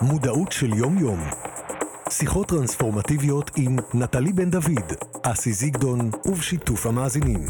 מודעות 0.00 0.52
של 0.52 0.74
יום-יום. 0.74 1.20
שיחות 2.10 2.48
טרנספורמטיביות 2.48 3.50
עם 3.56 3.76
נטלי 3.94 4.32
בן 4.32 4.50
דוד, 4.50 4.92
אסי 5.22 5.52
זיגדון 5.52 6.10
ובשיתוף 6.24 6.86
המאזינים. 6.86 7.40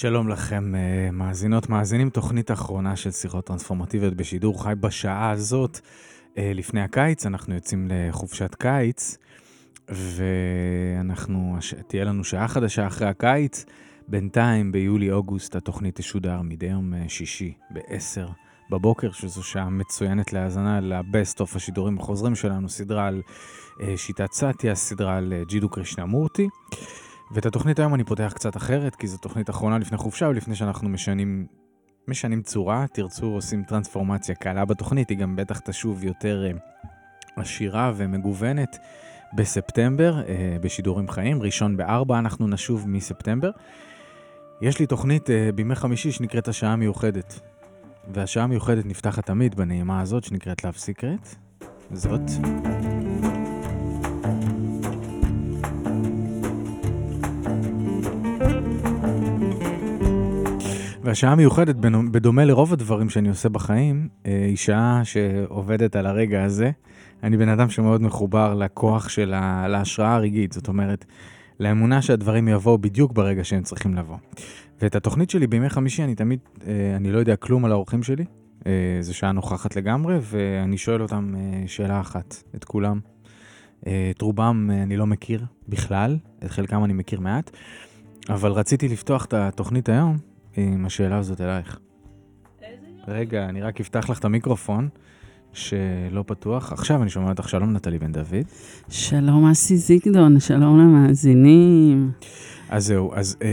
שלום 0.00 0.28
לכם, 0.28 0.74
אה, 0.74 1.10
מאזינות, 1.12 1.68
מאזינים, 1.68 2.10
תוכנית 2.10 2.50
אחרונה 2.50 2.96
של 2.96 3.10
שיחות 3.10 3.46
טרנספורמטיביות 3.46 4.14
בשידור 4.14 4.62
חי 4.62 4.72
בשעה 4.80 5.30
הזאת. 5.30 5.80
אה, 6.38 6.52
לפני 6.54 6.80
הקיץ, 6.80 7.26
אנחנו 7.26 7.54
יוצאים 7.54 7.88
לחופשת 7.90 8.54
קיץ, 8.54 9.16
ואנחנו, 9.88 11.56
תהיה 11.86 12.04
לנו 12.04 12.24
שעה 12.24 12.48
חדשה 12.48 12.86
אחרי 12.86 13.08
הקיץ. 13.08 13.64
בינתיים, 14.08 14.72
ביולי-אוגוסט, 14.72 15.56
התוכנית 15.56 16.00
תשודר 16.00 16.42
מדי 16.42 16.66
יום 16.66 16.94
אה, 16.94 17.08
שישי 17.08 17.52
ב-10 17.70 18.30
בבוקר, 18.70 19.12
שזו 19.12 19.42
שעה 19.42 19.70
מצוינת 19.70 20.32
להאזנה 20.32 20.80
לבסט 20.80 21.40
אוף 21.40 21.56
השידורים 21.56 21.98
החוזרים 21.98 22.34
שלנו, 22.34 22.68
סדרה 22.68 23.06
על 23.06 23.22
שיטת 23.96 24.32
סאטיה, 24.32 24.74
סדרה 24.74 25.16
על 25.16 25.32
ג'ידו 25.48 25.68
קרישנמורטי. 25.68 26.48
ואת 27.30 27.46
התוכנית 27.46 27.78
היום 27.78 27.94
אני 27.94 28.04
פותח 28.04 28.32
קצת 28.34 28.56
אחרת, 28.56 28.94
כי 28.94 29.06
זו 29.06 29.18
תוכנית 29.18 29.50
אחרונה 29.50 29.78
לפני 29.78 29.98
חופשה 29.98 30.28
ולפני 30.28 30.54
שאנחנו 30.54 30.88
משנים, 30.88 31.46
משנים 32.08 32.42
צורה, 32.42 32.86
תרצו 32.92 33.26
עושים 33.26 33.64
טרנספורמציה 33.64 34.34
קלה 34.34 34.64
בתוכנית, 34.64 35.10
היא 35.10 35.18
גם 35.18 35.36
בטח 35.36 35.58
תשוב 35.58 36.04
יותר 36.04 36.44
אה, 36.46 36.50
עשירה 37.36 37.92
ומגוונת 37.96 38.78
בספטמבר, 39.32 40.20
אה, 40.28 40.56
בשידורים 40.60 41.08
חיים, 41.08 41.42
ראשון 41.42 41.76
בארבע 41.76 42.18
אנחנו 42.18 42.48
נשוב 42.48 42.88
מספטמבר. 42.88 43.50
יש 44.60 44.78
לי 44.78 44.86
תוכנית 44.86 45.30
אה, 45.30 45.50
בימי 45.54 45.74
חמישי 45.74 46.12
שנקראת 46.12 46.48
השעה 46.48 46.72
המיוחדת, 46.72 47.40
והשעה 48.14 48.44
המיוחדת 48.44 48.86
נפתחת 48.86 49.26
תמיד 49.26 49.54
בנעימה 49.54 50.00
הזאת 50.00 50.24
שנקראת 50.24 50.60
Love 50.60 50.78
Secret, 50.78 51.36
זאת. 51.92 52.20
והשעה 61.02 61.32
המיוחדת, 61.32 61.76
בדומה 62.10 62.44
לרוב 62.44 62.72
הדברים 62.72 63.10
שאני 63.10 63.28
עושה 63.28 63.48
בחיים, 63.48 64.08
אה, 64.26 64.44
היא 64.46 64.56
שעה 64.56 65.00
שעובדת 65.04 65.96
על 65.96 66.06
הרגע 66.06 66.44
הזה. 66.44 66.70
אני 67.22 67.36
בן 67.36 67.48
אדם 67.48 67.70
שמאוד 67.70 68.02
מחובר 68.02 68.54
לכוח 68.54 69.08
של 69.08 69.34
ה... 69.34 69.68
להשראה 69.68 70.14
הרגעית, 70.14 70.52
זאת 70.52 70.68
אומרת, 70.68 71.04
לאמונה 71.60 72.02
שהדברים 72.02 72.48
יבואו 72.48 72.78
בדיוק 72.78 73.12
ברגע 73.12 73.44
שהם 73.44 73.62
צריכים 73.62 73.94
לבוא. 73.94 74.16
ואת 74.82 74.94
התוכנית 74.94 75.30
שלי 75.30 75.46
בימי 75.46 75.68
חמישי, 75.68 76.04
אני 76.04 76.14
תמיד, 76.14 76.38
אה, 76.66 76.96
אני 76.96 77.12
לא 77.12 77.18
יודע 77.18 77.36
כלום 77.36 77.64
על 77.64 77.72
האורחים 77.72 78.02
שלי, 78.02 78.24
אה, 78.66 78.72
זו 79.00 79.14
שעה 79.14 79.32
נוכחת 79.32 79.76
לגמרי, 79.76 80.18
ואני 80.22 80.78
שואל 80.78 81.02
אותם 81.02 81.34
שאלה 81.66 82.00
אחת, 82.00 82.42
את 82.54 82.64
כולם. 82.64 83.00
את 83.80 84.22
רובם 84.22 84.70
אני 84.82 84.96
לא 84.96 85.06
מכיר 85.06 85.44
בכלל, 85.68 86.18
את 86.44 86.50
חלקם 86.50 86.84
אני 86.84 86.92
מכיר 86.92 87.20
מעט, 87.20 87.50
אבל 88.28 88.52
רציתי 88.52 88.88
לפתוח 88.88 89.24
את 89.24 89.34
התוכנית 89.34 89.88
היום 89.88 90.16
עם 90.56 90.86
השאלה 90.86 91.18
הזאת 91.18 91.40
אלייך. 91.40 91.78
רגע, 93.08 93.48
אני 93.48 93.62
רק 93.62 93.80
אפתח 93.80 94.10
לך 94.10 94.18
את 94.18 94.24
המיקרופון, 94.24 94.88
שלא 95.52 96.24
פתוח. 96.26 96.72
עכשיו 96.72 97.02
אני 97.02 97.10
שומע 97.10 97.30
אותך, 97.30 97.48
שלום 97.48 97.72
נטלי 97.72 97.98
בן 97.98 98.12
דוד. 98.12 98.46
שלום 98.88 99.46
אסי 99.50 99.76
זיגדון, 99.76 100.40
שלום 100.40 100.78
למאזינים. 100.78 102.10
אז 102.68 102.86
זהו, 102.86 103.14
אז, 103.14 103.36
אה, 103.42 103.48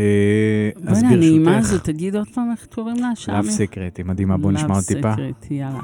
אז 0.75 0.81
ברשותך... 0.83 1.01
בוא'נה, 1.01 1.15
נעימה 1.15 1.57
הזו, 1.57 1.77
תגיד 1.79 2.15
עוד 2.15 2.27
פעם 2.33 2.51
איך 2.51 2.67
קוראים 2.75 2.95
לה 2.95 3.15
שם. 3.15 3.31
Love 3.31 3.45
Secret, 3.45 3.97
היא 3.97 4.05
מדהימה, 4.05 4.37
בוא 4.37 4.51
נשמע 4.51 4.75
עוד 4.75 4.83
טיפה. 4.83 5.07
Love 5.07 5.15
Secret, 5.15 5.51
יאללה. 5.51 5.79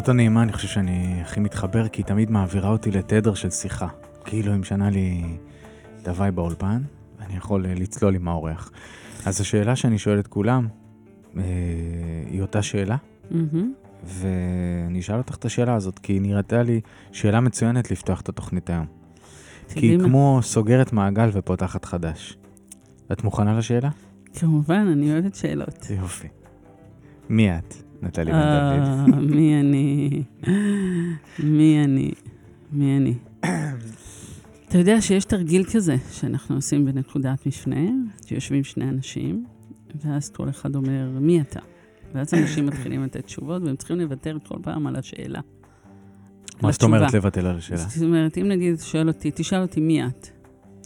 זאת 0.00 0.08
הנעימה, 0.08 0.42
אני 0.42 0.52
חושב 0.52 0.68
שאני 0.68 1.22
הכי 1.22 1.40
מתחבר, 1.40 1.88
כי 1.88 2.00
היא 2.00 2.06
תמיד 2.06 2.30
מעבירה 2.30 2.70
אותי 2.70 2.90
לתדר 2.90 3.34
של 3.34 3.50
שיחה. 3.50 3.88
כאילו 4.24 4.52
היא 4.52 4.60
משנה 4.60 4.90
לי 4.90 5.24
את 6.02 6.08
הוואי 6.08 6.30
באולפן, 6.30 6.82
ואני 7.18 7.36
יכול 7.36 7.66
אה, 7.66 7.74
לצלול 7.74 8.14
עם 8.14 8.28
האורח. 8.28 8.70
אז 9.26 9.40
השאלה 9.40 9.76
שאני 9.76 9.98
שואל 9.98 10.18
את 10.18 10.26
כולם, 10.26 10.68
אה, 11.36 11.42
היא 12.30 12.42
אותה 12.42 12.62
שאלה, 12.62 12.96
mm-hmm. 13.30 13.34
ואני 14.04 15.00
אשאל 15.00 15.16
אותך 15.16 15.34
את 15.34 15.44
השאלה 15.44 15.74
הזאת, 15.74 15.98
כי 15.98 16.12
היא 16.12 16.20
נראתה 16.20 16.62
לי 16.62 16.80
שאלה 17.12 17.40
מצוינת 17.40 17.90
לפתוח 17.90 18.20
את 18.20 18.28
התוכנית 18.28 18.70
היום. 18.70 18.86
כי 19.74 19.86
היא 19.86 19.98
כמו 19.98 20.38
סוגרת 20.42 20.92
מעגל 20.92 21.30
ופותחת 21.32 21.84
חדש. 21.84 22.38
את 23.12 23.24
מוכנה 23.24 23.58
לשאלה? 23.58 23.90
כמובן, 24.34 24.86
אני 24.92 25.12
אוהבת 25.12 25.34
שאלות. 25.34 25.86
יופי. 25.90 26.28
מי 27.28 27.58
את? 27.58 27.89
נטלי 28.02 28.32
בן 28.32 28.38
דוד. 28.38 29.14
אה, 29.14 29.20
מי 29.20 29.60
אני? 29.60 30.22
מי 31.38 31.84
אני? 31.84 32.10
מי 32.72 32.96
אני? 32.96 33.14
אתה 34.68 34.78
יודע 34.78 35.00
שיש 35.00 35.24
תרגיל 35.24 35.64
כזה 35.64 35.96
שאנחנו 36.10 36.54
עושים 36.54 36.84
בנקודת 36.84 37.46
מפנה, 37.46 37.90
שיושבים 38.26 38.64
שני 38.64 38.88
אנשים, 38.88 39.44
ואז 40.04 40.30
כל 40.30 40.48
אחד 40.48 40.76
אומר, 40.76 41.10
מי 41.20 41.40
אתה? 41.40 41.60
ואז 42.14 42.34
אנשים 42.34 42.66
מתחילים 42.66 43.02
לתת 43.04 43.24
תשובות, 43.24 43.62
והם 43.62 43.76
צריכים 43.76 43.98
לוותר 43.98 44.36
כל 44.46 44.58
פעם 44.62 44.86
על 44.86 44.96
השאלה. 44.96 45.40
מה 46.62 46.72
זאת 46.72 46.82
אומרת 46.82 47.14
לבטל 47.14 47.46
על 47.46 47.56
השאלה? 47.56 47.78
זאת 47.78 48.02
אומרת, 48.02 48.38
אם 48.38 48.48
נגיד, 48.48 48.80
שואל 48.80 49.08
אותי, 49.08 49.30
תשאל 49.34 49.62
אותי 49.62 49.80
מי 49.80 50.06
את. 50.06 50.28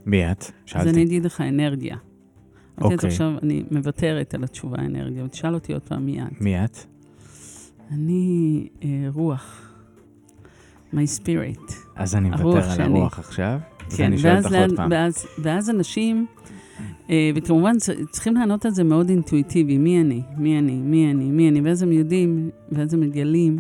מי 0.07 0.31
את? 0.33 0.45
שאלתי. 0.67 0.89
אז 0.89 0.95
אני 0.95 1.03
אגיד 1.03 1.25
לך 1.25 1.41
אנרגיה. 1.41 1.97
אוקיי. 2.81 2.97
אז 2.99 3.05
עכשיו 3.05 3.33
אני 3.43 3.65
מוותרת 3.71 4.35
על 4.35 4.45
התשובה 4.45 4.79
אנרגיה, 4.79 5.25
ותשאל 5.25 5.55
אותי 5.55 5.73
עוד 5.73 5.83
פעם 5.83 6.07
מי 6.07 6.23
את. 6.23 6.41
מי 6.41 6.65
את? 6.65 6.94
אני 7.91 8.69
אה, 8.83 9.07
רוח. 9.15 9.65
my 10.95 11.21
spirit. 11.21 11.73
אז 11.97 12.15
אני 12.15 12.31
מוותר 12.31 12.71
על 12.71 12.77
שני. 12.77 12.85
הרוח 12.85 13.19
עכשיו, 13.19 13.59
כן, 13.97 14.03
ואני 14.03 14.19
שואל 14.19 14.37
אותך 14.37 14.53
עוד 14.53 14.77
פעם. 14.77 14.91
ואז, 14.91 15.27
ואז 15.39 15.71
אנשים, 15.71 16.27
אה, 17.11 17.31
וכמובן 17.35 17.73
צריכים 18.11 18.35
לענות 18.35 18.65
על 18.65 18.71
זה 18.71 18.85
מאוד 18.85 19.09
אינטואיטיבי, 19.09 19.79
מי 19.79 20.01
אני, 20.01 20.23
מי 20.37 20.59
אני, 20.59 20.77
מי 20.77 21.11
אני, 21.11 21.31
מי 21.31 21.49
אני, 21.49 21.61
ואז 21.61 21.83
הם 21.83 21.93
יודעים, 21.93 22.51
ואז 22.73 22.95
הם 22.95 23.01
מגלים 23.01 23.59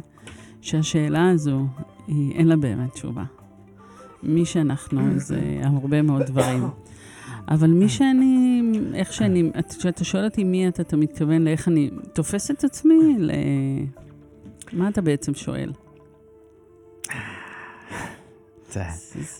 שהשאלה 0.60 1.30
הזו, 1.30 1.66
היא, 2.06 2.32
אין 2.34 2.48
לה 2.48 2.56
באמת 2.56 2.92
תשובה. 2.92 3.24
מי 4.22 4.44
שאנחנו 4.44 5.00
זה 5.18 5.60
הרבה 5.62 6.02
מאוד 6.02 6.22
דברים. 6.22 6.64
אבל 7.48 7.70
מי 7.70 7.88
שאני, 7.88 8.62
איך 8.94 9.12
שאני, 9.12 9.50
כשאתה 9.78 10.04
שואל 10.04 10.24
אותי 10.24 10.44
מי 10.44 10.68
אתה, 10.68 10.82
אתה 10.82 10.96
מתכוון 10.96 11.42
לאיך 11.42 11.68
אני 11.68 11.90
תופס 12.12 12.50
את 12.50 12.64
עצמי, 12.64 13.16
ל... 13.18 13.30
מה 14.74 14.88
אתה 14.88 15.00
בעצם 15.02 15.34
שואל? 15.34 15.72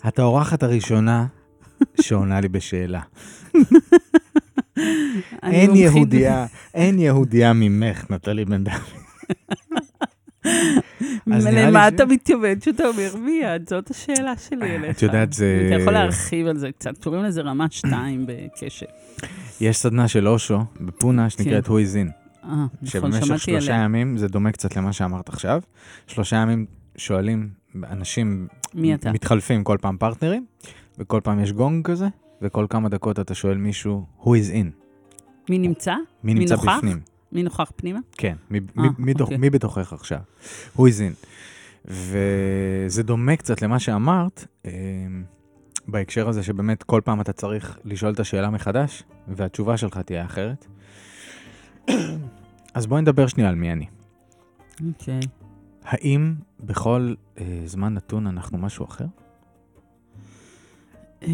את 0.07 0.19
האורחת 0.19 0.63
הראשונה 0.63 1.25
שעונה 2.01 2.39
לי 2.41 2.47
בשאלה. 2.47 3.01
אין 5.43 5.75
יהודייה, 5.75 6.45
אין 6.73 6.99
יהודייה 6.99 7.53
ממך, 7.53 8.11
נטלי 8.11 8.45
בן 8.45 8.63
דוד. 8.63 8.73
למה 11.27 11.87
אתה 11.87 12.05
מתכוון 12.05 12.61
שאתה 12.61 12.83
אומר 12.87 13.15
מיד? 13.15 13.69
זאת 13.69 13.89
השאלה 13.91 14.33
שלי 14.37 14.75
אליך. 14.75 14.97
את 14.97 15.01
יודעת, 15.01 15.33
זה- 15.33 15.63
אתה 15.67 15.81
יכול 15.81 15.93
להרחיב 15.93 16.47
על 16.47 16.57
זה 16.57 16.71
קצת. 16.71 17.03
קוראים 17.03 17.23
לזה 17.23 17.41
רמת 17.41 17.71
שתיים 17.71 18.25
בקשב. 18.27 18.85
יש 19.61 19.77
סדנה 19.77 20.07
של 20.07 20.27
אושו 20.27 20.59
בפונה 20.81 21.29
שנקראת 21.29 21.65
כן. 21.65 21.71
אה, 22.45 22.65
נכון, 22.81 23.11
שבמשך 23.11 23.39
שלושה 23.39 23.73
עליה. 23.73 23.85
ימים, 23.85 24.17
זה 24.17 24.27
דומה 24.27 24.51
קצת 24.51 24.75
למה 24.75 24.93
שאמרת 24.93 25.29
עכשיו, 25.29 25.61
שלושה 26.07 26.35
ימים 26.35 26.65
שואלים, 26.97 27.49
אנשים 27.83 28.47
מי 28.73 28.95
אתה? 28.95 29.11
מתחלפים 29.11 29.63
כל 29.63 29.77
פעם 29.81 29.97
פרטנרים, 29.97 30.45
וכל 30.99 31.21
פעם 31.23 31.39
יש 31.39 31.51
גונג 31.51 31.85
כזה, 31.85 32.07
וכל 32.41 32.65
כמה 32.69 32.89
דקות 32.89 33.19
אתה 33.19 33.35
שואל 33.35 33.57
מישהו, 33.57 34.05
who 34.21 34.25
is 34.25 34.53
in, 34.53 34.85
מי 35.49 35.57
נמצא? 35.57 35.93
מי 36.23 36.33
מי 36.33 36.39
נמצא 36.39 36.55
נוכח? 36.55 36.77
בפנים. 36.77 36.99
מי 37.31 37.43
נוכח 37.43 37.71
פנימה? 37.75 37.99
כן, 38.17 38.35
מי, 38.49 38.59
אה, 38.59 38.83
מי, 38.83 38.89
מי, 38.97 39.13
אוקיי. 39.19 39.37
מי 39.37 39.49
בתוכך 39.49 39.93
עכשיו? 39.93 40.19
who 40.77 40.79
is 40.79 40.81
in. 40.81 41.25
וזה 41.85 43.03
דומה 43.03 43.35
קצת 43.35 43.61
למה 43.61 43.79
שאמרת, 43.79 44.45
אה, 44.65 44.71
בהקשר 45.87 46.29
הזה 46.29 46.43
שבאמת 46.43 46.83
כל 46.83 47.01
פעם 47.03 47.21
אתה 47.21 47.33
צריך 47.33 47.77
לשאול 47.85 48.13
את 48.13 48.19
השאלה 48.19 48.49
מחדש, 48.49 49.03
והתשובה 49.27 49.77
שלך 49.77 49.97
תהיה 49.97 50.25
אחרת. 50.25 50.65
אז 52.75 52.87
בואי 52.87 53.01
נדבר 53.01 53.27
שנייה 53.27 53.49
על 53.49 53.55
מי 53.55 53.71
אני. 53.71 53.85
אוקיי. 54.87 55.19
האם 55.83 56.33
בכל 56.59 57.13
אה, 57.37 57.61
זמן 57.65 57.93
נתון 57.93 58.27
אנחנו 58.27 58.57
משהו 58.57 58.85
אחר? 58.85 59.05
אה, 61.23 61.29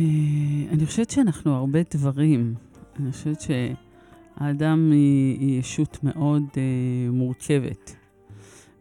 אני 0.71 0.85
חושבת 0.85 1.09
שאנחנו 1.09 1.55
הרבה 1.55 1.79
דברים. 1.93 2.55
אני 2.99 3.11
חושבת 3.11 3.41
שהאדם 3.41 4.91
היא, 4.91 5.39
היא 5.39 5.59
ישות 5.59 6.03
מאוד 6.03 6.43
אה, 6.57 7.11
מורכבת. 7.11 7.95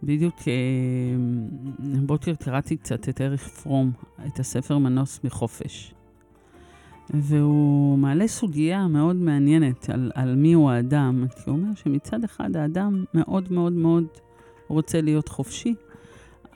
בדיוק 0.02 0.34
אה, 0.48 0.52
הבוקר 1.98 2.34
קראתי 2.34 2.76
קצת 2.76 3.08
את 3.08 3.20
אריך 3.20 3.48
פרום, 3.48 3.92
את 4.26 4.40
הספר 4.40 4.78
מנוס 4.78 5.20
מחופש. 5.24 5.94
והוא 7.14 7.98
מעלה 7.98 8.28
סוגיה 8.28 8.88
מאוד 8.88 9.16
מעניינת 9.16 9.90
על, 9.90 10.10
על 10.14 10.36
מי 10.36 10.52
הוא 10.52 10.70
האדם, 10.70 11.24
כי 11.36 11.50
הוא 11.50 11.58
אומר 11.58 11.74
שמצד 11.74 12.24
אחד 12.24 12.56
האדם 12.56 13.04
מאוד 13.14 13.52
מאוד 13.52 13.72
מאוד 13.72 14.04
רוצה 14.68 15.00
להיות 15.00 15.28
חופשי, 15.28 15.74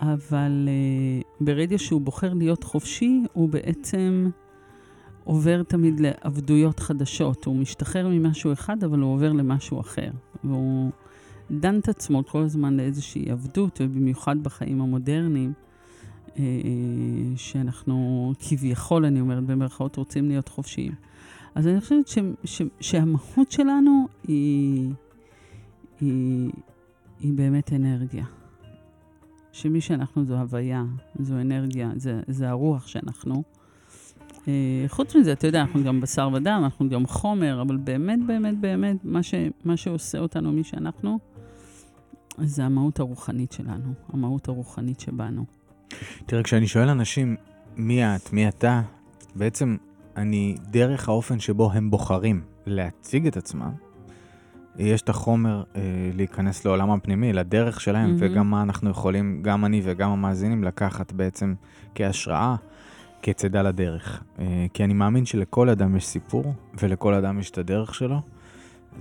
אבל 0.00 0.68
uh, 0.68 1.44
ברגע 1.44 1.78
שהוא 1.78 2.00
בוחר 2.00 2.34
להיות 2.34 2.64
חופשי, 2.64 3.22
הוא 3.32 3.48
בעצם 3.48 4.30
עובר 5.24 5.62
תמיד 5.62 6.00
לעבדויות 6.00 6.80
חדשות. 6.80 7.44
הוא 7.44 7.56
משתחרר 7.56 8.08
ממשהו 8.08 8.52
אחד, 8.52 8.84
אבל 8.84 9.00
הוא 9.00 9.14
עובר 9.14 9.32
למשהו 9.32 9.80
אחר. 9.80 10.10
והוא 10.44 10.90
דן 11.50 11.78
את 11.78 11.88
עצמו 11.88 12.24
כל 12.26 12.42
הזמן 12.42 12.76
לאיזושהי 12.76 13.30
עבדות, 13.30 13.80
ובמיוחד 13.80 14.42
בחיים 14.42 14.80
המודרניים, 14.80 15.52
שאנחנו 17.36 18.32
כביכול, 18.48 19.04
אני 19.04 19.20
אומרת 19.20 19.44
במרכאות, 19.44 19.96
רוצים 19.96 20.28
להיות 20.28 20.48
חופשיים. 20.48 20.92
אז 21.54 21.66
אני 21.66 21.80
חושבת 21.80 22.08
ש, 22.08 22.18
ש, 22.44 22.62
שהמהות 22.80 23.50
שלנו 23.50 24.08
היא, 24.28 24.90
היא, 26.00 26.50
היא 27.20 27.32
באמת 27.32 27.72
אנרגיה. 27.72 28.24
שמי 29.52 29.80
שאנחנו 29.80 30.24
זו 30.24 30.34
הוויה, 30.34 30.84
זו 31.20 31.34
אנרגיה, 31.40 31.90
זה, 31.96 32.20
זה 32.28 32.48
הרוח 32.48 32.86
שאנחנו. 32.86 33.42
אה, 34.48 34.84
חוץ 34.88 35.16
מזה, 35.16 35.32
אתה 35.32 35.46
יודע, 35.46 35.60
אנחנו 35.60 35.84
גם 35.84 36.00
בשר 36.00 36.28
ודם, 36.32 36.60
אנחנו 36.64 36.88
גם 36.88 37.06
חומר, 37.06 37.62
אבל 37.62 37.76
באמת, 37.76 38.18
באמת, 38.26 38.60
באמת, 38.60 38.96
מה, 39.04 39.22
ש, 39.22 39.34
מה 39.64 39.76
שעושה 39.76 40.18
אותנו 40.18 40.52
מי 40.52 40.64
שאנחנו, 40.64 41.18
זה 42.38 42.64
המהות 42.64 43.00
הרוחנית 43.00 43.52
שלנו, 43.52 43.92
המהות 44.12 44.48
הרוחנית 44.48 45.00
שבנו. 45.00 45.44
תראה, 46.26 46.42
כשאני 46.42 46.66
שואל 46.66 46.88
אנשים 46.88 47.36
מי 47.76 48.04
את, 48.04 48.32
מי 48.32 48.48
אתה, 48.48 48.82
בעצם 49.34 49.76
אני, 50.16 50.56
דרך 50.70 51.08
האופן 51.08 51.40
שבו 51.40 51.72
הם 51.72 51.90
בוחרים 51.90 52.40
להציג 52.66 53.26
את 53.26 53.36
עצמם, 53.36 53.70
יש 54.78 55.02
את 55.02 55.08
החומר 55.08 55.62
אה, 55.76 55.80
להיכנס 56.14 56.64
לעולם 56.64 56.90
הפנימי, 56.90 57.32
לדרך 57.32 57.80
שלהם, 57.80 58.06
מהמם. 58.06 58.16
וגם 58.20 58.50
מה 58.50 58.62
אנחנו 58.62 58.90
יכולים, 58.90 59.42
גם 59.42 59.64
אני 59.64 59.80
וגם 59.84 60.10
המאזינים, 60.10 60.64
לקחת 60.64 61.12
בעצם 61.12 61.54
כהשראה, 61.94 62.56
כצידה 63.22 63.62
לדרך. 63.62 64.22
אה, 64.38 64.66
כי 64.74 64.84
אני 64.84 64.94
מאמין 64.94 65.26
שלכל 65.26 65.68
אדם 65.68 65.96
יש 65.96 66.06
סיפור, 66.06 66.54
ולכל 66.82 67.14
אדם 67.14 67.38
יש 67.40 67.50
את 67.50 67.58
הדרך 67.58 67.94
שלו, 67.94 68.20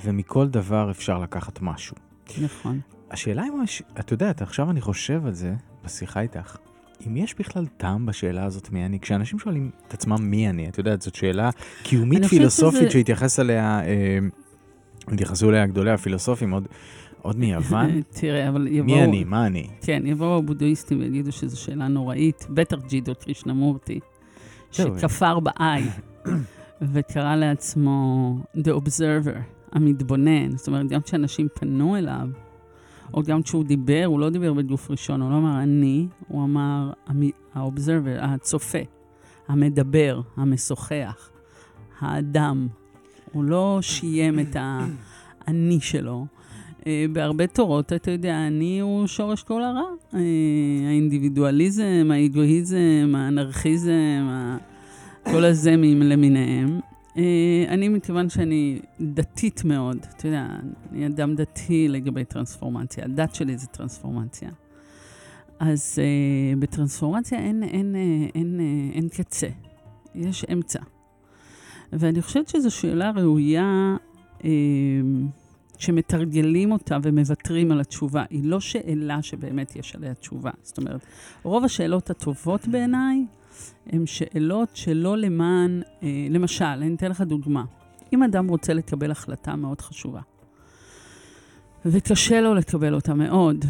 ומכל 0.02 0.48
דבר 0.48 0.92
אפשר 0.92 1.18
לקחת 1.20 1.62
משהו. 1.62 1.96
נכון. 2.42 2.80
השאלה 3.12 3.44
אם, 3.44 3.64
יש- 3.64 3.84
את 4.00 4.12
יודעת, 4.12 4.42
עכשיו 4.42 4.70
אני 4.72 4.82
חושב 4.82 5.26
על 5.26 5.34
זה, 5.34 5.54
בשיחה 5.86 6.22
איתך, 6.22 6.58
אם 7.08 7.18
יש 7.18 7.36
בכלל 7.40 7.66
טעם 7.78 8.06
בשאלה 8.06 8.46
הזאת 8.46 8.72
מי 8.72 8.86
אני, 8.86 9.00
כשאנשים 9.00 9.40
שואלים 9.40 9.70
את 9.88 9.94
עצמם 9.94 10.18
מי 10.22 10.50
אני, 10.50 10.70
את 10.70 10.78
יודעת, 10.78 11.02
זאת 11.02 11.16
שאלה 11.16 11.50
קיומית 11.84 12.26
פילוסופית 12.26 12.82
שזה- 12.82 12.90
שהתייחס 12.92 13.40
אליה, 13.40 13.82
אה, 13.86 14.18
התייחסו 15.08 15.50
אליה 15.50 15.66
גדולי 15.68 15.92
הפילוסופים 15.92 16.52
עוד, 16.52 16.68
עוד 17.22 17.40
מיוון. 17.40 18.02
תראה, 18.20 18.50
אבל 18.50 18.68
יבואו... 18.68 18.86
מי 18.96 19.04
אני, 19.04 19.24
מה 19.24 19.46
אני? 19.46 19.68
כן, 19.82 20.04
יבואו 20.06 20.38
הבודהיסטים 20.38 21.00
ויגידו 21.00 21.32
שזו 21.32 21.60
שאלה 21.62 21.88
נוראית, 21.88 22.48
בטח 22.50 22.78
ג'ידו 22.88 23.14
קרישנמורטי, 23.16 24.00
זהו. 24.74 25.00
שכפר 25.00 25.40
בעי 25.40 25.84
וקרא 26.94 27.36
לעצמו 27.36 28.38
The 28.58 28.70
Observer, 28.86 29.38
המתבונן. 29.72 30.58
זאת 30.58 30.68
אומרת, 30.68 30.88
גם 30.90 31.02
כשאנשים 31.02 31.48
פנו 31.54 31.96
אליו, 31.98 32.28
או 33.14 33.24
גם 33.24 33.44
כשהוא 33.44 33.64
דיבר, 33.64 34.04
הוא 34.06 34.20
לא 34.20 34.30
דיבר 34.30 34.54
בגוף 34.54 34.92
ראשון, 34.92 35.22
הוא 35.22 35.32
לא 35.32 35.38
אמר 35.38 35.64
אני, 35.64 36.08
הוא 36.28 36.44
אמר 36.44 36.92
ה-Observer, 37.08 38.22
הצופה, 38.22 38.78
המדבר, 39.48 40.22
המשוחח, 40.38 41.30
האדם. 42.00 42.68
הוא 43.32 43.44
לא 43.44 43.80
שיים 43.82 44.40
את 44.40 44.56
האני 44.60 45.80
שלו. 45.80 46.26
אה, 46.88 47.06
בהרבה 47.12 47.48
תורות, 47.48 47.94
אתה 47.94 48.12
יודע, 48.12 48.48
אני 48.48 48.80
הוא 48.80 49.08
שורש 49.08 49.44
כל 49.44 49.64
הרע. 49.64 49.90
אה, 50.14 50.20
האינדיבידואליזם, 50.88 52.10
האגואיזם, 52.14 53.14
האנרכיזם, 53.16 54.28
כל 55.24 55.46
הזמים 55.46 56.02
למיניהם. 56.02 56.80
אה, 57.18 57.66
אני, 57.68 57.90
מכיוון 57.90 58.30
שאני 58.30 58.80
דתית 59.02 59.64
מאוד, 59.64 59.98
אתה 60.18 60.28
יודע, 60.28 60.48
אני 60.92 61.08
אדם 61.08 61.36
דתי 61.36 61.88
לגבי 61.88 62.26
טרנספורמציה. 62.26 63.06
הדת 63.06 63.36
שלי 63.36 63.58
זה 63.58 63.68
טרנספורמציה. 63.68 64.50
אז 65.60 66.00
uh, 66.00 66.60
בטרנספורמציה 66.60 67.40
אין, 67.40 67.64
אין, 67.64 67.96
אין, 67.96 68.30
אין, 68.36 68.60
אה, 68.60 68.96
אין 68.96 69.10
קצה, 69.10 69.48
יש 70.16 70.46
אמצע. 70.54 70.80
ואני 71.94 72.22
חושבת 72.22 72.48
שזו 72.48 72.72
שאלה 72.72 73.12
ראויה 73.16 73.96
אה, 74.44 74.50
שמתרגלים 75.78 76.72
אותה 76.72 76.98
ומוותרים 77.04 77.72
על 77.72 77.80
התשובה. 77.80 78.24
היא 78.30 78.44
לא 78.44 78.60
שאלה 78.60 79.22
שבאמת 79.22 79.76
יש 79.76 79.96
עליה 79.96 80.14
תשובה. 80.14 80.52
זאת 80.62 80.78
אומרת, 80.78 81.02
רוב 81.44 81.64
השאלות 81.64 82.10
הטובות 82.10 82.68
בעיניי 82.68 83.26
הן 83.88 84.06
שאלות 84.06 84.70
שלא 84.74 85.18
למען, 85.18 85.82
אה, 86.04 86.28
למשל, 86.30 86.66
אני 86.66 86.96
אתן 86.96 87.12
לך 87.12 87.22
דוגמה. 87.22 87.64
אם 88.14 88.24
אדם 88.24 88.48
רוצה 88.48 88.74
לקבל 88.74 89.12
החלטה 89.12 89.56
מאוד 89.56 89.82
חשובה, 89.82 90.22
וקשה 91.86 92.42
לו 92.42 92.54
לקבל 92.54 92.94
אותה 92.94 93.14
מאוד, 93.14 93.66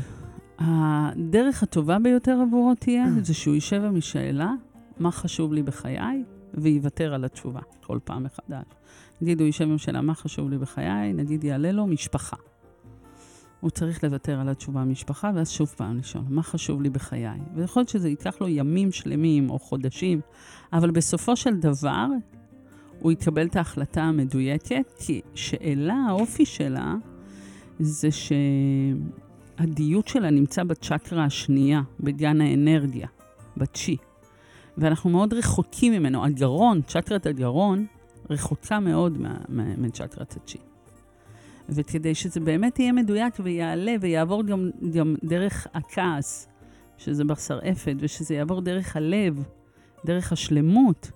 הדרך 0.60 1.64
הטובה 1.64 2.00
ביותר 2.00 2.40
עבורו 2.42 2.76
תהיה 2.76 3.06
זה 3.24 3.34
שהוא 3.34 3.56
יישב 3.56 3.82
משאלה, 3.94 4.52
מה 5.00 5.12
חשוב 5.12 5.54
לי 5.54 5.64
בחיי, 5.64 6.24
ויוותר 6.54 7.14
על 7.14 7.26
התשובה 7.26 7.62
כל 7.86 8.00
פעם 8.04 8.24
מחדש. 8.24 8.66
נגיד, 9.22 9.40
הוא 9.40 9.46
יישב 9.46 9.64
עם 9.64 9.78
שאלה, 9.78 10.02
מה 10.02 10.16
חשוב 10.16 10.50
לי 10.50 10.58
בחיי? 10.58 11.14
נגיד, 11.14 11.44
יעלה 11.44 11.72
לו 11.72 11.88
משפחה. 11.88 12.36
הוא 13.64 13.70
צריך 13.70 14.04
לוותר 14.04 14.40
על 14.40 14.50
התשובה 14.50 14.84
משפחה, 14.84 15.32
ואז 15.36 15.50
שוב 15.50 15.74
פעם 15.78 15.98
לשאול, 15.98 16.24
מה 16.30 16.44
חשוב 16.44 16.82
לי 16.82 16.90
בחיי? 16.90 17.40
ויכול 17.56 17.80
להיות 17.80 17.90
שזה 17.90 18.10
ייקח 18.10 18.42
לו 18.42 18.48
ימים 18.48 18.92
שלמים 18.92 19.50
או 19.50 19.60
חודשים, 19.60 20.22
אבל 20.74 20.92
בסופו 20.92 21.36
של 21.36 21.60
דבר, 21.60 22.06
הוא 23.00 23.12
יקבל 23.12 23.48
את 23.48 23.56
ההחלטה 23.56 24.02
המדויקת, 24.04 24.94
כי 25.00 25.22
שאלה, 25.36 26.06
האופי 26.10 26.46
שלה, 26.46 26.96
זה 27.80 28.10
שהדיות 28.12 30.08
שלה 30.08 30.30
נמצא 30.30 30.64
בצ'קרה 30.64 31.26
השנייה, 31.26 31.82
בגן 32.00 32.42
האנרגיה, 32.42 33.08
בצ'י. 33.58 33.98
ואנחנו 34.78 35.10
מאוד 35.10 35.34
רחוקים 35.34 35.94
ממנו. 35.94 36.26
הגרון, 36.26 36.82
צ'קרת 36.82 37.26
הגרון, 37.26 37.86
רחוקה 38.30 38.80
מאוד 38.80 39.18
מצ'קרת 39.78 40.36
הצ'י. 40.36 40.73
וכדי 41.70 42.16
שזה 42.16 42.40
באמת 42.40 42.80
יהיה 42.80 42.92
מדויק 42.92 43.34
ויעלה 43.44 43.96
ויעבור 44.02 44.44
גם, 44.44 44.70
גם 44.94 45.16
דרך 45.24 45.68
הכעס, 45.74 46.48
שזה 46.98 47.24
בשר 47.24 47.60
אפד, 47.72 47.96
ושזה 48.00 48.36
יעבור 48.36 48.62
דרך 48.62 48.96
הלב, 48.96 49.44
דרך 50.06 50.32
השלמות, 50.32 51.12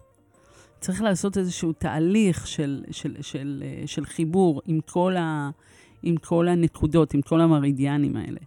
צריך 0.79 1.01
לעשות 1.01 1.37
איזשהו 1.37 1.73
תהליך 1.73 2.47
של, 2.47 2.83
של, 2.91 3.15
של, 3.21 3.63
אה, 3.65 3.87
של 3.87 4.05
חיבור 4.05 4.61
עם 4.65 4.79
כל, 4.85 5.15
ה, 5.15 5.49
עם 6.03 6.17
כל 6.17 6.47
הנקודות, 6.47 7.13
עם 7.13 7.21
כל 7.21 7.41
המרידיאנים 7.41 8.15
האלה. 8.15 8.39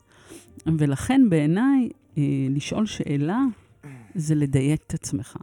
ולכן 0.67 1.31
בעיניי, 1.31 1.89
אה, 2.19 2.23
לשאול 2.51 2.87
שאלה 2.87 3.41
זה 4.15 4.35
לדייק 4.35 4.83
את 4.87 4.95
עצמך. 4.95 5.37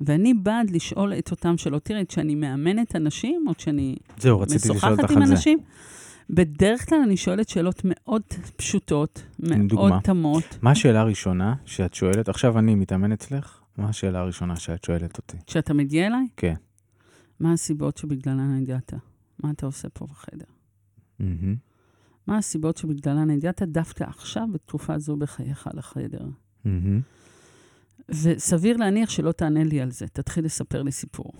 ואני 0.00 0.34
בעד 0.34 0.70
לשאול 0.70 1.12
את 1.14 1.30
אותם 1.30 1.58
שאלות. 1.58 1.84
תראה, 1.84 2.04
כשאני 2.04 2.34
מאמנת 2.34 2.96
אנשים, 2.96 3.44
או 3.48 3.54
כשאני 3.54 3.96
זהו, 4.18 4.42
משוחחת 4.54 5.10
עם 5.10 5.18
על 5.18 5.26
זה. 5.26 5.32
אנשים, 5.32 5.58
בדרך 6.30 6.88
כלל 6.88 6.98
אני 7.04 7.16
שואלת 7.16 7.48
שאלות 7.48 7.82
מאוד 7.84 8.22
פשוטות, 8.56 9.22
מאוד 9.38 9.68
דוגמה. 9.68 10.00
תמות. 10.00 10.58
מה 10.62 10.70
השאלה 10.70 11.00
הראשונה 11.00 11.54
שאת 11.64 11.94
שואלת? 11.94 12.28
עכשיו 12.28 12.58
אני 12.58 12.74
מתאמן 12.74 13.12
אצלך, 13.12 13.60
מה 13.76 13.88
השאלה 13.88 14.18
הראשונה 14.18 14.56
שאת 14.56 14.84
שואלת 14.84 15.18
אותי? 15.18 15.36
כשאתה 15.46 15.74
מגיע 15.74 16.06
אליי, 16.06 16.26
כן. 16.36 16.54
מה 17.40 17.52
הסיבות 17.52 17.96
שבגללן 17.96 18.58
הגעת? 18.62 18.92
מה 19.42 19.50
אתה 19.50 19.66
עושה 19.66 19.88
פה 19.88 20.06
בחדר? 20.06 20.44
מהמם. 21.18 21.56
מה 22.26 22.38
הסיבות 22.38 22.76
שבגללן 22.76 23.30
הגעת 23.30 23.62
דווקא 23.62 24.04
עכשיו, 24.04 24.48
בתקופה 24.52 24.98
זו 24.98 25.16
בחייך 25.16 25.68
לחדר? 25.74 26.26
מהמם. 26.64 27.00
וסביר 28.08 28.76
להניח 28.76 29.10
שלא 29.10 29.32
תענה 29.32 29.64
לי 29.64 29.80
על 29.80 29.90
זה, 29.90 30.06
תתחיל 30.06 30.44
לספר 30.44 30.82
לי 30.82 30.92
סיפור. 30.92 31.32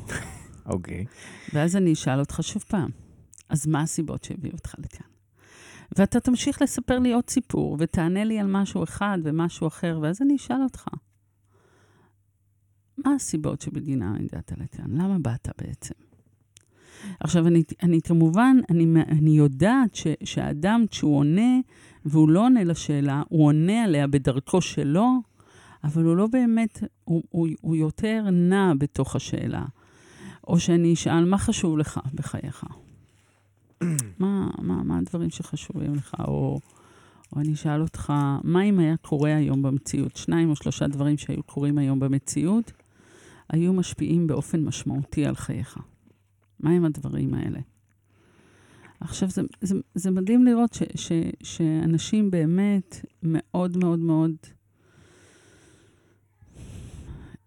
אוקיי. 0.66 1.04
ואז 1.54 1.76
אני 1.76 1.92
אשאל 1.92 2.20
אותך 2.20 2.38
שוב 2.42 2.64
פעם, 2.68 2.90
אז 3.48 3.66
מה 3.66 3.80
הסיבות 3.80 4.24
שהביאו 4.24 4.52
אותך 4.52 4.74
לכאן? 4.78 5.06
ואתה 5.98 6.20
תמשיך 6.20 6.62
לספר 6.62 6.98
לי 6.98 7.12
עוד 7.12 7.30
סיפור, 7.30 7.76
ותענה 7.80 8.24
לי 8.24 8.38
על 8.38 8.46
משהו 8.46 8.84
אחד 8.84 9.18
ומשהו 9.24 9.66
אחר, 9.66 9.98
ואז 10.02 10.22
אני 10.22 10.36
אשאל 10.36 10.62
אותך, 10.62 10.88
מה 13.04 13.14
הסיבות 13.14 13.60
שבגינן 13.60 14.16
הגעת 14.24 14.52
לכאן? 14.56 14.90
למה 14.90 15.18
באת 15.18 15.48
בעצם? 15.58 15.94
עכשיו, 17.20 17.46
אני, 17.46 17.62
אני 17.82 18.00
כמובן, 18.02 18.56
אני, 18.70 19.02
אני 19.08 19.30
יודעת 19.30 19.94
ש, 19.94 20.06
שהאדם, 20.24 20.84
כשהוא 20.90 21.16
עונה, 21.16 21.60
והוא 22.04 22.28
לא 22.28 22.44
עונה 22.44 22.64
לשאלה, 22.64 23.22
הוא 23.28 23.46
עונה 23.46 23.84
עליה 23.84 24.06
בדרכו 24.06 24.60
שלו, 24.60 25.06
אבל 25.86 26.04
הוא 26.04 26.16
לא 26.16 26.26
באמת, 26.26 26.82
הוא, 27.04 27.22
הוא, 27.30 27.48
הוא 27.60 27.76
יותר 27.76 28.24
נע 28.32 28.72
בתוך 28.78 29.16
השאלה. 29.16 29.64
או 30.46 30.60
שאני 30.60 30.92
אשאל, 30.92 31.24
מה 31.24 31.38
חשוב 31.38 31.78
לך 31.78 32.00
בחייך? 32.14 32.64
מה, 34.18 34.50
מה, 34.58 34.82
מה 34.82 34.98
הדברים 34.98 35.30
שחשובים 35.30 35.94
לך? 35.94 36.14
או, 36.28 36.60
או 37.32 37.40
אני 37.40 37.52
אשאל 37.52 37.82
אותך, 37.82 38.12
מה 38.44 38.62
אם 38.62 38.78
היה 38.78 38.96
קורה 38.96 39.36
היום 39.36 39.62
במציאות? 39.62 40.16
שניים 40.16 40.50
או 40.50 40.56
שלושה 40.56 40.86
דברים 40.86 41.18
שהיו 41.18 41.42
קורים 41.42 41.78
היום 41.78 42.00
במציאות, 42.00 42.72
היו 43.48 43.72
משפיעים 43.72 44.26
באופן 44.26 44.64
משמעותי 44.64 45.26
על 45.26 45.36
חייך. 45.36 45.78
מה 46.60 46.70
הם 46.70 46.84
הדברים 46.84 47.34
האלה? 47.34 47.60
עכשיו, 49.00 49.28
זה, 49.30 49.42
זה, 49.60 49.74
זה 49.94 50.10
מדהים 50.10 50.44
לראות 50.44 50.74
ש, 50.74 50.82
ש, 50.94 51.12
שאנשים 51.42 52.30
באמת 52.30 53.04
מאוד 53.22 53.76
מאוד 53.76 53.98
מאוד 53.98 54.32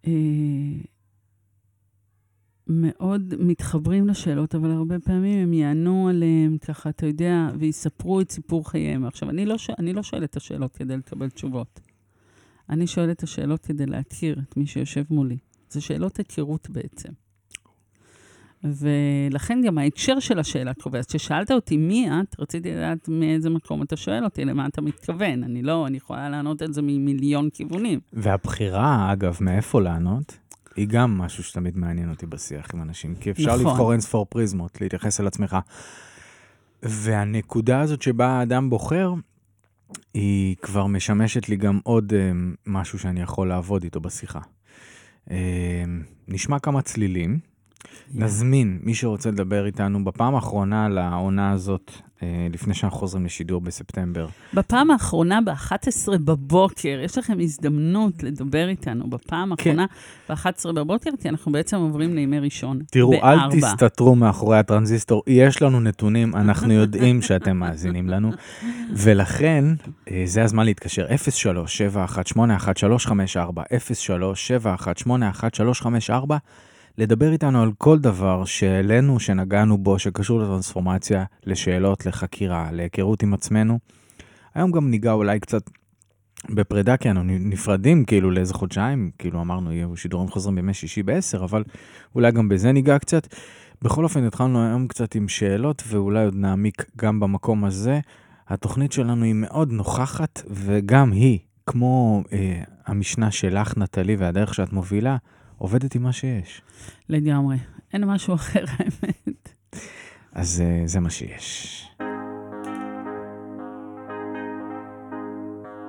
אה, 0.07 0.11
מאוד 2.67 3.33
מתחברים 3.39 4.07
לשאלות, 4.07 4.55
אבל 4.55 4.71
הרבה 4.71 4.99
פעמים 4.99 5.39
הם 5.39 5.53
יענו 5.53 6.07
עליהם 6.07 6.57
ככה, 6.57 6.89
אתה 6.89 7.05
יודע, 7.05 7.49
ויספרו 7.59 8.21
את 8.21 8.31
סיפור 8.31 8.69
חייהם. 8.69 9.05
עכשיו, 9.05 9.29
אני 9.29 9.45
לא, 9.45 9.57
ש... 9.57 9.69
אני 9.69 9.93
לא 9.93 10.03
שואלת 10.03 10.29
את 10.29 10.37
השאלות 10.37 10.75
כדי 10.75 10.97
לקבל 10.97 11.29
תשובות. 11.29 11.79
אני 12.69 12.87
שואלת 12.87 13.17
את 13.17 13.23
השאלות 13.23 13.65
כדי 13.65 13.85
להכיר 13.85 14.39
את 14.39 14.57
מי 14.57 14.65
שיושב 14.65 15.03
מולי. 15.09 15.37
זה 15.69 15.81
שאלות 15.81 16.17
היכרות 16.17 16.69
בעצם. 16.69 17.09
ולכן 18.63 19.61
גם 19.65 19.77
ההקשר 19.77 20.19
של 20.19 20.39
השאלה 20.39 20.73
קובע. 20.73 20.99
אז 20.99 21.05
כששאלת 21.05 21.51
אותי 21.51 21.77
מי 21.77 22.09
את, 22.09 22.39
רציתי 22.39 22.71
לדעת 22.71 23.09
מאיזה 23.09 23.49
מקום 23.49 23.83
אתה 23.83 23.97
שואל 23.97 24.23
אותי, 24.23 24.45
למה 24.45 24.65
אתה 24.65 24.81
מתכוון. 24.81 25.43
אני 25.43 25.61
לא, 25.61 25.87
אני 25.87 25.97
יכולה 25.97 26.29
לענות 26.29 26.61
על 26.61 26.73
זה 26.73 26.81
ממיליון 26.81 27.49
כיוונים. 27.53 27.99
והבחירה, 28.13 29.13
אגב, 29.13 29.37
מאיפה 29.41 29.81
לענות, 29.81 30.37
היא 30.75 30.87
גם 30.87 31.17
משהו 31.17 31.43
שתמיד 31.43 31.77
מעניין 31.77 32.09
אותי 32.09 32.25
בשיח 32.25 32.67
עם 32.73 32.81
אנשים, 32.81 33.15
כי 33.15 33.31
אפשר 33.31 33.55
נכון. 33.55 33.59
לבחור 33.59 33.91
אין 33.91 34.01
ספור 34.01 34.25
פריזמות, 34.25 34.81
להתייחס 34.81 35.19
אל 35.19 35.27
עצמך. 35.27 35.57
והנקודה 36.83 37.81
הזאת 37.81 38.01
שבה 38.01 38.27
האדם 38.27 38.69
בוחר, 38.69 39.13
היא 40.13 40.55
כבר 40.61 40.87
משמשת 40.87 41.49
לי 41.49 41.55
גם 41.55 41.79
עוד 41.83 42.13
אה, 42.13 42.31
משהו 42.67 42.99
שאני 42.99 43.21
יכול 43.21 43.49
לעבוד 43.49 43.83
איתו 43.83 43.99
בשיחה. 43.99 44.39
אה, 45.31 45.83
נשמע 46.27 46.59
כמה 46.59 46.81
צלילים, 46.81 47.39
נזמין 48.13 48.79
מי 48.83 48.93
שרוצה 48.93 49.31
לדבר 49.31 49.65
איתנו 49.65 50.05
בפעם 50.05 50.35
האחרונה 50.35 50.85
על 50.85 50.97
העונה 50.97 51.51
הזאת, 51.51 51.91
אה, 52.23 52.47
לפני 52.53 52.73
שאנחנו 52.73 52.99
חוזרים 52.99 53.25
לשידור 53.25 53.61
בספטמבר. 53.61 54.27
בפעם 54.53 54.91
האחרונה, 54.91 55.39
ב-11 55.41 56.17
בבוקר, 56.25 56.99
יש 57.03 57.17
לכם 57.17 57.37
הזדמנות 57.39 58.23
לדבר 58.23 58.69
איתנו 58.69 59.09
בפעם 59.09 59.55
כן. 59.55 59.79
האחרונה, 59.79 59.85
ב-11 60.29 60.71
בבוקר, 60.71 61.09
כי 61.21 61.29
אנחנו 61.29 61.51
בעצם 61.51 61.77
עוברים 61.77 62.15
לימי 62.15 62.39
ראשון. 62.39 62.79
תראו, 62.91 63.13
אל 63.13 63.19
בארבע. 63.19 63.55
תסתתרו 63.55 64.15
מאחורי 64.15 64.57
הטרנזיסטור, 64.57 65.23
יש 65.27 65.61
לנו 65.61 65.79
נתונים, 65.79 66.35
אנחנו 66.35 66.73
יודעים 66.73 67.21
שאתם 67.27 67.57
מאזינים 67.57 68.09
לנו, 68.09 68.31
ולכן 68.91 69.65
אה, 70.11 70.23
זה 70.25 70.43
הזמן 70.43 70.65
להתקשר, 70.65 71.07
03-718-1354, 71.07 71.09
03-718-1354, 76.09 76.35
לדבר 76.99 77.31
איתנו 77.31 77.61
על 77.61 77.71
כל 77.77 77.99
דבר 77.99 78.45
שהעלינו, 78.45 79.19
שנגענו 79.19 79.77
בו, 79.77 79.99
שקשור 79.99 80.39
לטרנספורמציה, 80.39 81.23
לשאלות, 81.45 82.05
לחקירה, 82.05 82.69
להיכרות 82.71 83.23
עם 83.23 83.33
עצמנו. 83.33 83.79
היום 84.55 84.71
גם 84.71 84.89
ניגע 84.89 85.11
אולי 85.11 85.39
קצת 85.39 85.69
בפרידה, 86.49 86.97
כי 86.97 87.09
אנו 87.09 87.23
נפרדים 87.23 88.05
כאילו 88.05 88.31
לאיזה 88.31 88.53
חודשיים, 88.53 89.11
כאילו 89.17 89.41
אמרנו, 89.41 89.73
יהיו 89.73 89.97
שידורים 89.97 90.29
חוזרים 90.29 90.55
בימי 90.55 90.73
שישי 90.73 91.03
בעשר, 91.03 91.43
אבל 91.43 91.63
אולי 92.15 92.31
גם 92.31 92.49
בזה 92.49 92.71
ניגע 92.71 92.99
קצת. 92.99 93.27
בכל 93.81 94.03
אופן, 94.03 94.23
התחלנו 94.23 94.65
היום 94.65 94.87
קצת 94.87 95.15
עם 95.15 95.27
שאלות, 95.27 95.83
ואולי 95.87 96.25
עוד 96.25 96.35
נעמיק 96.35 96.85
גם 96.97 97.19
במקום 97.19 97.65
הזה. 97.65 97.99
התוכנית 98.47 98.91
שלנו 98.91 99.25
היא 99.25 99.35
מאוד 99.35 99.71
נוכחת, 99.71 100.41
וגם 100.49 101.11
היא, 101.11 101.39
כמו 101.65 102.23
אה, 102.33 102.61
המשנה 102.85 103.31
שלך, 103.31 103.77
נטלי, 103.77 104.15
והדרך 104.15 104.53
שאת 104.53 104.73
מובילה, 104.73 105.17
עובדת 105.59 105.95
עם 105.95 106.03
מה 106.03 106.13
שיש. 106.13 106.61
לגמרי. 107.09 107.57
אין 107.93 108.05
משהו 108.05 108.33
אחר, 108.35 108.63
האמת. 108.77 109.49
אז 110.33 110.61
אה, 110.61 110.81
זה 110.85 110.99
מה 110.99 111.09
שיש. 111.09 111.85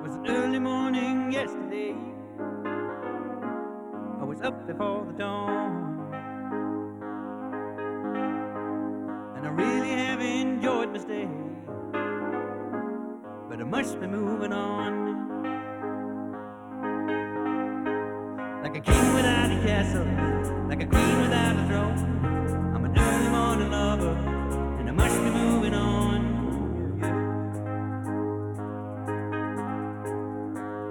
was 0.03 0.15
an 0.15 0.25
early 0.27 0.59
morning 0.59 1.31
yesterday. 1.31 1.93
I 4.21 4.25
was 4.31 4.41
up 4.41 4.67
before 4.67 5.05
the 5.09 5.15
dawn. 5.23 5.71
And 9.35 9.43
I 9.49 9.51
really 9.63 9.93
have 10.03 10.21
enjoyed 10.21 10.89
my 10.93 10.99
stay. 10.99 11.27
But 13.49 13.57
I 13.61 13.67
must 13.75 13.99
be 14.01 14.07
moving 14.07 14.53
on. 14.53 15.20
Like 18.71 18.87
a 18.87 18.91
king 18.93 19.13
without 19.15 19.51
a 19.51 19.55
castle, 19.65 20.05
like 20.69 20.81
a 20.81 20.85
queen 20.85 21.21
without 21.21 21.57
a 21.57 21.67
throne. 21.67 21.97
I'm 22.73 22.85
an 22.85 22.97
early 22.97 23.27
morning 23.27 23.69
lover, 23.69 24.15
and 24.79 24.87
I 24.87 24.91
must 24.93 25.17
be 25.17 25.29
moving 25.29 25.73
on. 25.73 26.99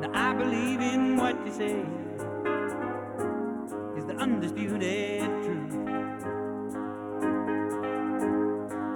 Now 0.03 0.11
I 0.13 0.35
believe 0.35 0.81
in 0.83 1.17
what 1.17 1.43
you 1.47 1.53
say 1.53 1.83
is 3.97 4.05
the 4.05 4.17
undisputed 4.17 5.23
truth. 5.43 5.79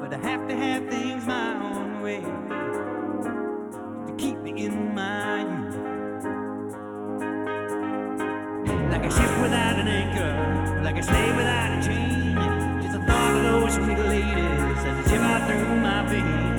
But 0.03 0.13
I 0.13 0.19
have 0.29 0.47
to 0.47 0.55
have 0.55 0.91
things 0.91 1.25
my 1.25 1.55
own 1.73 2.03
way 2.03 2.21
to 4.07 4.15
keep 4.19 4.37
me 4.41 4.67
in 4.67 4.95
my 4.95 5.54
Like 9.05 9.13
a 9.13 9.17
ship 9.17 9.43
without 9.43 9.79
an 9.79 9.87
anchor, 9.87 10.81
like 10.83 10.97
a 10.97 11.03
slave 11.03 11.37
without 11.37 11.79
a 11.79 11.87
chain. 11.87 12.35
Just 12.81 12.93
the 12.93 13.01
thought 13.01 13.37
of 13.37 13.43
those 13.43 13.75
sweet 13.75 13.99
ladies 13.99 14.61
as 14.83 15.05
they 15.05 15.11
shiver 15.11 15.47
through 15.47 15.77
my 15.77 16.07
veins. 16.09 16.54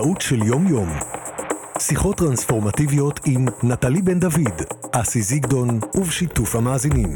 מודעות 0.00 0.20
של 0.20 0.42
יום-יום. 0.42 0.88
שיחות 1.78 2.16
טרנספורמטיביות 2.16 3.20
עם 3.24 3.46
נטלי 3.62 4.02
בן 4.02 4.20
דוד, 4.20 4.62
אסי 4.92 5.22
זיגדון 5.22 5.80
ובשיתוף 5.94 6.54
המאזינים. 6.54 7.14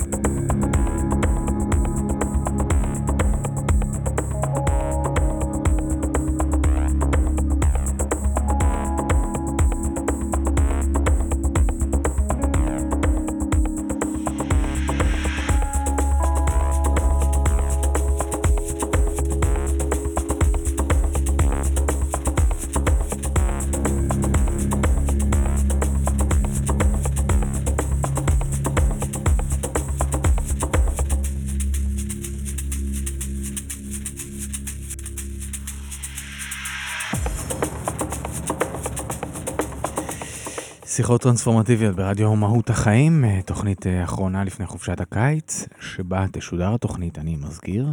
שיחות 41.04 41.22
טרנספורמטיביות 41.22 41.96
ברדיו 41.96 42.36
מהות 42.36 42.70
החיים, 42.70 43.24
אה, 43.24 43.42
תוכנית 43.42 43.86
אה, 43.86 44.04
אחרונה 44.04 44.44
לפני 44.44 44.66
חופשת 44.66 45.00
הקיץ, 45.00 45.66
שבה 45.80 46.26
תשודר 46.32 46.74
התוכנית, 46.74 47.18
אני 47.18 47.36
מזכיר, 47.36 47.92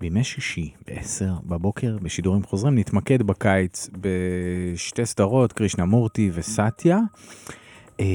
בימי 0.00 0.24
שישי 0.24 0.70
ב-10 0.86 1.24
בבוקר 1.44 1.96
בשידורים 2.02 2.42
חוזרים. 2.42 2.78
נתמקד 2.78 3.22
בקיץ 3.22 3.88
בשתי 4.00 5.06
סדרות, 5.06 5.52
קרישנה 5.52 5.84
מורטי 5.84 6.30
וסטיה, 6.34 6.98
אה, 8.00 8.06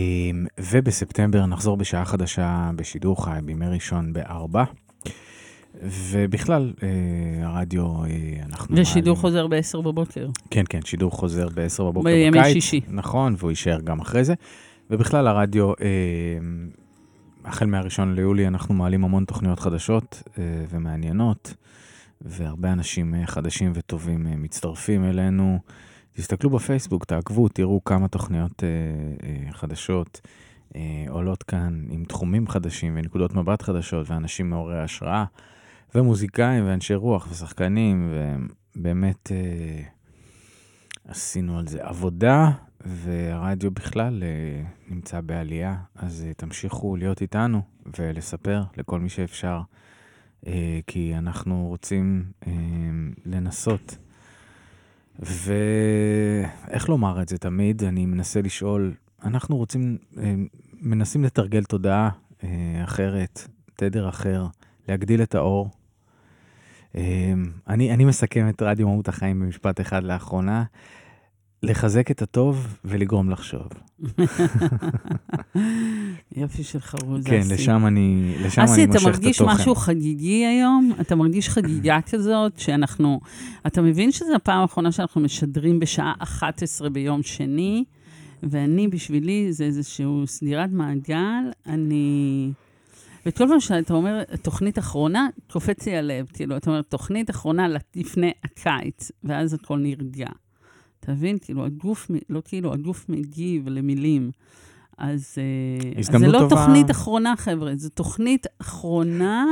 ובספטמבר 0.60 1.46
נחזור 1.46 1.78
בשעה 1.78 2.06
חדשה 2.06 2.72
בשידור 2.76 3.26
חי 3.26 3.40
בימי 3.44 3.68
ראשון 3.68 4.14
בארבע. 4.14 4.64
ובכלל, 5.84 6.74
אה, 6.84 6.88
הרדיו, 7.48 8.04
אה, 8.04 8.10
אנחנו... 8.46 8.78
ושידור 8.78 9.16
מעלים- 9.16 9.22
חוזר 9.22 9.48
ב-10 9.48 9.82
בבוקר. 9.82 10.30
כן, 10.50 10.64
כן, 10.70 10.80
שידור 10.86 11.12
חוזר 11.12 11.48
ב-10 11.50 11.84
בבוקר 11.84 12.10
בימי 12.10 12.40
בקיץ. 12.40 12.54
שישי. 12.54 12.82
נכון, 12.88 13.36
והוא 13.38 13.50
יישאר 13.50 13.80
גם 13.82 14.00
אחרי 14.00 14.24
זה. 14.24 14.34
ובכלל, 14.90 15.28
הרדיו, 15.28 15.70
אה, 15.74 15.76
החל 17.46 17.66
מהראשון 17.66 18.16
ליולי 18.16 18.48
אנחנו 18.48 18.74
מעלים 18.74 19.04
המון 19.04 19.26
תוכניות 19.26 19.60
חדשות 19.60 20.24
ומעניינות, 20.70 21.54
והרבה 22.22 22.72
אנשים 22.72 23.14
חדשים 23.26 23.72
וטובים 23.76 24.28
מצטרפים 24.38 25.04
אלינו. 25.06 25.60
תסתכלו 26.14 26.50
בפייסבוק, 26.50 27.06
תעקבו, 27.06 27.48
תראו 27.48 27.84
כמה 27.84 28.08
תוכניות 28.08 28.64
חדשות 29.52 30.22
עולות 31.10 31.44
כאן 31.44 31.82
עם 31.90 32.06
תחומים 32.06 32.48
חדשים 32.48 32.94
ונקודות 32.98 33.34
מבט 33.36 33.62
חדשות, 33.62 34.10
ואנשים 34.10 34.50
מעוררי 34.50 34.80
השראה, 34.80 35.24
ומוזיקאים 35.96 36.68
ואנשי 36.68 36.96
רוח 36.96 37.28
ושחקנים, 37.32 38.14
ובאמת... 38.76 39.32
אה, 39.32 39.96
עשינו 41.08 41.60
על 41.60 41.68
זה 41.68 41.84
עבודה, 41.84 42.52
והרדיו 42.82 43.72
בכלל 43.72 44.24
אה, 44.24 44.64
נמצא 44.88 45.22
בעלייה, 45.22 45.76
אז 45.96 46.26
אה, 46.28 46.34
תמשיכו 46.34 46.96
להיות 46.96 47.22
איתנו 47.22 47.62
ולספר 48.00 48.64
לכל 48.78 49.00
מי 49.00 49.10
שאפשר, 49.10 49.62
אה, 50.48 50.80
כי 50.88 51.18
אנחנו 51.18 51.68
רוצים 51.68 52.26
אה, 52.48 52.52
לנסות. 53.26 53.98
ואיך 55.20 56.90
לומר 56.90 57.22
את 57.22 57.30
זה 57.30 57.38
תמיד? 57.38 57.84
אני 57.84 58.06
מנסה 58.06 58.42
לשאול, 58.42 58.94
אנחנו 59.24 59.58
רוצים, 59.58 59.98
אה, 60.18 60.36
מנסים 60.82 61.24
לתרגל 61.24 61.64
תודעה 61.64 62.10
אה, 62.44 62.50
אחרת, 62.84 63.48
תדר 63.76 64.10
אחר, 64.10 64.46
להגדיל 64.88 65.24
את 65.24 65.36
האור. 65.36 65.70
אה, 66.98 67.34
אני, 67.68 67.94
אני 67.94 68.06
מסכם 68.06 68.50
את 68.50 68.62
רדיו 68.62 68.88
מהות 68.88 69.08
החיים 69.08 69.40
במשפט 69.40 69.82
אחד 69.82 70.04
לאחרונה. 70.04 70.64
לחזק 71.64 72.12
את 72.12 72.22
הטוב 72.22 72.78
ולגרום 72.86 73.30
לחשוב. 73.30 73.68
יופי 76.36 76.64
של 76.64 76.80
חרוז, 76.80 77.26
כן, 77.26 77.40
אסי. 77.40 77.54
לשם 77.54 77.86
אני, 77.86 78.36
לשם 78.40 78.62
אני 78.62 78.72
אסי, 78.72 78.86
מושך 78.86 78.90
אתה 78.90 78.98
את 78.98 79.04
התוכן. 79.04 79.12
מרגיש 79.12 79.42
משהו 79.42 79.76
חגיגי 79.76 80.46
היום? 80.46 80.92
אתה 81.02 81.16
מרגיש 81.16 81.50
חגיגה 81.50 82.00
כזאת, 82.12 82.60
שאנחנו... 82.60 83.20
אתה 83.68 83.82
מבין 83.82 84.12
שזו 84.12 84.36
הפעם 84.36 84.62
האחרונה 84.62 84.92
שאנחנו 84.92 85.22
משדרים 85.22 85.80
בשעה 85.80 86.14
11 86.20 86.90
ביום 86.90 87.24
שני, 87.24 87.84
ואני, 88.44 88.88
בשבילי, 88.88 89.54
זה 89.54 89.64
איזושהי 89.64 90.06
סדירת 90.26 90.70
מעגל. 90.72 91.52
אני... 91.68 92.52
וכל 93.26 93.48
פעם 93.48 93.60
שאתה 93.60 93.94
אומר, 93.94 94.24
תוכנית 94.42 94.80
אחרונה, 94.80 95.28
קופץ 95.52 95.86
לי 95.86 95.98
הלב. 95.98 96.28
כאילו, 96.34 96.58
אתה 96.58 96.70
אומר, 96.70 96.82
תוכנית 96.82 97.30
אחרונה 97.30 97.68
לפני 97.96 98.32
הקיץ, 98.44 99.12
ואז 99.24 99.54
הכל 99.54 99.78
נרגע. 99.78 100.28
אתה 101.00 101.12
מבין? 101.12 101.38
כאילו, 101.42 101.66
הגוף, 101.66 102.12
לא 102.30 102.42
כאילו, 102.46 102.74
הגוף 102.74 103.10
מגיב 103.10 103.68
למילים. 103.70 104.32
אז 104.98 105.36
אה, 105.38 106.00
אז 106.00 106.06
זה 106.06 106.28
לא 106.28 106.40
טובה. 106.40 106.50
תוכנית 106.50 106.92
אחרונה, 106.92 107.34
חבר'ה, 107.38 107.76
זו 107.76 107.90
תוכנית 107.90 108.48
אחרונה 108.62 109.46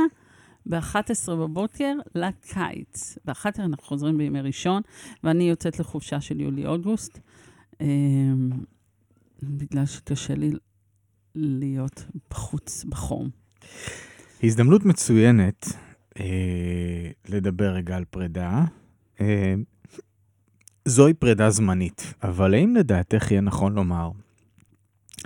ב-11 0.66 1.30
בבוקר 1.30 1.92
לקיץ. 2.14 3.18
ב-11 3.24 3.46
אנחנו 3.58 3.82
חוזרים 3.82 4.18
בימי 4.18 4.40
ראשון, 4.40 4.82
ואני 5.24 5.44
יוצאת 5.44 5.78
לחופשה 5.78 6.20
של 6.20 6.40
יולי-אוגוסט, 6.40 7.18
אה, 7.80 7.86
בגלל 9.42 9.86
שקשה 9.86 10.34
לי 10.34 10.52
להיות 11.34 12.04
בחוץ 12.30 12.84
בחום. 12.84 13.43
הזדמנות 14.42 14.84
מצוינת 14.84 15.66
אה, 16.20 17.10
לדבר 17.28 17.68
רגע 17.70 17.96
על 17.96 18.04
פרידה. 18.04 18.64
אה, 19.20 19.54
זוהי 20.84 21.14
פרידה 21.14 21.50
זמנית, 21.50 22.14
אבל 22.22 22.54
האם 22.54 22.76
לדעתך 22.76 23.30
יהיה 23.30 23.40
נכון 23.40 23.74
לומר 23.74 24.10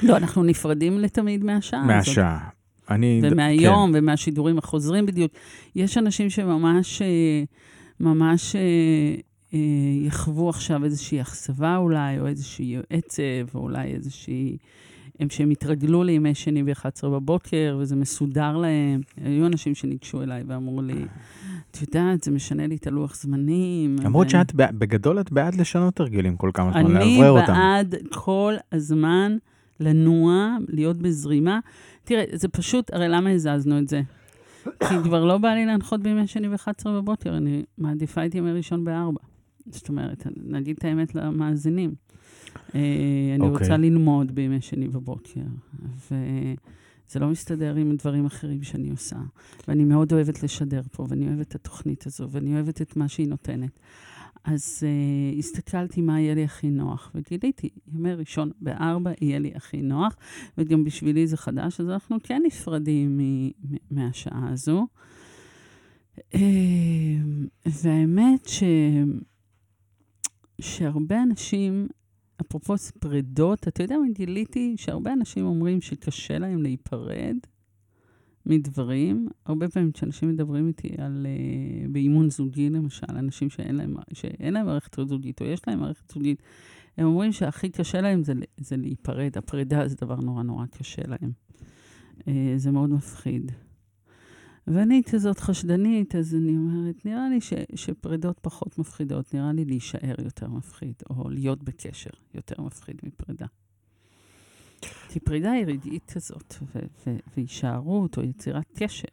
לא, 0.02 0.16
אנחנו 0.16 0.42
נפרדים 0.42 0.98
לתמיד 0.98 1.44
מהשעה 1.44 1.80
הזאת. 1.80 1.96
מהשעה? 1.96 2.48
אני... 2.90 3.20
ומהיום, 3.22 3.92
כן. 3.92 3.98
ומהשידורים 3.98 4.58
החוזרים 4.58 5.06
בדיוק. 5.06 5.32
יש 5.76 5.98
אנשים 5.98 6.30
שממש 6.30 7.02
אה, 7.02 7.42
ממש 8.00 8.56
אה, 8.56 8.60
אה, 9.54 9.58
יחוו 10.06 10.48
עכשיו 10.48 10.84
איזושהי 10.84 11.20
אכזבה 11.20 11.76
אולי, 11.76 12.20
או 12.20 12.26
איזושהי 12.26 12.76
עצב, 12.90 13.54
או 13.54 13.60
אולי 13.60 13.94
איזושהי... 13.94 14.56
הם 15.20 15.30
שהם 15.30 15.50
התרגלו 15.50 16.02
לימי 16.02 16.34
שני 16.34 16.62
ב-11 16.62 17.08
בבוקר, 17.08 17.76
וזה 17.80 17.96
מסודר 17.96 18.56
להם. 18.56 19.00
היו 19.24 19.46
אנשים 19.46 19.74
שניגשו 19.74 20.22
אליי 20.22 20.42
ואמרו 20.46 20.82
לי, 20.82 21.04
את 21.70 21.82
יודעת, 21.82 22.24
זה 22.24 22.30
משנה 22.30 22.66
לי 22.66 22.76
את 22.76 22.86
הלוח 22.86 23.16
זמנים. 23.16 23.96
למרות 24.04 24.30
שאת, 24.30 24.54
בגדול 24.54 25.20
את 25.20 25.32
בעד 25.32 25.54
לשנות 25.54 26.00
הרגלים 26.00 26.36
כל 26.36 26.50
כמה 26.54 26.72
זמן, 26.72 26.96
אני 26.96 27.18
לאוורר 27.18 27.40
אותם. 27.40 27.52
בעד 27.52 27.94
כל 28.10 28.54
הזמן 28.72 29.36
לנוע, 29.80 30.56
להיות 30.68 30.96
בזרימה. 30.96 31.60
תראה, 32.04 32.24
זה 32.32 32.48
פשוט, 32.48 32.92
הרי 32.92 33.08
למה 33.08 33.30
הזזנו 33.30 33.78
את 33.78 33.88
זה? 33.88 34.02
כי 34.64 34.94
כבר 35.04 35.24
לא 35.24 35.38
בא 35.38 35.48
לי 35.48 35.66
להנחות 35.66 36.02
בימי 36.02 36.26
שני 36.26 36.48
ב-11 36.48 36.88
בבוקר, 36.88 37.36
אני 37.36 37.62
מעדיפה 37.78 38.26
את 38.26 38.34
ימי 38.34 38.52
ראשון 38.52 38.84
ב-4. 38.84 39.18
זאת 39.70 39.88
אומרת, 39.88 40.26
נגיד 40.44 40.76
את 40.78 40.84
האמת 40.84 41.14
למאזינים. 41.14 41.94
אה, 42.74 42.80
אני 43.34 43.48
אוקיי. 43.48 43.62
רוצה 43.62 43.76
ללמוד 43.76 44.34
בימי 44.34 44.60
שני 44.60 44.88
בבוקר, 44.88 45.40
וזה 45.82 47.20
לא 47.20 47.28
מסתדר 47.28 47.74
עם 47.74 47.96
דברים 47.96 48.26
אחרים 48.26 48.62
שאני 48.62 48.90
עושה. 48.90 49.16
ואני 49.68 49.84
מאוד 49.84 50.12
אוהבת 50.12 50.42
לשדר 50.42 50.82
פה, 50.92 51.06
ואני 51.08 51.28
אוהבת 51.28 51.48
את 51.48 51.54
התוכנית 51.54 52.06
הזו, 52.06 52.30
ואני 52.30 52.54
אוהבת 52.54 52.82
את 52.82 52.96
מה 52.96 53.08
שהיא 53.08 53.28
נותנת. 53.28 53.78
אז 54.44 54.82
uh, 54.82 55.38
הסתכלתי 55.38 56.00
מה 56.00 56.20
יהיה 56.20 56.34
לי 56.34 56.44
הכי 56.44 56.70
נוח, 56.70 57.10
וגיליתי, 57.14 57.68
ימי 57.92 58.14
ראשון 58.14 58.50
בארבע 58.60 59.10
יהיה 59.20 59.38
לי 59.38 59.52
הכי 59.54 59.82
נוח, 59.82 60.16
וגם 60.58 60.84
בשבילי 60.84 61.26
זה 61.26 61.36
חדש, 61.36 61.80
אז 61.80 61.90
אנחנו 61.90 62.16
כן 62.22 62.42
נפרדים 62.46 63.20
מהשעה 63.90 64.48
הזו. 64.52 64.86
Uh, 66.18 66.36
והאמת 67.66 68.48
ש... 68.48 68.62
שהרבה 70.60 71.22
אנשים, 71.22 71.88
אפרופו 72.40 72.74
פרידות, 73.00 73.68
אתה 73.68 73.82
יודע 73.82 73.96
מה 73.98 74.12
גיליתי? 74.14 74.74
שהרבה 74.76 75.12
אנשים 75.12 75.46
אומרים 75.46 75.80
שקשה 75.80 76.38
להם 76.38 76.62
להיפרד 76.62 77.36
מדברים. 78.46 79.28
הרבה 79.46 79.68
פעמים 79.68 79.92
כשאנשים 79.92 80.28
מדברים 80.28 80.68
איתי 80.68 80.88
על, 80.98 81.26
uh, 81.26 81.92
באימון 81.92 82.30
זוגי, 82.30 82.70
למשל, 82.70 83.06
אנשים 83.10 83.50
שאין 83.50 83.76
להם, 83.76 83.94
שאין 84.12 84.54
להם 84.54 84.66
מערכת 84.66 84.96
זוגית, 85.08 85.40
או 85.40 85.46
יש 85.46 85.60
להם 85.66 85.80
מערכת 85.80 86.10
זוגית, 86.10 86.42
הם 86.96 87.06
אומרים 87.06 87.32
שהכי 87.32 87.68
קשה 87.68 88.00
להם 88.00 88.22
זה, 88.22 88.32
זה 88.56 88.76
להיפרד. 88.76 89.38
הפרידה 89.38 89.88
זה 89.88 89.96
דבר 90.00 90.16
נורא 90.16 90.42
נורא 90.42 90.66
קשה 90.66 91.02
להם. 91.06 91.32
Uh, 92.18 92.24
זה 92.56 92.70
מאוד 92.70 92.90
מפחיד. 92.90 93.52
ואני 94.74 95.02
כזאת 95.10 95.38
חשדנית, 95.40 96.14
אז 96.14 96.34
אני 96.34 96.56
אומרת, 96.56 97.04
נראה 97.06 97.28
לי 97.28 97.40
ש, 97.40 97.52
שפרידות 97.74 98.38
פחות 98.42 98.78
מפחידות, 98.78 99.34
נראה 99.34 99.52
לי 99.52 99.64
להישאר 99.64 100.14
יותר 100.24 100.48
מפחיד, 100.48 100.94
או 101.10 101.30
להיות 101.30 101.62
בקשר 101.62 102.10
יותר 102.34 102.62
מפחיד 102.62 103.00
מפרידה. 103.02 103.46
כי 105.08 105.20
פרידה 105.20 105.50
היא 105.50 105.66
רגעית 105.66 106.10
כזאת, 106.10 106.54
ו- 106.62 106.78
ו- 107.06 107.16
והישארות 107.36 108.18
או 108.18 108.22
יצירת 108.22 108.66
קשר 108.74 109.08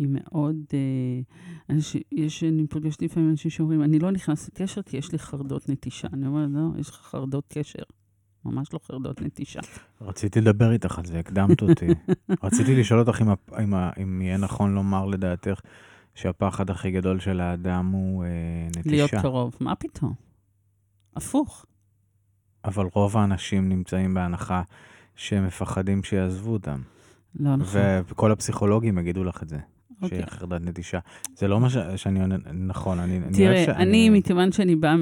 היא 0.00 0.08
מאוד... 0.10 0.56
אה, 0.74 1.20
אנשים, 1.70 2.02
יש, 2.12 2.44
אני 2.44 2.66
פוגשת 2.66 3.02
לפעמים 3.02 3.30
אנשים 3.30 3.50
שאומרים, 3.50 3.82
אני 3.82 3.98
לא 3.98 4.10
נכנס 4.10 4.48
לקשר 4.48 4.82
כי 4.82 4.96
יש 4.96 5.12
לי 5.12 5.18
חרדות 5.18 5.68
נטישה. 5.68 6.08
אני 6.12 6.26
אומרת, 6.26 6.48
לא, 6.52 6.80
יש 6.80 6.88
לך 6.88 6.94
חרדות 6.94 7.44
קשר. 7.48 7.82
ממש 8.44 8.72
לא 8.72 8.80
חרדות 8.86 9.22
נטישה. 9.22 9.60
רציתי 10.00 10.40
לדבר 10.40 10.72
איתך 10.72 10.98
על 10.98 11.04
זה, 11.04 11.18
הקדמת 11.18 11.62
אותי. 11.62 11.86
רציתי 12.44 12.76
לשאול 12.76 13.00
אותך 13.00 13.22
אם, 13.22 13.28
אם, 13.62 13.74
אם 14.02 14.22
יהיה 14.22 14.36
נכון 14.36 14.74
לומר 14.74 15.06
לדעתך 15.06 15.60
שהפחד 16.14 16.70
הכי 16.70 16.90
גדול 16.90 17.20
של 17.20 17.40
האדם 17.40 17.86
הוא 17.86 18.24
אה, 18.24 18.28
נטישה. 18.68 18.90
להיות 18.90 19.10
קרוב. 19.10 19.56
מה 19.60 19.74
פתאום? 19.74 20.12
הפוך. 21.16 21.66
אבל 22.64 22.86
רוב 22.94 23.16
האנשים 23.16 23.68
נמצאים 23.68 24.14
בהנחה 24.14 24.62
שהם 25.16 25.46
מפחדים 25.46 26.02
שיעזבו 26.02 26.52
אותם. 26.52 26.82
לא 27.34 27.56
נכון. 27.56 27.80
וכל 28.08 28.32
הפסיכולוגים 28.32 28.98
יגידו 28.98 29.24
לך 29.24 29.42
את 29.42 29.48
זה, 29.48 29.58
אוקיי. 30.02 30.18
שיהיה 30.18 30.26
חרדת 30.26 30.60
נטישה. 30.60 30.98
זה 31.36 31.48
לא 31.48 31.60
מה 31.60 31.68
שאני 31.96 32.20
עונה, 32.20 32.36
נכון, 32.52 32.98
אני... 32.98 33.20
תראה, 33.32 33.64
אני, 33.64 34.10
מכיוון 34.10 34.52
שאני 34.52 34.76
באה 34.76 34.96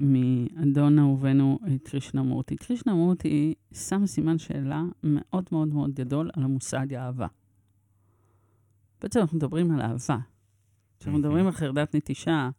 מאדון 0.00 0.98
אהובנו 0.98 1.58
אה, 1.66 1.74
קרישנמורטי, 1.84 2.56
קרישנמורטי 2.56 3.54
שם 3.72 4.06
סימן 4.06 4.38
שאלה 4.38 4.82
מאוד 5.02 5.44
מאוד 5.52 5.68
מאוד 5.68 5.94
גדול 5.94 6.30
על 6.36 6.42
המושג 6.42 6.94
אהבה. 6.94 7.26
בעצם 9.02 9.20
אנחנו 9.20 9.36
מדברים 9.36 9.70
על 9.70 9.80
אהבה. 9.80 10.18
כשאנחנו. 11.02 11.18
מדברים 11.18 11.46
על 11.46 11.52
חרדת 11.52 11.94
נטישה 11.94 12.50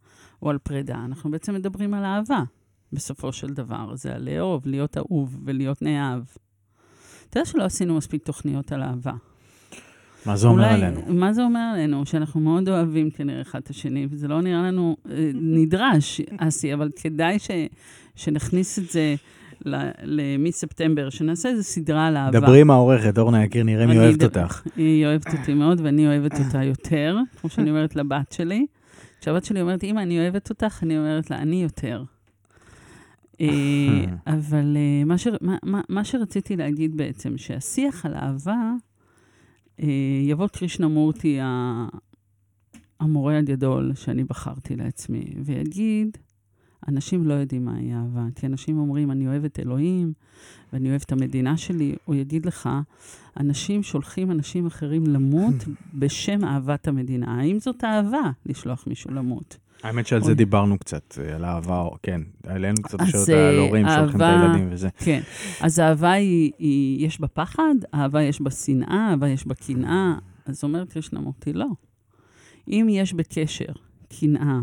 או 0.42 0.50
על 0.50 0.58
פרידה, 0.58 1.06
אנחנו 1.06 1.32
בעצם 1.32 1.54
מדברים 1.54 1.94
על 1.94 2.06
אהבה, 2.06 2.44
בסופו 2.94 3.34
של 3.34 3.54
דבר. 3.54 3.96
זה 3.96 4.16
על 4.16 4.30
לאהוב, 4.30 4.68
להיות 4.68 4.98
אהוב 4.98 5.40
ולהיות 5.44 5.82
נאהב. 5.82 6.24
אתה 7.30 7.40
יודע 7.40 7.46
שלא 7.46 7.64
עשינו 7.64 7.98
מספיק 7.98 8.24
תוכניות 8.26 8.72
על 8.72 8.84
אהבה. 8.84 9.14
מה 10.26 10.36
זה 10.36 10.48
אומר 10.48 10.64
אולי- 10.64 10.74
עלינו? 10.74 11.02
מה 11.08 11.34
זה 11.34 11.44
אומר 11.44 11.72
עלינו? 11.74 12.06
שאנחנו 12.06 12.40
מאוד 12.40 12.70
אוהבים 12.70 13.10
כנראה 13.12 13.42
אחד 13.42 13.60
את 13.64 13.70
השני, 13.70 14.08
וזה 14.10 14.28
לא 14.28 14.42
נראה 14.42 14.62
לנו 14.62 14.98
אה, 15.12 15.32
נדרש, 15.34 16.22
אסי, 16.38 16.74
אבל 16.74 16.90
כדאי 16.96 17.40
ש, 17.40 17.52
שנכניס 18.16 18.80
את 18.80 18.90
זה 18.90 19.16
מספטמבר, 20.40 21.10
שנעשה 21.10 21.50
איזו 21.50 21.64
סדרה 21.64 22.08
על 22.08 22.18
אהבה. 22.18 22.40
דברי 22.40 22.62
עם 22.62 22.72
העורכת, 22.72 23.18
אורנה 23.18 23.44
יקיר, 23.44 23.64
נראה 23.64 23.86
מי 23.88 23.98
אוהבת 23.98 24.24
אותך. 24.24 24.64
היא 24.76 25.06
אוהבת 25.06 25.34
אותי 25.40 25.54
מאוד, 25.54 25.82
ואני 25.84 26.08
אוהבת 26.08 26.40
אותה 26.40 26.64
יותר, 26.64 27.18
כמו 27.42 27.50
שאני 27.50 27.70
אומרת 27.70 27.96
לבת 27.96 28.32
שלי. 28.32 28.66
כשהבת 29.22 29.46
שלי 29.46 29.62
אומרת, 29.62 29.84
אמא, 29.84 30.00
אני 30.00 30.20
אוהבת 30.20 30.50
אותך, 30.50 30.80
אני 30.84 30.98
אומרת 30.98 31.32
לה, 31.32 31.38
אני 31.38 31.64
יותר. 31.64 32.04
אה, 33.42 33.48
אבל 34.28 34.78
אה, 34.78 35.06
מה, 35.06 35.18
ש, 35.18 35.28
מה, 35.42 35.58
מה, 35.64 35.82
מה 35.90 36.04
שרציתי 36.04 36.56
להגיד 36.56 36.98
בעצם, 36.98 37.38
שהשיח 37.38 38.06
על 38.06 38.14
אהבה, 38.14 38.52
אה, 38.52 38.74
יבוא 40.28 40.48
קרישנמורטי, 40.48 41.40
המורה 43.00 43.38
הגדול 43.38 43.92
שאני 43.96 44.24
בחרתי 44.24 44.76
לעצמי, 44.76 45.34
ויגיד, 45.46 46.18
אנשים 46.88 47.28
לא 47.28 47.34
יודעים 47.34 47.66
מהי 47.66 47.94
אהבה, 47.94 48.26
כי 48.36 48.46
אנשים 48.46 48.78
אומרים, 48.78 49.12
אני 49.12 49.28
אוהב 49.28 49.46
את 49.46 49.60
אלוהים, 49.60 50.14
ואני 50.74 50.90
אוהב 50.90 51.02
את 51.06 51.12
המדינה 51.12 51.58
שלי, 51.58 51.96
הוא 52.06 52.16
יגיד 52.16 52.46
לך, 52.46 52.70
אנשים 53.40 53.84
שולחים 53.84 54.32
אנשים 54.32 54.66
אחרים 54.66 55.08
למות 55.08 55.56
בשם 55.94 56.44
אהבת 56.44 56.88
המדינה. 56.88 57.40
האם 57.40 57.60
זאת 57.60 57.84
אהבה, 57.84 58.32
לשלוח 58.46 58.88
מישהו 58.88 59.12
למות? 59.12 59.58
האמת 59.84 60.08
שעל 60.08 60.24
זה. 60.24 60.34
דיברנו 60.34 60.78
קצת, 60.78 61.18
אה, 61.22 61.36
על 61.36 61.46
אהבה, 61.46 61.84
כן, 62.04 62.22
העלינו 62.44 62.76
קצת 62.84 62.98
שאלות 63.12 63.30
אה, 63.30 63.50
על 63.50 63.58
הורים 63.60 63.86
שולחים 63.90 64.16
את 64.18 64.22
אהבה- 64.22 64.42
הילדים 64.42 64.68
וזה. 64.72 64.90
כן. 64.98 65.22
אז 65.62 65.80
אהבה 65.80 66.12
היא, 66.12 66.52
היא, 66.60 67.06
יש 67.08 67.22
בה 67.22 67.28
פחד, 67.28 67.76
אהבה 67.94 68.22
יש 68.22 68.42
בה 68.42 68.52
שנאה, 68.52 69.10
אהבה 69.12 69.30
יש 69.30 69.48
בה 69.48 69.56
קנאה. 69.56 70.14
אז 70.46 70.64
אומרת 70.64 70.92
קרישנמורטי, 70.94 71.54
לא. 71.54 71.68
אם 72.68 72.88
יש 72.90 73.14
בקשר 73.14 73.74
קנאה 74.20 74.60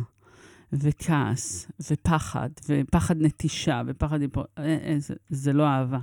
וכעס 0.73 1.71
ופחד, 1.91 2.49
ופחד 2.69 3.17
נטישה 3.23 3.83
ופחד. 3.87 4.19
אה, 4.23 4.27
אה, 4.59 4.95
זה, 4.99 5.15
זה 5.31 5.53
לא 5.53 5.67
אהבה. 5.67 5.99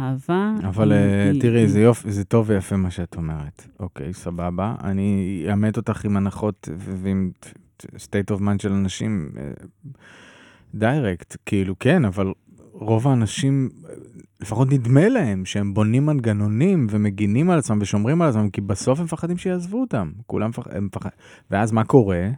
אהבה... 0.00 0.54
אבל 0.64 0.92
היא- 0.92 1.00
אה, 1.00 1.32
תראי, 1.40 1.60
היא- 1.60 1.68
זה 1.68 1.80
יופי, 1.80 2.12
זה 2.12 2.24
טוב 2.24 2.46
ויפה 2.48 2.76
מה 2.76 2.90
שאת 2.90 3.16
אומרת. 3.16 3.68
אוקיי, 3.80 4.12
סבבה. 4.12 4.74
אני 4.84 5.44
אאמת 5.50 5.76
אותך 5.76 6.04
עם 6.04 6.16
הנחות 6.16 6.68
ו- 6.78 6.94
state 7.96 8.36
of 8.36 8.40
mind 8.40 8.62
של 8.62 8.72
אנשים 8.72 9.30
דיירקט, 10.74 11.36
כאילו, 11.46 11.78
כן, 11.78 12.04
אבל 12.04 12.32
רוב 12.72 13.08
האנשים, 13.08 13.68
אה, 13.88 13.94
לפחות 14.40 14.72
נדמה 14.72 15.08
להם 15.08 15.44
שהם 15.44 15.74
בונים 15.74 16.06
מנגנונים 16.06 16.86
ומגינים 16.90 17.50
על 17.50 17.58
עצמם 17.58 17.78
ושומרים 17.80 18.22
על 18.22 18.28
עצמם, 18.28 18.50
כי 18.50 18.60
בסוף 18.60 18.98
הם 18.98 19.04
מפחדים 19.04 19.38
שיעזבו 19.38 19.80
אותם. 19.80 20.12
כולם 20.26 20.50
מפחדים, 20.50 20.84
מפח... 20.84 21.06
ואז 21.50 21.72
מה 21.72 21.84
קורה? 21.84 22.28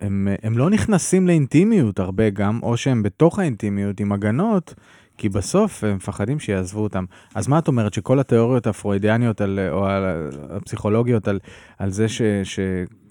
הם, 0.00 0.28
הם 0.42 0.58
לא 0.58 0.70
נכנסים 0.70 1.26
לאינטימיות 1.26 1.98
הרבה 2.00 2.30
גם, 2.30 2.60
או 2.62 2.76
שהם 2.76 3.02
בתוך 3.02 3.38
האינטימיות 3.38 4.00
עם 4.00 4.12
הגנות, 4.12 4.74
כי 5.18 5.28
בסוף 5.28 5.84
הם 5.84 5.96
מפחדים 5.96 6.38
שיעזבו 6.38 6.80
אותם. 6.80 7.04
אז 7.34 7.48
מה 7.48 7.58
את 7.58 7.68
אומרת, 7.68 7.94
שכל 7.94 8.20
התיאוריות 8.20 8.66
הפרוידיאניות 8.66 9.40
על, 9.40 9.58
או 9.70 9.86
על, 9.86 10.04
הפסיכולוגיות 10.50 11.28
על, 11.28 11.38
על 11.78 11.90
זה 11.90 12.08
ש, 12.08 12.22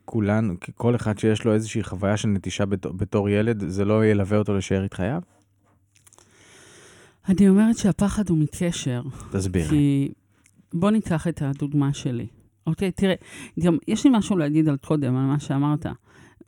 שכולן, 0.05 0.55
כל 0.75 0.95
אחד 0.95 1.19
שיש 1.19 1.45
לו 1.45 1.53
איזושהי 1.53 1.83
חוויה 1.83 2.17
של 2.17 2.27
נטישה 2.27 2.65
בתור, 2.65 2.93
בתור 2.93 3.29
ילד, 3.29 3.63
זה 3.67 3.85
לא 3.85 4.05
ילווה 4.05 4.37
אותו 4.37 4.53
לשארית 4.53 4.93
חייו? 4.93 5.21
אני 7.29 7.49
אומרת 7.49 7.77
שהפחד 7.77 8.29
הוא 8.29 8.37
מקשר. 8.37 9.01
תסבירי. 9.31 9.69
כי 9.69 10.11
בוא 10.73 10.91
ניקח 10.91 11.27
את 11.27 11.41
הדוגמה 11.41 11.93
שלי. 11.93 12.27
אוקיי, 12.67 12.91
תראה, 12.91 13.13
גם 13.59 13.77
יש 13.87 14.03
לי 14.03 14.11
משהו 14.13 14.37
להגיד 14.37 14.69
על 14.69 14.77
קודם, 14.77 15.15
על 15.15 15.25
מה 15.25 15.39
שאמרת. 15.39 15.85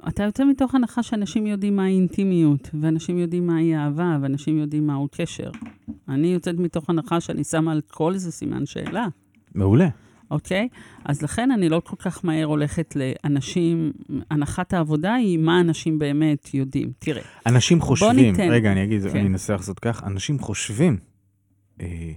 אתה 0.08 0.24
יוצא 0.24 0.46
מתוך 0.46 0.76
הנחה 0.76 1.04
שאנשים 1.04 1.48
יודעים 1.48 1.76
מהי 1.76 1.96
אינטימיות, 1.96 2.70
ואנשים 2.82 3.18
יודעים 3.18 3.48
מהי 3.48 3.78
אהבה, 3.78 4.18
ואנשים 4.22 4.58
יודעים 4.58 4.88
מהו 4.88 5.08
קשר. 5.12 5.52
אני 6.10 6.28
יוצאת 6.28 6.56
מתוך 6.56 6.90
הנחה 6.90 7.22
שאני 7.22 7.44
שמה 7.44 7.72
על 7.72 7.82
כל 7.88 8.18
זה 8.18 8.32
סימן 8.32 8.66
שאלה, 8.66 9.08
מעולה. 9.56 9.88
אוקיי? 10.32 10.68
אז 11.06 11.22
לכן 11.22 11.52
אני 11.52 11.70
לא 11.70 11.82
כל 11.86 11.96
כך 11.96 12.26
מהר 12.26 12.46
הולכת 12.46 12.96
לאנשים, 12.96 13.92
הנחת 14.32 14.74
העבודה 14.74 15.14
היא 15.14 15.38
מה 15.38 15.60
אנשים 15.60 16.00
באמת 16.00 16.54
יודעים. 16.54 16.92
תראה, 17.00 17.22
אנשים 17.46 17.82
חושבים, 17.82 18.16
ניתן. 18.16 18.50
רגע, 18.52 18.72
אני 18.72 18.84
אגיד, 18.84 19.02
כן. 19.02 19.10
אני 19.10 19.28
אנסה 19.28 19.54
לעשות 19.54 19.80
כך, 19.80 20.04
אנשים 20.04 20.40
חושבים, 20.40 20.98
אה, 21.82 22.12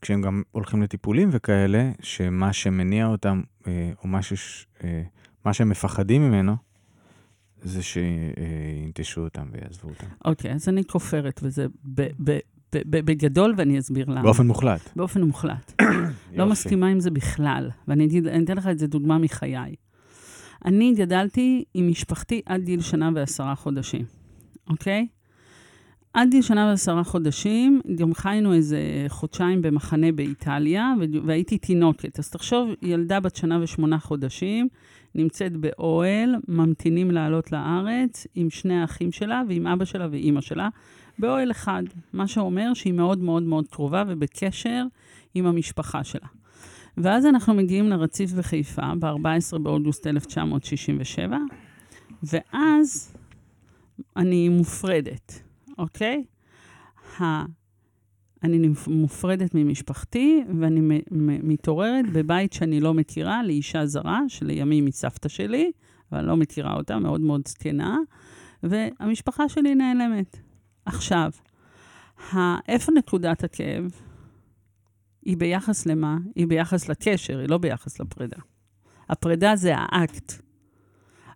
כשהם 0.00 0.22
גם 0.22 0.42
הולכים 0.50 0.82
לטיפולים 0.82 1.28
וכאלה, 1.32 1.90
שמה 2.00 2.52
שמניע 2.52 3.06
אותם, 3.06 3.42
אה, 3.66 3.90
או 4.02 4.08
מה, 4.08 4.22
שש, 4.22 4.66
אה, 4.84 5.02
מה 5.44 5.52
שהם 5.52 5.68
מפחדים 5.68 6.22
ממנו, 6.22 6.56
זה 7.62 7.82
שינטשו 7.82 9.20
אותם 9.20 9.46
ויעזבו 9.52 9.88
אותם. 9.88 10.06
אוקיי, 10.24 10.52
אז 10.52 10.68
אני 10.68 10.84
כופרת 10.84 11.42
ב- 11.42 11.68
ב- 11.84 12.08
ב- 12.24 12.38
בגדול, 12.74 13.54
ואני 13.56 13.78
אסביר 13.78 14.10
למה. 14.10 14.22
באופן 14.22 14.46
מוחלט. 14.46 14.90
באופן 14.96 15.22
מוחלט. 15.22 15.82
לא. 16.36 16.46
מסכימה 16.46 16.88
עם 16.88 17.00
זה 17.00 17.10
בכלל, 17.10 17.70
ואני 17.88 18.04
אגיד, 18.04 18.26
אתן 18.26 18.56
לך 18.56 18.66
את 18.66 18.78
זה 18.78 18.86
דוגמה 18.86 19.18
מחיי. 19.18 19.74
אני 20.64 20.94
גדלתי 20.94 21.64
עם 21.74 21.88
משפחתי 21.88 22.40
עד 22.46 22.62
גיל 22.62 22.80
שנה 22.80 23.10
ועשרה 23.14 23.54
חודשים, 23.54 24.04
אוקיי? 24.70 25.06
עד 26.14 26.30
גיל 26.30 26.42
שנה 26.42 26.66
ועשרה 26.70 27.04
חודשים, 27.04 27.80
גם 27.94 28.14
חיינו 28.14 28.52
איזה 28.52 28.80
חודשיים 29.08 29.62
במחנה 29.62 30.12
באיטליה, 30.12 30.94
והייתי 31.26 31.58
תינוקת. 31.58 32.18
אז 32.18 32.30
תחשוב, 32.30 32.70
ילדה 32.82 33.20
בת 33.20 33.36
שנה 33.36 33.62
ושמונה 33.62 33.98
חודשים, 33.98 34.68
נמצאת 35.14 35.56
באוהל, 35.56 36.34
ממתינים 36.48 37.10
לעלות 37.10 37.52
לארץ, 37.52 38.26
עם 38.34 38.50
שני 38.50 38.80
האחים 38.80 39.12
שלה 39.12 39.42
ועם 39.48 39.66
אבא 39.66 39.84
שלה 39.84 40.08
ואימא 40.10 40.40
שלה, 40.40 40.68
באוהל 41.18 41.50
אחד. 41.50 41.82
מה 42.12 42.28
שאומר 42.28 42.74
שהיא 42.74 42.92
מאוד 42.92 43.18
מאוד 43.18 43.42
מאוד 43.42 43.68
קרובה 43.68 44.04
ובקשר 44.08 44.84
עם 45.34 45.46
המשפחה 45.46 46.04
שלה. 46.04 46.26
ואז 46.96 47.26
אנחנו 47.26 47.54
מגיעים 47.54 47.88
לרציף 47.88 48.32
בחיפה, 48.32 48.82
ב-14 48.98 49.58
באוגוסט 49.58 50.06
1967, 50.06 51.36
ואז 52.22 53.16
אני 54.16 54.48
מופרדת, 54.48 55.42
אוקיי? 55.78 56.24
אני 58.44 58.68
מופרדת 58.86 59.54
ממשפחתי, 59.54 60.44
ואני 60.60 61.00
מתעוררת 61.42 62.04
בבית 62.12 62.52
שאני 62.52 62.80
לא 62.80 62.94
מכירה, 62.94 63.42
לאישה 63.42 63.86
זרה, 63.86 64.20
שלימים 64.28 64.86
היא 64.86 64.92
סבתא 64.92 65.28
שלי, 65.28 65.70
אבל 66.12 66.24
לא 66.24 66.36
מכירה 66.36 66.74
אותה, 66.74 66.98
מאוד 66.98 67.20
מאוד 67.20 67.48
זקנה, 67.48 67.98
והמשפחה 68.62 69.48
שלי 69.48 69.74
נעלמת. 69.74 70.51
עכשיו, 70.84 71.30
איפה 72.68 72.92
נקודת 72.92 73.44
הכאב? 73.44 73.90
היא 75.22 75.36
ביחס 75.36 75.86
למה? 75.86 76.18
היא 76.34 76.46
ביחס 76.46 76.88
לקשר, 76.88 77.38
היא 77.38 77.48
לא 77.48 77.58
ביחס 77.58 78.00
לפרידה. 78.00 78.36
הפרידה 79.08 79.56
זה 79.56 79.72
האקט. 79.76 80.32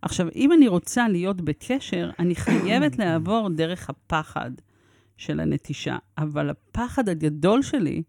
עכשיו, 0.03 0.29
אם 0.37 0.53
אני 0.53 0.69
רוצה 0.69 1.09
להיות 1.09 1.41
בקשר, 1.41 2.11
אני 2.19 2.35
חייבת 2.35 2.99
לעבור 3.01 3.49
דרך 3.49 3.91
הפחד 3.91 4.51
של 5.17 5.41
הנטישה. 5.41 5.97
אבל 6.19 6.51
הפחד 6.51 7.09
הגדול 7.09 7.63
שלי 7.63 8.03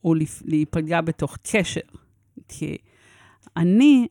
הוא 0.00 0.16
להיפגע 0.44 1.00
בתוך 1.00 1.38
קשר. 1.42 1.80
כי 2.48 2.76
אני, 3.56 4.06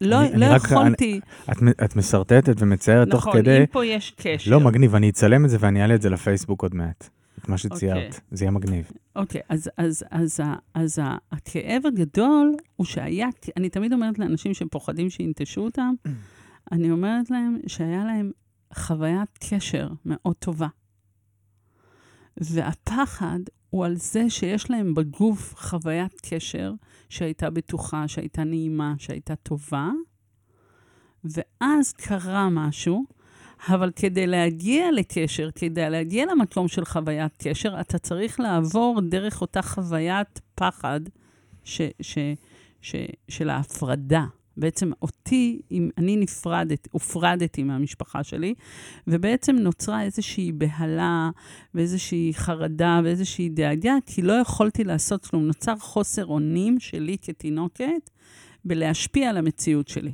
לא, 0.00 0.20
אני- 0.20 0.28
לא 0.40 0.46
אני 0.46 0.54
רק- 0.54 0.64
יכולתי... 0.64 1.20
את, 1.52 1.56
את 1.84 1.96
משרטטת 1.96 2.54
ומציירת 2.58 3.10
תוך 3.10 3.20
נכון, 3.28 3.40
כדי... 3.40 3.58
אם 3.60 3.66
פה 3.66 3.86
יש 3.86 4.12
קשר. 4.16 4.50
לא, 4.50 4.60
מגניב, 4.60 4.94
אני 4.94 5.10
אצלם 5.10 5.44
את 5.44 5.50
זה 5.50 5.56
ואני 5.60 5.82
אעלה 5.82 5.94
את 5.94 6.02
זה 6.02 6.10
לפייסבוק 6.10 6.62
עוד 6.62 6.74
מעט. 6.74 7.08
את 7.38 7.48
מה 7.48 7.58
שציירת. 7.58 7.96
אוקיי. 8.06 8.20
זה 8.30 8.44
יהיה 8.44 8.50
מגניב. 8.50 8.90
אוקיי, 9.16 9.40
אז, 9.48 9.70
אז, 9.76 10.04
אז, 10.10 10.40
ה- 10.40 10.54
אז 10.74 10.98
ה- 10.98 11.16
הכאב 11.32 11.82
הגדול 11.86 12.54
הוא 12.76 12.86
שהיה, 12.86 13.28
אני 13.56 13.68
תמיד 13.68 13.92
אומרת 13.92 14.18
לאנשים 14.18 14.54
שפוחדים 14.54 15.10
שינטשו 15.10 15.60
אותם, 15.60 15.94
אני 16.72 16.90
אומרת 16.90 17.30
להם 17.30 17.58
שהיה 17.66 18.04
להם 18.04 18.30
חוויית 18.74 19.38
קשר 19.50 19.88
מאוד 20.06 20.36
טובה. 20.38 20.68
והפחד 22.40 23.38
הוא 23.70 23.84
על 23.84 23.96
זה 23.96 24.30
שיש 24.30 24.70
להם 24.70 24.94
בגוף 24.94 25.54
חוויית 25.56 26.20
קשר 26.28 26.72
שהייתה 27.10 27.50
בטוחה, 27.50 28.08
שהייתה 28.08 28.44
נעימה, 28.44 28.94
שהייתה 28.98 29.36
טובה, 29.36 29.90
ואז 31.24 31.92
קרה 31.92 32.48
משהו, 32.50 33.04
אבל 33.68 33.90
כדי 33.96 34.26
להגיע 34.26 34.92
לקשר, 34.92 35.50
כדי 35.54 35.90
להגיע 35.90 36.26
למקום 36.26 36.68
של 36.68 36.84
חוויית 36.84 37.32
קשר, 37.38 37.80
אתה 37.80 37.98
צריך 37.98 38.40
לעבור 38.40 39.00
דרך 39.00 39.40
אותה 39.40 39.62
חוויית 39.62 40.40
פחד 40.54 41.00
ש, 41.64 41.80
ש, 42.00 42.18
ש, 42.80 42.96
של 43.28 43.50
ההפרדה. 43.50 44.24
בעצם 44.56 44.90
אותי, 45.02 45.60
אם 45.70 45.90
אני 45.98 46.16
נפרדת, 46.16 46.88
הופרדתי 46.90 47.62
מהמשפחה 47.62 48.24
שלי, 48.24 48.54
ובעצם 49.06 49.56
נוצרה 49.56 50.02
איזושהי 50.02 50.52
בהלה 50.52 51.30
ואיזושהי 51.74 52.32
חרדה 52.34 53.00
ואיזושהי 53.04 53.48
דאגה, 53.48 53.94
כי 54.06 54.22
לא 54.22 54.32
יכולתי 54.32 54.84
לעשות 54.84 55.26
כלום. 55.26 55.46
נוצר 55.46 55.76
חוסר 55.76 56.26
אונים 56.26 56.80
שלי 56.80 57.16
כתינוקת 57.22 58.10
בלהשפיע 58.64 59.30
על 59.30 59.36
המציאות 59.36 59.88
שלי. 59.88 60.12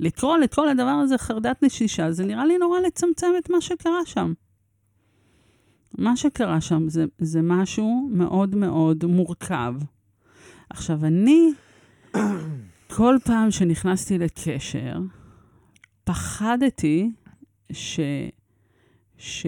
לקרוא 0.00 0.36
לכל 0.36 0.68
הדבר 0.68 0.84
הזה 0.84 1.18
חרדת 1.18 1.62
נשישה, 1.62 2.12
זה 2.12 2.24
נראה 2.24 2.46
לי 2.46 2.58
נורא 2.58 2.80
לצמצם 2.80 3.26
את 3.38 3.50
מה 3.50 3.60
שקרה 3.60 4.00
שם. 4.04 4.32
מה 5.98 6.16
שקרה 6.16 6.60
שם 6.60 6.88
זה, 6.88 7.04
זה 7.18 7.40
משהו 7.42 8.08
מאוד 8.12 8.54
מאוד 8.54 9.04
מורכב. 9.04 9.74
עכשיו, 10.70 11.04
אני, 11.04 11.52
כל 13.00 13.16
פעם 13.24 13.50
שנכנסתי 13.50 14.18
לקשר, 14.18 14.98
פחדתי 16.04 17.10
ש... 17.72 18.00
ש... 19.18 19.46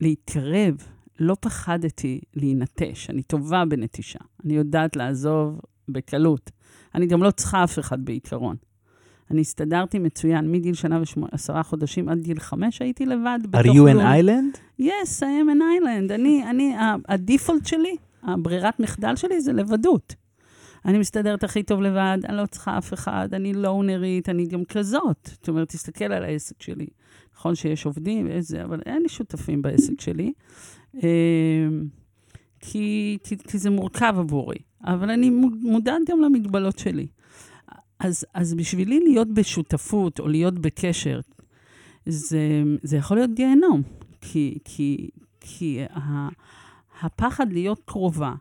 להתקרב, 0.00 0.76
לא 1.20 1.36
פחדתי 1.40 2.20
להינטש. 2.34 3.10
אני 3.10 3.22
טובה 3.22 3.64
בנטישה. 3.64 4.18
אני 4.44 4.54
יודעת 4.54 4.96
לעזוב 4.96 5.60
בקלות. 5.88 6.50
אני 6.94 7.06
גם 7.06 7.22
לא 7.22 7.30
צריכה 7.30 7.64
אף 7.64 7.78
אחד 7.78 8.04
בעיקרון. 8.04 8.56
אני 9.30 9.40
הסתדרתי 9.40 9.98
מצוין, 9.98 10.52
מגיל 10.52 10.74
שנה 10.74 11.00
ועשרה 11.16 11.62
חודשים 11.62 12.08
עד 12.08 12.18
גיל 12.18 12.40
חמש 12.40 12.82
הייתי 12.82 13.06
לבד. 13.06 13.38
are 13.44 13.48
בתוך 13.48 13.76
you 13.76 13.94
an 13.94 14.00
island? 14.00 14.80
Yes, 14.80 15.20
I 15.20 15.22
am 15.22 15.48
an 15.48 15.60
island. 15.60 16.14
אני, 16.14 16.44
אני, 16.50 16.74
הדיפולט 17.08 17.66
שלי, 17.66 17.96
הברירת 18.22 18.80
מחדל 18.80 19.16
שלי 19.16 19.40
זה 19.40 19.52
לבדות. 19.52 20.23
אני 20.84 20.98
מסתדרת 20.98 21.44
הכי 21.44 21.62
טוב 21.62 21.80
לבד, 21.80 22.18
אני 22.24 22.36
לא 22.36 22.46
צריכה 22.46 22.78
אף 22.78 22.92
אחד, 22.92 23.28
אני 23.32 23.52
לואונרית, 23.52 24.28
אני 24.28 24.46
גם 24.46 24.64
כזאת. 24.64 25.28
זאת 25.32 25.48
אומרת, 25.48 25.68
תסתכל 25.68 26.04
על 26.04 26.24
העסק 26.24 26.62
שלי. 26.62 26.86
נכון 27.34 27.54
שיש 27.54 27.86
עובדים 27.86 28.28
וזה, 28.30 28.64
אבל 28.64 28.80
אין 28.86 29.02
לי 29.02 29.08
שותפים 29.08 29.62
בעסק 29.62 30.00
שלי. 30.00 30.32
אמ, 30.94 31.00
כי, 32.60 33.18
כי, 33.24 33.36
כי 33.36 33.58
זה 33.58 33.70
מורכב 33.70 34.14
עבורי, 34.18 34.58
אבל 34.84 35.10
אני 35.10 35.30
מודעת 35.62 36.02
גם 36.08 36.20
למגבלות 36.20 36.78
שלי. 36.78 37.06
אז, 37.98 38.24
אז 38.34 38.54
בשבילי 38.54 39.00
להיות 39.00 39.28
בשותפות 39.28 40.20
או 40.20 40.28
להיות 40.28 40.58
בקשר, 40.58 41.20
זה, 42.06 42.62
זה 42.82 42.96
יכול 42.96 43.16
להיות 43.16 43.30
גיהנום. 43.34 43.82
כי, 44.20 44.58
כי, 44.64 45.10
כי 45.40 45.84
ה, 45.90 46.28
הפחד 47.02 47.52
להיות 47.52 47.80
קרובה, 47.84 48.34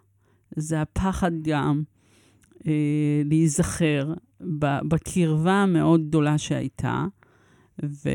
זה 0.56 0.82
הפחד 0.82 1.32
גם 1.42 1.84
להיזכר 3.26 4.14
ב, 4.60 4.66
בקרבה 4.88 5.54
המאוד 5.54 6.08
גדולה 6.08 6.38
שהייתה, 6.38 7.06
ו, 7.84 8.10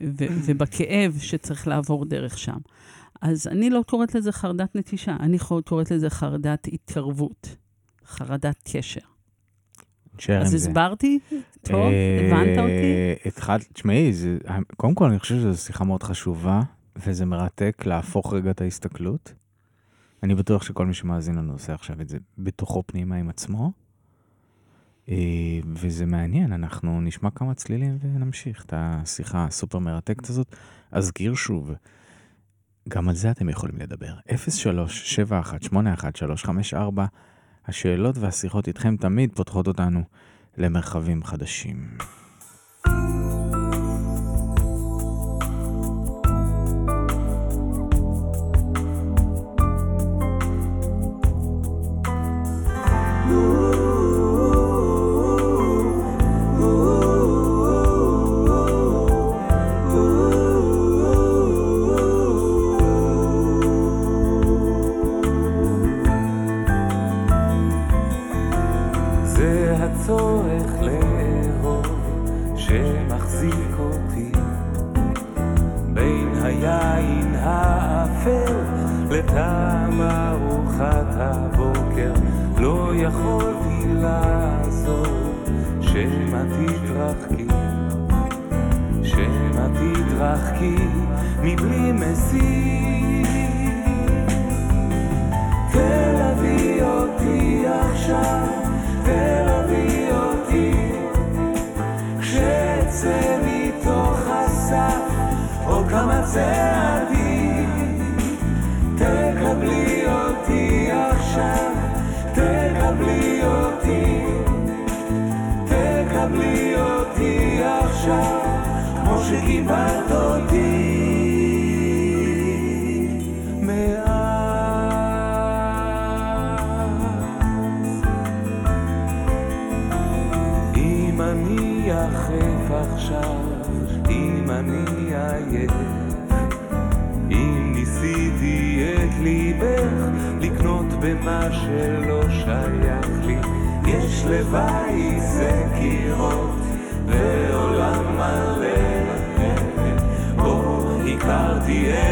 ו, 0.00 0.24
ובכאב 0.44 1.18
שצריך 1.18 1.68
לעבור 1.68 2.04
דרך 2.04 2.38
שם. 2.38 2.58
אז 3.22 3.46
אני 3.46 3.70
לא 3.70 3.82
קוראת 3.86 4.14
לזה 4.14 4.32
חרדת 4.32 4.76
נטישה, 4.76 5.16
אני 5.20 5.38
קוראת 5.64 5.90
לזה 5.90 6.10
חרדת 6.10 6.68
התקרבות, 6.72 7.56
חרדת 8.06 8.56
קשר. 8.72 9.00
אז. 10.28 10.54
הסברתי? 10.54 11.18
טוב, 11.62 11.74
אה, 11.74 12.20
הבנת 12.26 12.58
אותי? 12.58 13.28
התחלת, 13.28 13.72
תשמעי, 13.72 14.12
קודם 14.76 14.94
כל 14.94 15.04
אני 15.04 15.18
חושב 15.18 15.34
שזו 15.34 15.62
שיחה 15.62 15.84
מאוד 15.84 16.02
חשובה, 16.02 16.60
וזה 16.96 17.26
מרתק 17.26 17.82
להפוך 17.86 18.32
רגע 18.32 18.50
את 18.50 18.60
ההסתכלות. 18.60 19.34
אני 20.22 20.34
בטוח 20.34 20.62
שכל 20.62 20.86
מי 20.86 20.94
שמאזין 20.94 21.34
לנו 21.34 21.52
עושה 21.52 21.74
עכשיו 21.74 22.00
את 22.00 22.08
זה 22.08 22.18
בתוכו 22.38 22.82
פנימה 22.86 23.16
עם 23.16 23.28
עצמו. 23.28 23.72
אה, 25.08 25.14
וזה 25.74 26.06
מעניין, 26.06 26.52
אנחנו 26.52 27.00
נשמע 27.00 27.30
כמה 27.30 27.54
צלילים 27.54 27.98
ונמשיך 28.00 28.64
את 28.64 28.72
השיחה 28.76 29.44
הסופר 29.44 29.78
מרתקת 29.78 30.28
הזאת. 30.28 30.56
אזכיר 30.90 31.34
שוב, 31.34 31.72
גם 32.88 33.08
על 33.08 33.14
זה 33.14 33.30
אתם 33.30 33.48
יכולים 33.48 33.78
לדבר. 33.78 34.14
03-7181-354, 34.28 36.74
השאלות 37.66 38.18
והשיחות 38.18 38.68
איתכם 38.68 38.96
תמיד 38.96 39.30
פותחות 39.34 39.66
אותנו 39.66 40.02
למרחבים 40.56 41.24
חדשים. 41.24 41.96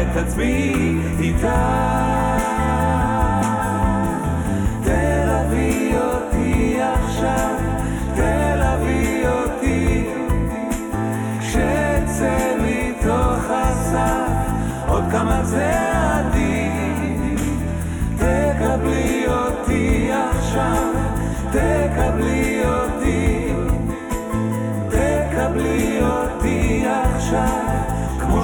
את 0.01 0.17
עצמי 0.17 0.73
איתך. 1.19 1.47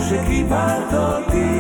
כמו 0.10 0.16
שקיבלת 0.16 0.94
אותי 0.94 1.34
מאז 1.34 1.57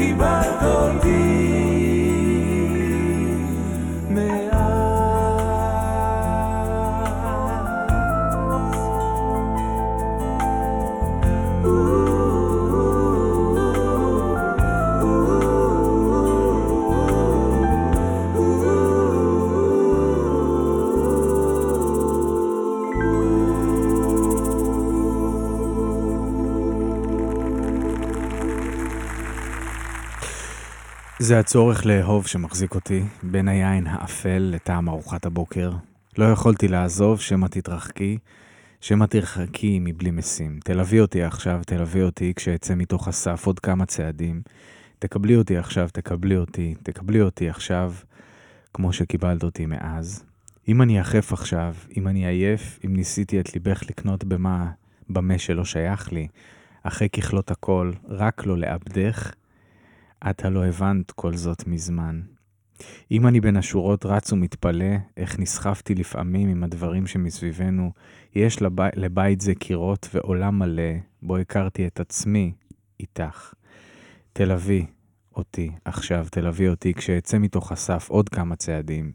כמו 0.00 0.06
שקיבלת 0.06 1.39
זה 31.22 31.38
הצורך 31.38 31.86
לאהוב 31.86 32.26
שמחזיק 32.26 32.74
אותי 32.74 33.02
בין 33.22 33.48
היין 33.48 33.86
האפל 33.86 34.38
לטעם 34.38 34.88
ארוחת 34.88 35.26
הבוקר. 35.26 35.72
לא 36.18 36.24
יכולתי 36.24 36.68
לעזוב, 36.68 37.20
שמא 37.20 37.46
תתרחקי, 37.46 38.18
שמא 38.80 39.04
תרחקי 39.04 39.78
מבלי 39.80 40.10
משים. 40.10 40.58
תלווי 40.64 41.00
אותי 41.00 41.22
עכשיו, 41.22 41.60
תלווי 41.66 42.02
אותי 42.02 42.32
כשאצא 42.36 42.74
מתוך 42.74 43.08
הסף 43.08 43.46
עוד 43.46 43.60
כמה 43.60 43.86
צעדים. 43.86 44.42
תקבלי 44.98 45.36
אותי 45.36 45.56
עכשיו, 45.56 45.88
תקבלי 45.92 46.36
אותי, 46.36 46.74
תקבלי 46.82 47.20
אותי 47.20 47.48
עכשיו, 47.48 47.92
כמו 48.74 48.92
שקיבלת 48.92 49.42
אותי 49.42 49.66
מאז. 49.66 50.24
אם 50.68 50.82
אני 50.82 50.98
יחף 50.98 51.32
עכשיו, 51.32 51.74
אם 51.96 52.08
אני 52.08 52.26
עייף, 52.26 52.78
אם 52.84 52.96
ניסיתי 52.96 53.40
את 53.40 53.54
ליבך 53.54 53.82
לקנות 53.90 54.24
במה, 54.24 54.70
במה 55.08 55.38
שלא 55.38 55.64
שייך 55.64 56.12
לי, 56.12 56.28
אחרי 56.82 57.08
ככלות 57.08 57.50
הכל, 57.50 57.92
רק 58.08 58.46
לא 58.46 58.58
לאבדך, 58.58 59.32
את 60.30 60.44
הלא 60.44 60.66
הבנת 60.66 61.10
כל 61.10 61.34
זאת 61.34 61.66
מזמן. 61.66 62.20
אם 63.10 63.26
אני 63.26 63.40
בין 63.40 63.56
השורות 63.56 64.06
רץ 64.06 64.32
ומתפלא, 64.32 64.96
איך 65.16 65.38
נסחפתי 65.38 65.94
לפעמים 65.94 66.48
עם 66.48 66.64
הדברים 66.64 67.06
שמסביבנו, 67.06 67.92
יש 68.34 68.62
לבי, 68.62 68.82
לבית 68.96 69.40
זה 69.40 69.54
קירות 69.54 70.08
ועולם 70.14 70.58
מלא, 70.58 70.92
בו 71.22 71.36
הכרתי 71.36 71.86
את 71.86 72.00
עצמי 72.00 72.52
איתך. 73.00 73.54
תל 74.32 74.52
אביב, 74.52 74.84
אותי 75.36 75.70
עכשיו, 75.84 76.26
תלווי 76.30 76.68
אותי 76.68 76.94
כשאצא 76.94 77.38
מתוך 77.38 77.72
הסף 77.72 78.08
עוד 78.08 78.28
כמה 78.28 78.56
צעדים. 78.56 79.12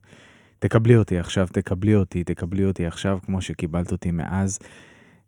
תקבלי 0.60 0.96
אותי 0.96 1.18
עכשיו, 1.20 1.48
תקבלי 1.54 1.96
אותי, 1.96 2.24
תקבלי 2.24 2.66
אותי 2.66 2.86
עכשיו, 2.86 3.20
כמו 3.26 3.42
שקיבלת 3.42 3.92
אותי 3.92 4.12
מאז. 4.12 4.60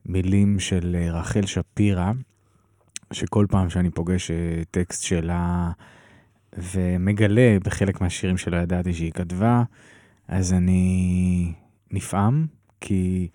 מילים 0.06 0.60
של 0.60 0.96
אה, 1.00 1.20
רחל 1.20 1.46
שפירא, 1.46 2.12
שכל 3.14 3.46
פעם 3.50 3.70
שאני 3.70 3.90
פוגש 3.90 4.32
אה, 4.32 4.36
טקסט 4.72 5.04
שלה 5.04 5.72
ומגלה 6.58 7.58
בחלק 7.66 8.02
מהשירים 8.02 8.38
שלא 8.38 8.58
ידעתי 8.58 8.94
שהיא 8.94 9.12
כתבה, 9.12 9.64
אז 10.28 10.54
אני 10.54 11.54
נפעם, 11.92 12.46
כי 12.82 13.28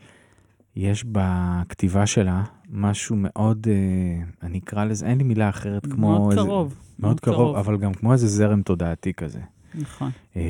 יש 0.76 1.04
בכתיבה 1.04 2.06
שלה 2.06 2.42
משהו 2.70 3.16
מאוד, 3.18 3.66
אה, 3.70 4.24
אני 4.42 4.58
אקרא 4.58 4.84
לזה, 4.84 5.06
אין 5.06 5.18
לי 5.18 5.24
מילה 5.24 5.48
אחרת 5.48 5.86
כמו... 5.86 6.08
מאוד 6.10 6.30
איזה- 6.32 6.42
קרוב. 6.44 6.74
מאוד 6.98 7.20
קרוב, 7.20 7.56
אבל 7.56 7.76
גם 7.76 7.94
כמו 7.94 8.12
איזה 8.12 8.26
זרם 8.26 8.62
תודעתי 8.62 9.12
כזה. 9.14 9.40
נכון. 9.74 10.10
אה, 10.36 10.42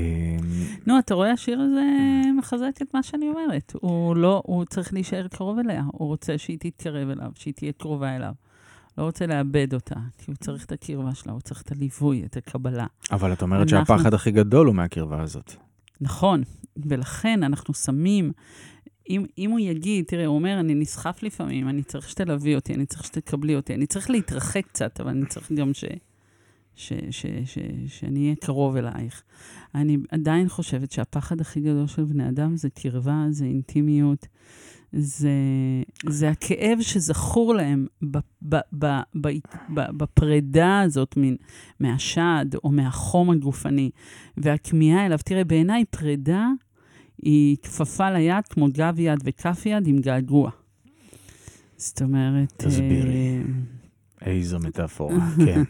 נו, 0.87 0.99
אתה 0.99 1.15
רואה, 1.15 1.31
השיר 1.33 1.61
הזה 1.61 1.83
מחזק 2.39 2.83
את 2.83 2.95
מה 2.95 3.03
שאני 3.03 3.29
אומרת. 3.29 3.73
הוא 3.81 4.17
לא, 4.17 4.43
הוא 4.47 4.65
צריך 4.65 4.93
להישאר 4.93 5.29
קרוב 5.29 5.59
אליה. 5.59 5.83
הוא 5.93 6.09
רוצה 6.09 6.39
שהיא 6.39 6.59
תתקרב 6.61 7.09
אליו, 7.09 7.31
שהיא 7.35 7.55
תהיה 7.55 7.73
קרובה 7.73 8.17
אליו. 8.17 8.33
לא 8.99 9.03
רוצה 9.03 9.27
לאבד 9.27 9.75
אותה, 9.75 9.95
כי 10.19 10.25
הוא 10.31 10.37
צריך 10.37 10.65
את 10.65 10.73
הקרבה 10.73 11.15
שלה, 11.15 11.33
הוא 11.33 11.41
צריך 11.41 11.63
את 11.63 11.73
הליווי, 11.73 12.25
את 12.25 12.37
הקבלה. 12.37 12.87
אבל 13.13 13.33
את 13.33 13.43
אומרת 13.43 13.73
אנחנו- 13.73 13.87
שהפחד 13.97 14.15
הכי 14.15 14.31
גדול 14.31 14.67
הוא 14.67 14.75
מהקרבה 14.75 15.23
הזאת. 15.23 15.53
נכון, 16.01 16.43
ולכן 16.77 17.43
אנחנו 17.43 17.75
שמים, 17.75 18.33
אם, 19.11 19.25
אם 19.39 19.51
הוא 19.51 19.61
יגיד, 19.61 20.05
תראה, 20.05 20.27
הוא 20.27 20.35
אומר, 20.35 20.61
אני 20.61 20.75
נסחף 20.75 21.23
לפעמים, 21.23 21.69
אני 21.69 21.83
צריך 21.83 22.09
שתלווי 22.09 22.55
אותי, 22.55 22.75
אני 22.75 22.87
צריך 22.87 23.05
שתקבלי 23.05 23.57
אותי, 23.57 23.75
אני 23.75 23.87
צריך 23.87 24.11
להתרחק 24.11 24.67
קצת, 24.67 25.01
אבל 25.01 25.11
אני 25.11 25.27
צריך 25.27 25.53
גם 25.53 25.75
ש, 25.75 25.85
ש, 26.77 26.93
ש, 27.11 27.27
ש, 27.45 27.59
שאני 27.87 28.21
אהיה 28.25 28.35
קרוב 28.37 28.77
אלייך. 28.77 29.23
אני 29.75 29.99
עדיין 30.11 30.49
חושבת 30.49 30.93
שהפחד 30.93 31.41
הכי 31.41 31.61
גדול 31.61 31.87
של 31.87 32.05
בני 32.05 32.29
אדם 32.29 32.57
זה 32.57 32.71
קרבה, 32.71 33.27
זה 33.31 33.45
אינטימיות, 33.45 34.27
זה, 34.93 35.31
זה 36.09 36.31
הכאב 36.31 36.79
שזכור 36.81 37.55
להם 37.55 37.87
ב, 38.03 38.19
ב, 38.43 38.57
ב, 38.79 38.87
ב, 39.21 39.29
ב, 39.75 39.81
בפרידה 39.97 40.81
הזאת 40.81 41.15
מן, 41.17 41.35
מהשד 41.81 42.47
או 42.65 42.71
מהחום 42.71 43.31
הגופני. 43.31 43.91
והכמיהה 44.37 45.07
אליו, 45.07 45.19
תראה, 45.25 45.45
בעיניי 45.45 45.85
פרידה 45.85 46.49
היא 47.23 47.57
כפפה 47.63 48.11
ליד 48.11 48.47
כמו 48.51 48.69
גב 48.73 48.95
יד 48.99 49.19
וכף 49.25 49.67
יד 49.67 49.87
עם 49.87 49.99
געגוע. 49.99 50.51
זאת 51.77 52.03
אומרת... 52.03 52.53
תסבירי. 52.57 53.43
אה, 54.27 54.33
איזו 54.33 54.59
מטאפורה, 54.59 55.31
כן. 55.47 55.63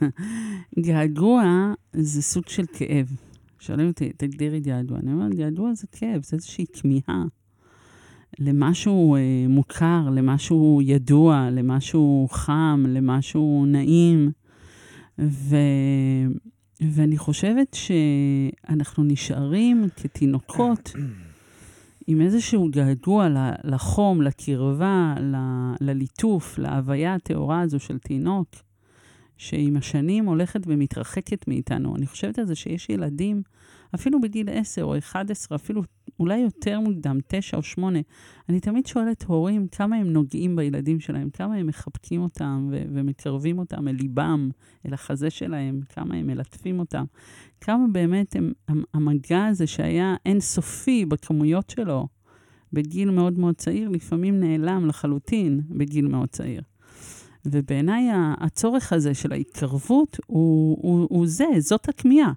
געגוע 0.79 1.73
זה 1.93 2.23
סוג 2.23 2.49
של 2.49 2.65
כאב. 2.73 3.17
שואלים 3.59 3.87
אותי, 3.87 4.13
תגדירי 4.17 4.61
געגוע. 4.61 4.99
אני 4.99 5.13
אומרת, 5.13 5.35
געגוע 5.35 5.75
זה 5.75 5.87
כאב, 5.93 6.23
זה 6.23 6.37
איזושהי 6.37 6.65
כמיהה 6.73 7.25
למשהו 8.39 9.17
אה, 9.17 9.21
מוכר, 9.49 10.09
למשהו 10.13 10.81
ידוע, 10.83 11.49
למשהו 11.53 12.29
חם, 12.31 12.85
למשהו 12.89 13.65
נעים. 13.67 14.31
ו... 15.19 15.57
ואני 16.91 17.19
חושבת 17.19 17.77
שאנחנו 17.77 19.05
נשארים 19.05 19.89
כתינוקות 19.97 20.93
עם 22.07 22.21
איזשהו 22.21 22.69
געגוע 22.71 23.29
לחום, 23.65 24.23
לקרבה, 24.23 25.15
ל- 25.21 25.75
לליטוף, 25.81 26.59
להוויה 26.59 27.15
הטהורה 27.15 27.61
הזו 27.61 27.79
של 27.79 27.99
תינוק, 27.99 28.49
שעם 29.37 29.77
השנים 29.77 30.27
הולכת 30.27 30.61
ומתרחקת 30.67 31.49
מאיתנו. 31.49 31.97
אני 31.97 32.07
חושבת 32.07 32.39
על 32.39 32.47
זה 32.47 32.55
שיש 32.55 32.91
ילדים, 32.91 33.43
אפילו 33.95 34.21
בגיל 34.21 34.49
10 34.51 34.83
או 34.83 34.99
11, 34.99 35.57
אפילו 35.57 35.83
אולי 36.21 36.39
יותר 36.39 36.81
מוקדם, 36.81 37.19
9 37.27 37.57
או 37.57 37.63
8, 37.63 37.99
אני 38.49 38.61
תמיד 38.61 38.87
שואלת 38.87 39.23
הורים 39.23 39.69
כמה 39.69 39.97
הם 39.97 40.13
נוגעים 40.13 40.57
בילדים 40.57 41.01
שלהם, 41.01 41.31
כמה 41.31 41.55
הם 41.55 41.67
מחבקים 41.67 42.23
אותם 42.23 42.69
ו- 42.71 42.85
ומקרבים 42.93 43.59
אותם 43.59 43.89
אל 43.89 43.95
ליבם, 43.95 44.51
אל 44.87 44.95
החזה 44.95 45.31
שלהם, 45.31 45.81
כמה 45.89 46.15
הם 46.15 46.27
מלטפים 46.27 46.79
אותם, 46.79 47.05
כמה 47.61 47.85
באמת 47.93 48.37
הם, 48.37 48.53
המ- 48.69 48.85
המגע 48.95 49.47
הזה 49.47 49.67
שהיה 49.67 50.15
אינסופי 50.27 51.05
בכמויות 51.07 51.71
שלו 51.71 52.09
בגיל 52.73 53.11
מאוד 53.11 53.39
מאוד 53.39 53.55
צעיר, 53.55 53.89
לפעמים 53.89 54.41
נעלם 54.41 54.87
לחלוטין 54.87 55.61
בגיל 55.71 56.09
מאוד 56.09 56.29
צעיר. 56.29 56.63
ובעיניי 57.47 58.09
הצורך 58.39 58.93
הזה 58.93 59.15
של 59.15 59.33
ההתקרבות 59.33 60.21
הוא, 60.27 60.79
הוא, 60.83 61.07
הוא 61.11 61.27
זה, 61.27 61.47
זאת 61.59 61.89
הכמיהה. 61.89 62.33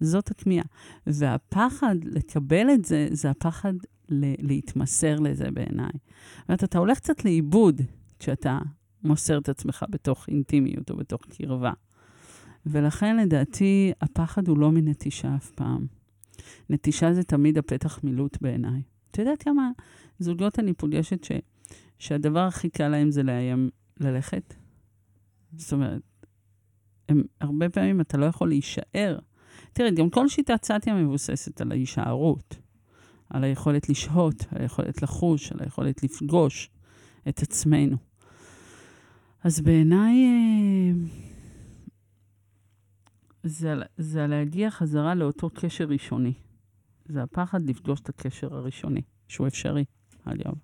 זאת 0.00 0.30
הכמיהה. 0.30 0.64
והפחד 1.06 1.96
לקבל 2.04 2.70
את 2.74 2.84
זה, 2.84 3.08
זה 3.10 3.30
הפחד 3.30 3.74
ל- 4.08 4.46
להתמסר 4.46 5.16
לזה 5.16 5.50
בעיניי. 5.50 5.92
זאת 5.92 6.48
אומרת, 6.48 6.64
אתה 6.64 6.78
הולך 6.78 6.98
קצת 6.98 7.24
לאיבוד 7.24 7.80
כשאתה 8.18 8.58
מוסר 9.04 9.38
את 9.38 9.48
עצמך 9.48 9.84
בתוך 9.90 10.28
אינטימיות 10.28 10.90
או 10.90 10.96
בתוך 10.96 11.20
קרבה. 11.28 11.72
ולכן 12.66 13.16
לדעתי 13.16 13.92
הפחד 14.00 14.48
הוא 14.48 14.58
לא 14.58 14.72
מנטישה 14.72 15.36
אף 15.36 15.50
פעם. 15.50 15.86
נטישה 16.70 17.12
זה 17.12 17.22
תמיד 17.22 17.58
הפתח 17.58 18.00
מילוט 18.04 18.38
בעיניי. 18.40 18.82
אתה 19.10 19.22
יודע 19.22 19.32
כמה 19.38 19.70
זוגות 20.18 20.58
אני 20.58 20.74
פוגשת 20.74 21.24
ש, 21.24 21.32
שהדבר 21.98 22.40
הכי 22.40 22.70
קל 22.70 22.88
להם 22.88 23.10
זה 23.10 23.22
לאיים 23.22 23.70
ללכת? 24.00 24.54
זאת 25.56 25.72
אומרת, 25.72 26.02
הם, 27.08 27.22
הרבה 27.40 27.68
פעמים 27.68 28.00
אתה 28.00 28.18
לא 28.18 28.26
יכול 28.26 28.48
להישאר. 28.48 29.18
תראה, 29.78 29.90
גם 29.90 30.10
כל 30.10 30.28
שיטת 30.28 30.64
סטיה 30.64 30.94
מבוססת 30.94 31.60
על 31.60 31.72
ההישארות, 31.72 32.56
על 33.30 33.44
היכולת 33.44 33.88
לשהות, 33.88 34.44
על 34.50 34.62
היכולת 34.62 35.02
לחוש, 35.02 35.52
על 35.52 35.58
היכולת 35.60 36.02
לפגוש 36.02 36.70
את 37.28 37.42
עצמנו. 37.42 37.96
אז 39.44 39.60
בעיניי 39.60 40.24
אה, 40.24 40.92
זה, 43.42 43.74
זה 43.96 44.26
להגיע 44.26 44.70
חזרה 44.70 45.14
לאותו 45.14 45.50
קשר 45.50 45.84
ראשוני. 45.84 46.32
זה 47.08 47.22
הפחד 47.22 47.64
לפגוש 47.64 48.00
את 48.00 48.08
הקשר 48.08 48.54
הראשוני, 48.54 49.02
שהוא 49.28 49.46
אפשרי, 49.46 49.84
אגב. 50.24 50.54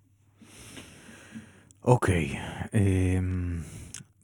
אוקיי, 1.85 2.39
אמ, 2.75 3.61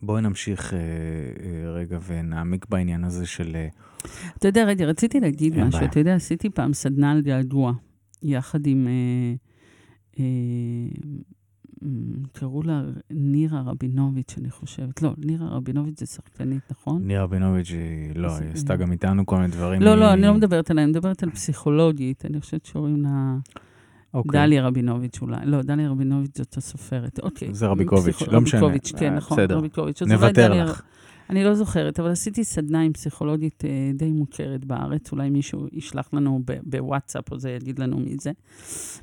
בואי 0.03 0.23
נמשיך 0.23 0.75
אה, 0.75 0.79
אה, 0.79 1.71
רגע 1.71 1.99
ונעמיק 2.07 2.67
בעניין 2.69 3.05
הזה 3.05 3.27
של... 3.27 3.53
אה, 3.57 3.69
אתה 4.39 4.49
יודע, 4.49 4.65
רגע, 4.65 4.85
רציתי 4.87 5.21
להגיד 5.21 5.59
משהו. 5.59 5.71
בעיה. 5.81 5.91
אתה 5.91 6.01
יודע, 6.01 6.15
עשיתי 6.15 6.51
פעם 6.51 6.73
סדנה 6.73 7.11
על 7.13 7.21
געגוע, 7.21 7.73
יחד 8.23 8.67
עם... 8.67 8.89
אה, 8.89 9.35
אה, 10.19 10.25
קראו 12.33 12.63
לה 12.63 12.83
נירה 13.11 13.61
רבינוביץ', 13.63 14.35
אני 14.39 14.51
חושבת. 14.51 15.03
לא, 15.03 15.15
נירה 15.19 15.49
רבינוביץ' 15.49 16.01
זה 16.01 16.07
שחקנית, 16.07 16.61
נכון? 16.71 17.07
ניר 17.07 17.23
רבינוביץ', 17.23 17.71
היא- 17.71 18.13
לא, 18.15 18.27
אז, 18.29 18.41
היא 18.41 18.51
עשתה 18.53 18.73
אה, 18.73 18.79
גם 18.79 18.93
איתנו 18.93 19.27
כל 19.27 19.37
מיני 19.37 19.49
דברים. 19.49 19.83
לא, 19.83 19.95
לא, 19.95 20.13
אני 20.13 20.23
לא 20.23 20.35
מדברת 20.35 20.71
עליה, 20.71 20.85
אני 20.85 20.91
מדברת 20.93 21.23
על 21.23 21.31
פסיכולוגית. 21.31 22.25
אני 22.27 22.41
חושבת 22.41 22.65
שקוראים 22.65 23.03
לה 23.03 23.37
אוקיי. 24.15 24.41
דליה 24.41 24.67
רבינוביץ' 24.67 25.19
אולי. 25.23 25.37
לא, 25.45 25.63
דליה 25.63 25.91
רבינוביץ' 25.91 26.39
זאת 26.39 26.57
הסופרת. 26.57 27.21
אוקיי. 27.23 27.55
זה 27.55 27.67
רביקוביץ', 27.67 28.15
פסיכו- 28.17 28.33
לא 28.33 28.41
משנה. 28.41 28.61
רביקוביץ', 28.61 28.93
כן, 28.99 29.13
אה, 29.13 29.17
נכון, 29.17 29.37
בסדר. 29.39 29.57
רביקוביץ'. 29.57 30.03
נוותר 30.03 30.49
דליה- 30.49 30.65
לך. 30.65 30.83
אני 31.31 31.45
לא 31.45 31.55
זוכרת, 31.55 32.01
אבל 32.01 32.11
עשיתי 32.11 32.45
סדנה 32.45 32.81
עם 32.81 32.93
פסיכולוגית 32.93 33.65
אה, 33.65 33.71
די 33.95 34.11
מוכרת 34.13 34.65
בארץ, 34.65 35.13
אולי 35.13 35.31
מישהו 35.31 35.67
ישלח 35.73 36.09
לנו 36.15 36.43
ב- 36.45 36.59
בוואטסאפ 36.63 37.33
או 37.33 37.39
זה 37.39 37.51
יגיד 37.51 37.79
לנו 37.79 37.99
מי 37.99 38.17
זה, 38.21 38.31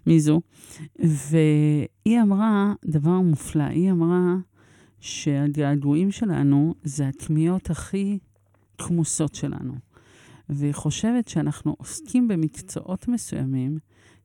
מי 0.07 0.19
זו. 0.19 0.41
והיא 0.99 2.21
אמרה 2.21 2.73
דבר 2.85 3.19
מופלא, 3.21 3.63
היא 3.63 3.91
אמרה 3.91 4.35
שהגעגועים 4.99 6.11
שלנו 6.11 6.73
זה 6.83 7.07
הכמיהות 7.07 7.69
הכי 7.69 8.17
כמוסות 8.77 9.35
שלנו. 9.35 9.73
והיא 10.49 10.73
חושבת 10.73 11.27
שאנחנו 11.27 11.75
עוסקים 11.77 12.27
במקצועות 12.27 13.07
מסוימים, 13.07 13.77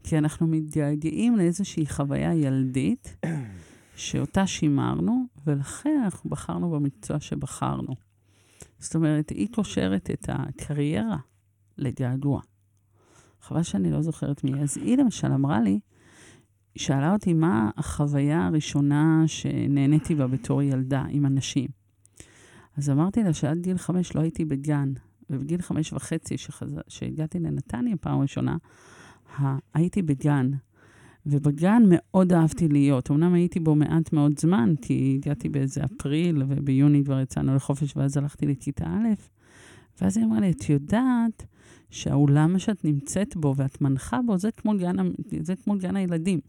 כי 0.02 0.18
אנחנו 0.18 0.46
מתגעגעים 0.46 1.36
לאיזושהי 1.36 1.86
חוויה 1.86 2.34
ילדית, 2.34 3.16
שאותה 3.96 4.46
שימרנו, 4.46 5.24
ולכן 5.46 6.00
אנחנו 6.04 6.30
בחרנו 6.30 6.70
במקצוע 6.70 7.20
שבחרנו. 7.20 7.94
זאת 8.78 8.94
אומרת, 8.94 9.30
היא 9.30 9.48
קושרת 9.52 10.10
את 10.10 10.28
הקריירה 10.28 11.16
לגעגוע. 11.78 12.40
חבל 13.40 13.62
שאני 13.62 13.90
לא 13.90 14.02
זוכרת 14.02 14.44
מי. 14.44 14.62
אז 14.62 14.76
היא 14.76 14.98
למשל 14.98 15.32
אמרה 15.32 15.60
לי, 15.60 15.80
שאלה 16.76 17.12
אותי 17.12 17.32
מה 17.32 17.70
החוויה 17.76 18.46
הראשונה 18.46 19.22
שנהניתי 19.26 20.14
בה 20.14 20.26
בתור 20.26 20.62
ילדה 20.62 21.04
עם 21.08 21.26
אנשים. 21.26 21.68
אז 22.76 22.90
אמרתי 22.90 23.22
לה 23.22 23.34
שעד 23.34 23.58
גיל 23.58 23.78
חמש 23.78 24.16
לא 24.16 24.20
הייתי 24.20 24.44
בגן, 24.44 24.92
ובגיל 25.30 25.62
חמש 25.62 25.92
וחצי, 25.92 26.38
שחז... 26.38 26.74
שהגעתי 26.88 27.38
לנתניה 27.38 27.96
פעם 27.96 28.20
ראשונה. 28.20 28.56
הייתי 29.74 30.02
בגן. 30.02 30.50
ובגן 31.26 31.82
מאוד 31.88 32.32
אהבתי 32.32 32.68
להיות. 32.68 33.10
אמנם 33.10 33.34
הייתי 33.34 33.60
בו 33.60 33.74
מעט 33.74 34.12
מאוד 34.12 34.38
זמן, 34.38 34.74
כי 34.82 35.18
הגעתי 35.20 35.48
באיזה 35.48 35.80
אפריל, 35.84 36.42
וביוני 36.48 37.04
כבר 37.04 37.20
יצאנו 37.20 37.54
לחופש, 37.54 37.96
ואז 37.96 38.16
הלכתי 38.16 38.46
לכיתה 38.46 38.86
א', 38.86 39.08
ואז 40.00 40.16
היא 40.16 40.26
אמרה 40.26 40.40
לי, 40.40 40.50
את 40.50 40.68
יודעת 40.70 41.46
שהאולם 41.90 42.58
שאת 42.58 42.84
נמצאת 42.84 43.36
בו 43.36 43.54
ואת 43.56 43.80
מנחה 43.80 44.20
בו, 44.26 44.38
זה 44.38 44.50
כמו 44.50 44.72
גן, 44.78 44.96
זה 45.40 45.56
כמו 45.56 45.78
גן 45.78 45.96
הילדים. 45.96 46.40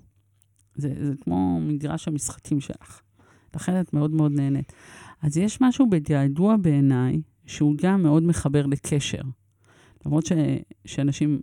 זה, 0.76 0.94
זה 1.02 1.14
כמו 1.22 1.60
מגרש 1.62 2.08
המשחקים 2.08 2.60
שלך. 2.60 3.02
לכן 3.56 3.82
את 3.82 3.94
מאוד 3.94 4.12
מאוד 4.12 4.32
נהנית. 4.32 4.74
אז 5.22 5.38
יש 5.38 5.62
משהו 5.62 5.90
בגעגוע 5.90 6.58
בעיניי, 6.58 7.22
שהוא 7.46 7.76
גם 7.82 8.04
מאוד 8.04 8.24
מחבר 8.24 8.66
לקשר. 8.66 9.22
למרות 10.06 10.26
ש, 10.26 10.32
שאנשים... 10.86 11.40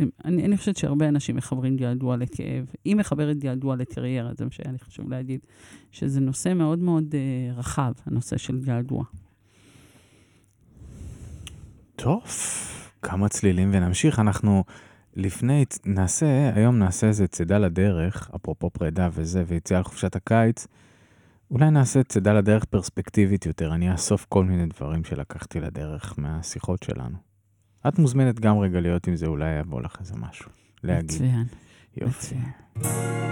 הם- 0.00 0.10
אני, 0.24 0.44
אני 0.44 0.56
חושבת 0.56 0.76
שהרבה 0.76 1.08
אנשים 1.08 1.36
מחברים 1.36 1.76
געגוע 1.76 2.16
לכאב. 2.16 2.66
היא 2.84 2.96
מחברת 2.96 3.38
געגוע 3.38 3.76
לקריירה, 3.76 4.30
זה 4.38 4.44
מה 4.44 4.50
שהיה 4.50 4.72
לי 4.72 4.78
חשוב 4.78 5.10
להגיד, 5.10 5.40
שזה 5.90 6.20
נושא 6.20 6.54
מאוד 6.54 6.78
מאוד 6.78 7.04
uh, 7.14 7.58
רחב, 7.58 7.92
הנושא 8.06 8.36
של 8.36 8.60
געגוע. 8.60 9.04
טוב, 11.96 12.22
כמה 13.02 13.28
צלילים 13.28 13.70
ונמשיך. 13.72 14.18
אנחנו 14.18 14.64
לפני, 15.16 15.64
נעשה, 15.84 16.50
היום 16.54 16.78
נעשה 16.78 17.06
איזה 17.06 17.26
צידה 17.26 17.58
לדרך, 17.58 18.30
אפרופו 18.36 18.70
פרידה 18.70 19.08
וזה, 19.12 19.44
ויציאה 19.46 19.80
לחופשת 19.80 20.16
הקיץ. 20.16 20.66
אולי 21.50 21.70
נעשה 21.70 22.02
צידה 22.02 22.32
לדרך 22.32 22.64
פרספקטיבית 22.64 23.46
יותר, 23.46 23.74
אני 23.74 23.92
אאסוף 23.92 24.26
כל 24.28 24.44
מיני 24.44 24.66
דברים 24.66 25.04
שלקחתי 25.04 25.60
לדרך 25.60 26.14
מהשיחות 26.18 26.82
שלנו. 26.82 27.33
את 27.88 27.98
מוזמנת 27.98 28.40
גם 28.40 28.58
רגע 28.58 28.80
להיות 28.80 29.06
עם 29.06 29.16
זה, 29.16 29.26
אולי 29.26 29.60
יבוא 29.60 29.80
לך 29.80 29.96
איזה 30.00 30.14
משהו. 30.16 30.50
להגיד. 30.84 31.04
מצוין, 31.04 31.44
יופי. 31.96 32.34
מצוין. 32.76 33.24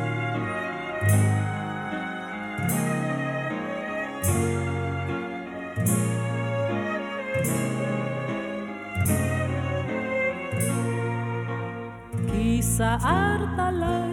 סערת 12.77 13.59
עליי 13.59 14.13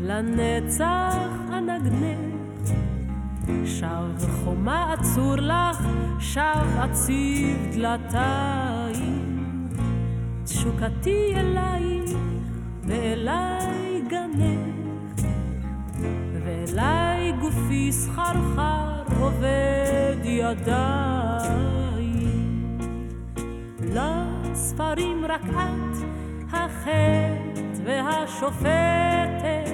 לנצח 0.00 1.28
אנגנך 1.52 2.70
שב 3.64 4.28
חומה 4.44 4.94
אצור 4.94 5.36
לך, 5.36 5.88
שב 6.18 6.78
אציב 6.84 7.56
דלתיים 7.72 9.23
תשוקתי 10.44 11.34
אלייך 11.36 12.10
ואליי 12.86 14.02
גנך 14.08 15.26
ואליי 16.44 17.32
גופי 17.32 17.92
סחרחר 17.92 19.02
עובד 19.20 20.16
ידיים 20.24 21.68
לספרים 23.80 25.24
רק 25.28 25.44
את 25.44 25.98
החטא 26.52 27.80
והשופטת 27.84 29.68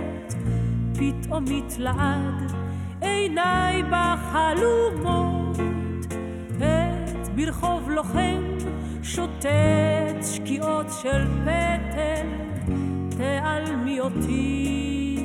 פתאום 0.94 1.44
מתלעד 1.44 2.52
עיניי 3.00 3.82
בחלומות 3.82 5.56
את 6.58 7.28
ברחוב 7.34 7.90
לוחם 7.90 8.42
שוטט 9.02 9.46
שקיעות 10.22 10.86
של 11.02 11.24
פטל 11.44 12.26
תעלמי 13.16 14.00
אותי 14.00 15.16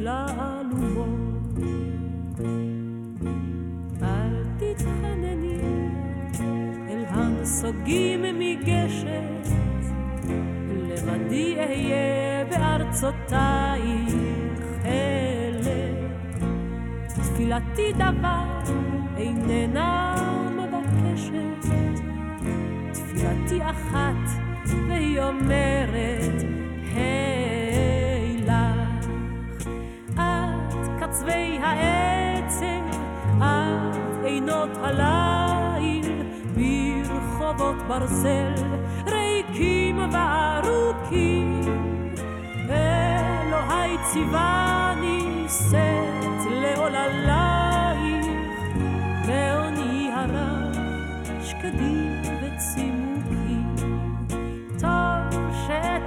לאלומות. 0.00 1.58
אל 4.02 4.44
תתחנני 4.58 5.58
אל 6.88 7.04
הנסוגים 7.08 8.22
מגשת 8.38 9.48
לבדי 10.68 11.56
אהיה 11.58 12.44
בארצותייך 12.50 14.14
אלה 14.84 16.08
תפילתי 17.08 17.92
דבר 17.92 18.60
איננה 19.16 20.14
מבקשת 20.56 21.81
תפילתי 23.22 23.62
אחת 23.70 24.42
והיא 24.88 25.20
אומרת 25.20 26.42
היי 26.94 28.36
לך 28.46 29.06
את 30.16 30.88
קצווי 31.00 31.58
העצב 31.58 32.98
את 33.38 33.96
עינות 34.24 34.70
הליל 34.76 36.22
ברחובות 36.54 37.76
ברזל 37.88 38.54
ריקים 39.06 39.98
וארוכים 40.12 41.60
אלוהי 42.70 43.96
ציווני 44.12 45.46
שאת 45.48 46.50
לעוללייך 46.50 48.26
בעוני 49.26 50.10
הרב 50.12 50.72
שקדים 51.42 52.20
וצימוקים 52.22 53.01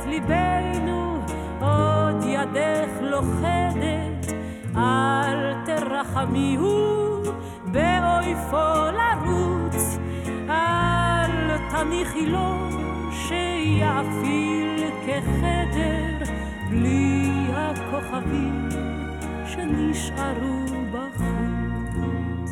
ליבנו 0.07 1.21
עוד 1.61 2.23
ידך 2.23 2.89
לוכדת 3.01 4.33
אל 4.75 5.53
תרחמיהו 5.65 7.21
באויפו 7.65 8.91
לרוץ. 8.91 9.97
אל 10.49 11.57
תניחי 11.71 12.25
לו 12.25 12.69
שיאפיל 13.11 14.83
כחדר 15.05 16.33
בלי 16.69 17.31
הכוכבים 17.53 18.69
שנשארו 19.45 20.65
בחוץ. 20.91 22.51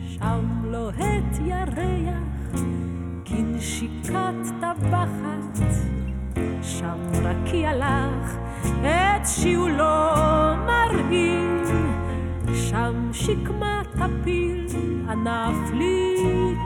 שם 0.00 0.44
לוהט 0.64 1.38
ירח 1.44 2.60
כנשיקת 3.24 4.35
את 9.26 9.30
שיעולו 9.30 10.06
מרהיב. 10.66 11.70
שם 12.54 13.08
שקמה 13.12 13.82
טפיל 13.92 14.66
ענף 15.08 15.70
לי 15.72 16.16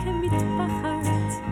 כמטפחת 0.04 1.42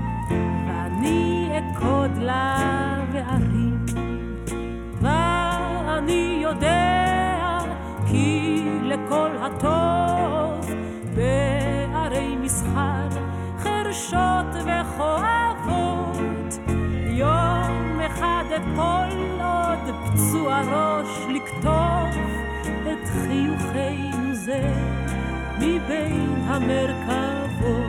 ואני 0.67 1.49
אכוד 1.59 2.17
לה 2.17 3.05
וארים. 3.13 3.87
ואני 5.01 6.39
יודע 6.43 7.59
כי 8.11 8.63
לכל 8.83 9.31
הטוב 9.41 10.71
בערי 11.15 12.37
מסחר 12.37 13.09
חרשות 13.59 14.47
וכואבות 14.55 15.48
אפול 18.59 19.41
עוד 19.41 19.95
פצוע 20.05 20.61
ראש 20.61 21.27
לכתוב 21.29 22.23
את 22.83 23.09
חיוכנו 23.09 24.35
זה 24.35 24.73
מבין 25.59 26.35
המרכבות 26.47 27.89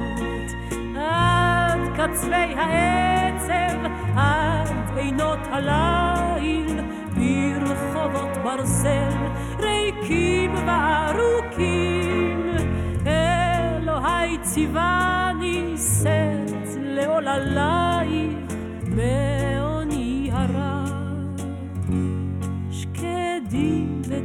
עד 0.97 1.79
קצווי 1.93 2.55
העצב 2.55 3.79
עד 4.15 4.97
עינות 4.97 5.39
הליל 5.51 6.79
ברחובות 7.15 8.37
ברזל 8.43 9.27
ריקים 9.59 10.53
וארוכים 10.67 12.51
אלוהי 13.07 14.37
ציווני 14.41 15.75
שאת 15.77 16.77
לעוללייך 16.77 18.39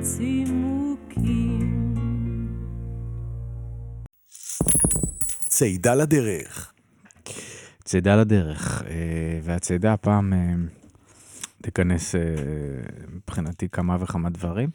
וצימוקים 0.00 1.84
צידה 5.48 5.94
לדרך. 5.94 6.72
צידה 7.84 8.16
לדרך, 8.16 8.82
אה, 8.86 9.40
והצידה 9.42 9.92
הפעם 9.92 10.32
אה, 10.32 10.54
תיכנס 11.62 12.14
אה, 12.14 12.20
מבחינתי 13.14 13.68
כמה 13.68 13.96
וכמה 14.00 14.30
דברים. 14.30 14.70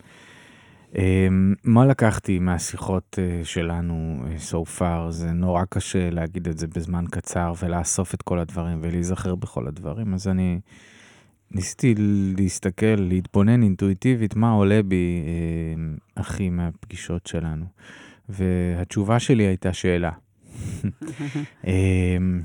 מה 1.63 1.85
לקחתי 1.85 2.39
מהשיחות 2.39 3.19
שלנו 3.43 4.23
so 4.51 4.79
far? 4.79 5.09
זה 5.09 5.31
נורא 5.31 5.63
קשה 5.69 6.09
להגיד 6.09 6.47
את 6.47 6.57
זה 6.57 6.67
בזמן 6.67 7.05
קצר 7.11 7.53
ולאסוף 7.63 8.13
את 8.13 8.21
כל 8.21 8.39
הדברים 8.39 8.79
ולהיזכר 8.81 9.35
בכל 9.35 9.67
הדברים, 9.67 10.13
אז 10.13 10.27
אני 10.27 10.59
ניסיתי 11.51 11.95
להסתכל, 12.37 12.95
להתבונן 12.97 13.63
אינטואיטיבית 13.63 14.35
מה 14.35 14.51
עולה 14.51 14.83
בי 14.83 15.23
אה, 15.25 16.21
הכי 16.21 16.49
מהפגישות 16.49 17.27
שלנו. 17.27 17.65
והתשובה 18.29 19.19
שלי 19.19 19.43
הייתה 19.43 19.73
שאלה. 19.73 20.11
אמ, 21.67 22.41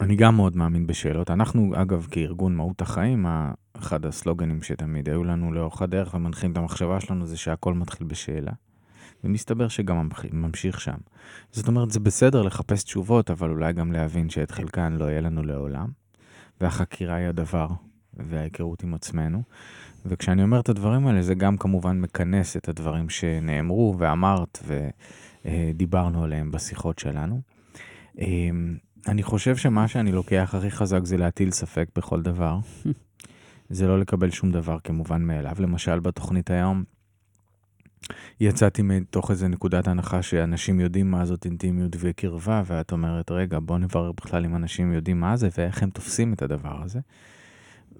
אני 0.00 0.16
גם 0.16 0.36
מאוד 0.36 0.56
מאמין 0.56 0.86
בשאלות. 0.86 1.30
אנחנו, 1.30 1.72
אגב, 1.74 2.06
כארגון 2.10 2.56
מהות 2.56 2.82
החיים, 2.82 3.26
אחד 3.72 4.06
הסלוגנים 4.06 4.62
שתמיד 4.62 5.08
היו 5.08 5.24
לנו 5.24 5.52
לאורך 5.52 5.82
הדרך 5.82 6.14
ומנחים 6.14 6.52
את 6.52 6.56
המחשבה 6.56 7.00
שלנו 7.00 7.26
זה 7.26 7.36
שהכל 7.36 7.74
מתחיל 7.74 8.06
בשאלה. 8.06 8.52
ומסתבר 9.24 9.68
שגם 9.68 10.08
ממשיך 10.32 10.80
שם. 10.80 10.96
זאת 11.52 11.68
אומרת, 11.68 11.90
זה 11.90 12.00
בסדר 12.00 12.42
לחפש 12.42 12.84
תשובות, 12.84 13.30
אבל 13.30 13.50
אולי 13.50 13.72
גם 13.72 13.92
להבין 13.92 14.30
שאת 14.30 14.50
חלקן 14.50 14.92
לא 14.92 15.04
יהיה 15.04 15.20
לנו 15.20 15.42
לעולם. 15.42 15.88
והחקירה 16.60 17.14
היא 17.14 17.28
הדבר, 17.28 17.68
וההיכרות 18.16 18.82
עם 18.82 18.94
עצמנו. 18.94 19.42
וכשאני 20.06 20.42
אומר 20.42 20.60
את 20.60 20.68
הדברים 20.68 21.06
האלה, 21.06 21.22
זה 21.22 21.34
גם 21.34 21.56
כמובן 21.56 22.00
מכנס 22.00 22.56
את 22.56 22.68
הדברים 22.68 23.08
שנאמרו 23.08 23.94
ואמרת 23.98 24.62
ודיברנו 25.44 26.24
עליהם 26.24 26.50
בשיחות 26.50 26.98
שלנו. 26.98 27.40
אמ, 28.18 28.76
אני 29.08 29.22
חושב 29.22 29.56
שמה 29.56 29.88
שאני 29.88 30.12
לוקח 30.12 30.54
הכי 30.58 30.70
חזק 30.70 31.00
זה 31.04 31.16
להטיל 31.16 31.50
ספק 31.50 31.88
בכל 31.96 32.22
דבר. 32.22 32.58
זה 33.70 33.86
לא 33.86 34.00
לקבל 34.00 34.30
שום 34.30 34.52
דבר 34.52 34.78
כמובן 34.84 35.22
מאליו. 35.22 35.56
למשל, 35.58 36.00
בתוכנית 36.00 36.50
היום, 36.50 36.84
יצאתי 38.40 38.82
מתוך 38.82 39.30
איזה 39.30 39.48
נקודת 39.48 39.88
הנחה 39.88 40.22
שאנשים 40.22 40.80
יודעים 40.80 41.10
מה 41.10 41.26
זאת 41.26 41.44
אינטימיות 41.44 41.96
וקרבה, 41.98 42.62
ואת 42.66 42.92
אומרת, 42.92 43.30
רגע, 43.30 43.58
בוא 43.62 43.78
נברר 43.78 44.12
בכלל 44.12 44.44
אם 44.44 44.56
אנשים 44.56 44.92
יודעים 44.92 45.20
מה 45.20 45.36
זה 45.36 45.48
ואיך 45.58 45.82
הם 45.82 45.90
תופסים 45.90 46.32
את 46.32 46.42
הדבר 46.42 46.82
הזה. 46.82 47.00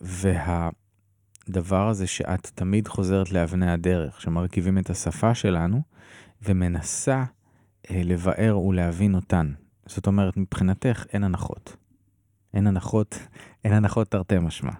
והדבר 0.00 1.88
הזה 1.88 2.06
שאת 2.06 2.50
תמיד 2.54 2.88
חוזרת 2.88 3.32
לאבני 3.32 3.70
הדרך, 3.70 4.20
שמרכיבים 4.20 4.78
את 4.78 4.90
השפה 4.90 5.34
שלנו, 5.34 5.82
ומנסה 6.42 7.24
אה, 7.90 8.02
לבאר 8.04 8.58
ולהבין 8.58 9.14
אותן. 9.14 9.52
זאת 9.86 10.06
אומרת, 10.06 10.36
מבחינתך 10.36 11.04
אין 11.12 11.24
הנחות. 11.24 11.76
אין 12.54 12.66
הנחות, 12.66 13.18
אין 13.64 13.72
הנחות 13.72 14.10
תרתי 14.10 14.38
משמע. 14.38 14.72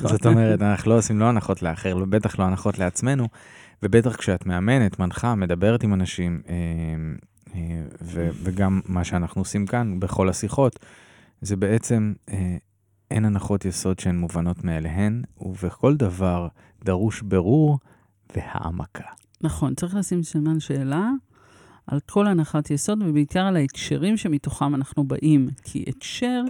זאת 0.00 0.26
אומרת, 0.26 0.62
אנחנו 0.62 0.90
לא 0.90 0.98
עושים 0.98 1.20
לא 1.20 1.24
הנחות 1.24 1.62
לאחר, 1.62 2.04
בטח 2.04 2.38
לא 2.38 2.44
הנחות 2.44 2.78
לעצמנו, 2.78 3.28
ובטח 3.82 4.16
כשאת 4.16 4.46
מאמנת, 4.46 4.98
מנחה, 4.98 5.34
מדברת 5.34 5.82
עם 5.82 5.94
אנשים, 5.94 6.42
אה, 6.48 6.54
אה, 7.54 7.82
ו- 8.02 8.30
וגם 8.42 8.80
מה 8.84 9.04
שאנחנו 9.04 9.40
עושים 9.40 9.66
כאן 9.66 10.00
בכל 10.00 10.28
השיחות, 10.28 10.78
זה 11.40 11.56
בעצם 11.56 12.12
אה, 12.28 12.56
אין 13.12 13.24
הנחות 13.24 13.64
יסוד 13.64 13.98
שהן 13.98 14.18
מובנות 14.18 14.64
מאליהן, 14.64 15.22
ובכל 15.40 15.96
דבר 15.96 16.48
דרוש 16.84 17.22
ברור 17.22 17.78
והעמקה. 18.36 19.04
נכון, 19.40 19.74
צריך 19.74 19.94
לשים 19.94 20.22
סימן 20.22 20.60
שאלה 20.60 21.10
על 21.86 22.00
כל 22.00 22.26
הנחת 22.26 22.70
יסוד, 22.70 23.02
ובעיקר 23.02 23.40
על 23.40 23.56
ההקשרים 23.56 24.16
שמתוכם 24.16 24.74
אנחנו 24.74 25.04
באים. 25.04 25.48
כי 25.62 25.84
הקשר 25.88 26.42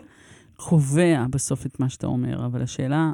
קובע 0.57 1.27
בסוף 1.31 1.67
את 1.67 1.81
מה 1.81 1.89
שאתה 1.89 2.07
אומר, 2.07 2.47
אבל 2.47 2.63
השאלה, 2.63 3.13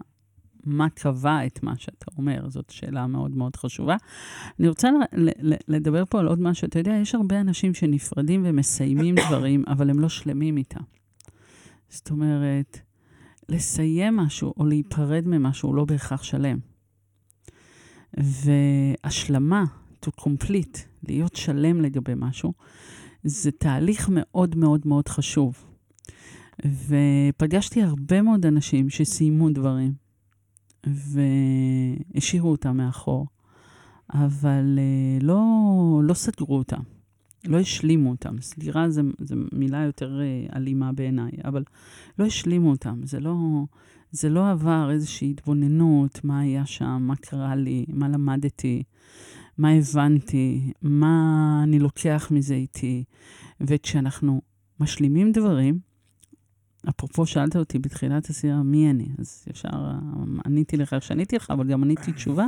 מה 0.64 0.90
קבע 0.90 1.46
את 1.46 1.62
מה 1.62 1.72
שאתה 1.76 2.06
אומר, 2.18 2.48
זאת 2.48 2.70
שאלה 2.70 3.06
מאוד 3.06 3.30
מאוד 3.30 3.56
חשובה. 3.56 3.96
אני 4.60 4.68
רוצה 4.68 4.88
לדבר 5.68 6.04
פה 6.04 6.20
על 6.20 6.26
עוד 6.26 6.40
משהו. 6.40 6.68
אתה 6.68 6.78
יודע, 6.78 6.92
יש 6.92 7.14
הרבה 7.14 7.40
אנשים 7.40 7.74
שנפרדים 7.74 8.42
ומסיימים 8.44 9.14
דברים, 9.28 9.64
אבל 9.66 9.90
הם 9.90 9.98
לא 10.00 10.08
שלמים 10.08 10.56
איתם. 10.56 10.80
זאת 11.88 12.10
אומרת, 12.10 12.80
לסיים 13.48 14.16
משהו 14.16 14.54
או 14.56 14.66
להיפרד 14.66 15.24
ממשהו 15.26 15.68
הוא 15.68 15.76
לא 15.76 15.84
בהכרח 15.84 16.22
שלם. 16.22 16.58
והשלמה, 18.16 19.64
to 20.06 20.08
complete, 20.20 20.78
להיות 21.08 21.36
שלם 21.36 21.80
לגבי 21.80 22.12
משהו, 22.16 22.52
זה 23.24 23.50
תהליך 23.50 24.08
מאוד 24.12 24.56
מאוד 24.56 24.86
מאוד 24.86 25.08
חשוב. 25.08 25.64
ופגשתי 26.64 27.82
הרבה 27.82 28.22
מאוד 28.22 28.46
אנשים 28.46 28.90
שסיימו 28.90 29.50
דברים 29.50 29.92
והשאירו 30.86 32.50
אותם 32.50 32.76
מאחור, 32.76 33.26
אבל 34.14 34.78
uh, 34.78 35.24
לא, 35.24 35.40
לא 36.04 36.14
סגרו 36.14 36.56
אותם, 36.58 36.80
לא 37.48 37.58
השלימו 37.58 38.10
אותם. 38.10 38.40
סגירה 38.40 38.90
זו 38.90 39.02
מילה 39.52 39.84
יותר 39.84 40.20
uh, 40.20 40.56
אלימה 40.56 40.92
בעיניי, 40.92 41.30
אבל 41.44 41.64
לא 42.18 42.24
השלימו 42.24 42.70
אותם. 42.70 43.00
זה 43.04 43.20
לא, 43.20 43.34
זה 44.12 44.28
לא 44.28 44.50
עבר 44.50 44.90
איזושהי 44.90 45.30
התבוננות, 45.30 46.24
מה 46.24 46.40
היה 46.40 46.66
שם, 46.66 46.98
מה 47.00 47.16
קרה 47.16 47.56
לי, 47.56 47.84
מה 47.88 48.08
למדתי, 48.08 48.82
מה 49.58 49.70
הבנתי, 49.70 50.72
מה 50.82 51.60
אני 51.62 51.78
לוקח 51.78 52.28
מזה 52.30 52.54
איתי. 52.54 53.04
וכשאנחנו 53.60 54.40
משלימים 54.80 55.32
דברים, 55.32 55.78
אפרופו, 56.88 57.26
שאלת 57.26 57.56
אותי 57.56 57.78
בתחילת 57.78 58.30
הסירה, 58.30 58.62
מי 58.62 58.90
אני? 58.90 59.08
אז 59.18 59.44
ישר 59.50 59.68
אה, 59.68 59.98
עניתי 60.46 60.76
לך 60.76 60.94
איך 60.94 61.02
שעניתי 61.02 61.36
לך, 61.36 61.50
אבל 61.50 61.66
גם 61.66 61.82
עניתי 61.82 62.12
תשובה. 62.12 62.46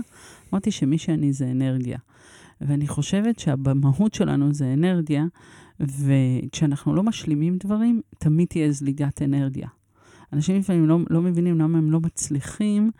אמרתי 0.52 0.70
שמי 0.70 0.98
שאני 0.98 1.32
זה 1.32 1.50
אנרגיה. 1.50 1.98
ואני 2.60 2.88
חושבת 2.88 3.38
שבמהות 3.38 4.14
שלנו 4.14 4.54
זה 4.54 4.72
אנרגיה, 4.72 5.24
וכשאנחנו 5.80 6.94
לא 6.94 7.02
משלימים 7.02 7.56
דברים, 7.64 8.00
תמיד 8.18 8.48
תהיה 8.48 8.72
זליגת 8.72 9.22
אנרגיה. 9.22 9.68
אנשים 10.32 10.58
לפעמים 10.58 10.88
לא, 10.88 10.98
לא 11.10 11.22
מבינים 11.22 11.58
למה 11.58 11.78
הם 11.78 11.90
לא 11.90 12.00
מצליחים 12.00 12.90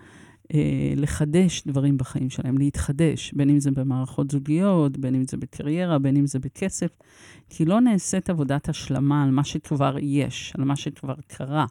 אה, 0.55 0.93
לחדש 0.97 1.63
דברים 1.67 1.99
בחיים 1.99 2.31
שלהם, 2.31 2.59
להתחדש, 2.59 3.33
בין 3.33 3.51
אם 3.51 3.61
זה 3.61 3.71
במערכות 3.71 4.31
זוגיות, 4.31 4.99
בין 4.99 5.15
אם 5.15 5.25
זה 5.27 5.37
בקריירה, 5.37 5.99
בין 5.99 6.17
אם 6.17 6.27
זה 6.27 6.39
בכסף, 6.39 6.91
כי 7.49 7.65
לא 7.65 7.81
נעשית 7.81 8.31
עבודת 8.31 8.69
השלמה 8.69 9.25
על 9.25 9.31
מה 9.31 9.45
שכבר 9.45 9.97
יש, 10.01 10.53
על 10.59 10.65
מה 10.65 10.77
שכבר 10.77 11.15
קרה. 11.27 11.67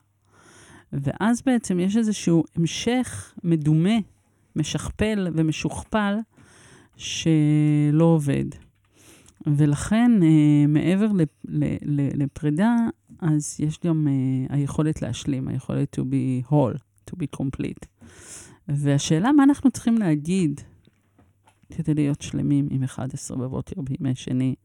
ואז 0.94 1.42
בעצם 1.46 1.80
יש 1.80 1.98
איזשהו 1.98 2.44
המשך 2.56 3.34
מדומה, 3.44 3.98
משכפל 4.56 5.28
ומשוכפל, 5.34 6.16
שלא 7.00 8.04
עובד. 8.04 8.46
ולכן, 9.48 10.12
אה, 10.24 10.68
מעבר 10.68 11.08
לפרידה, 12.16 12.76
אז 13.20 13.56
יש 13.60 13.80
גם 13.86 14.08
אה, 14.08 14.56
היכולת 14.56 15.02
להשלים, 15.02 15.48
היכולת 15.48 16.00
to 16.00 16.02
be 16.02 16.52
whole, 16.52 16.78
to 17.12 17.14
be 17.14 17.42
complete. 17.42 17.86
והשאלה, 18.68 19.32
מה 19.32 19.44
אנחנו 19.44 19.72
צריכים 19.72 19.98
להגיד 19.98 20.62
כדי 21.70 21.94
להיות 21.94 22.22
שלמים 22.22 22.68
עם 22.72 22.84
11 22.84 23.38
בבוקר 23.38 23.82
בימי 23.82 24.16
שני, 24.16 24.56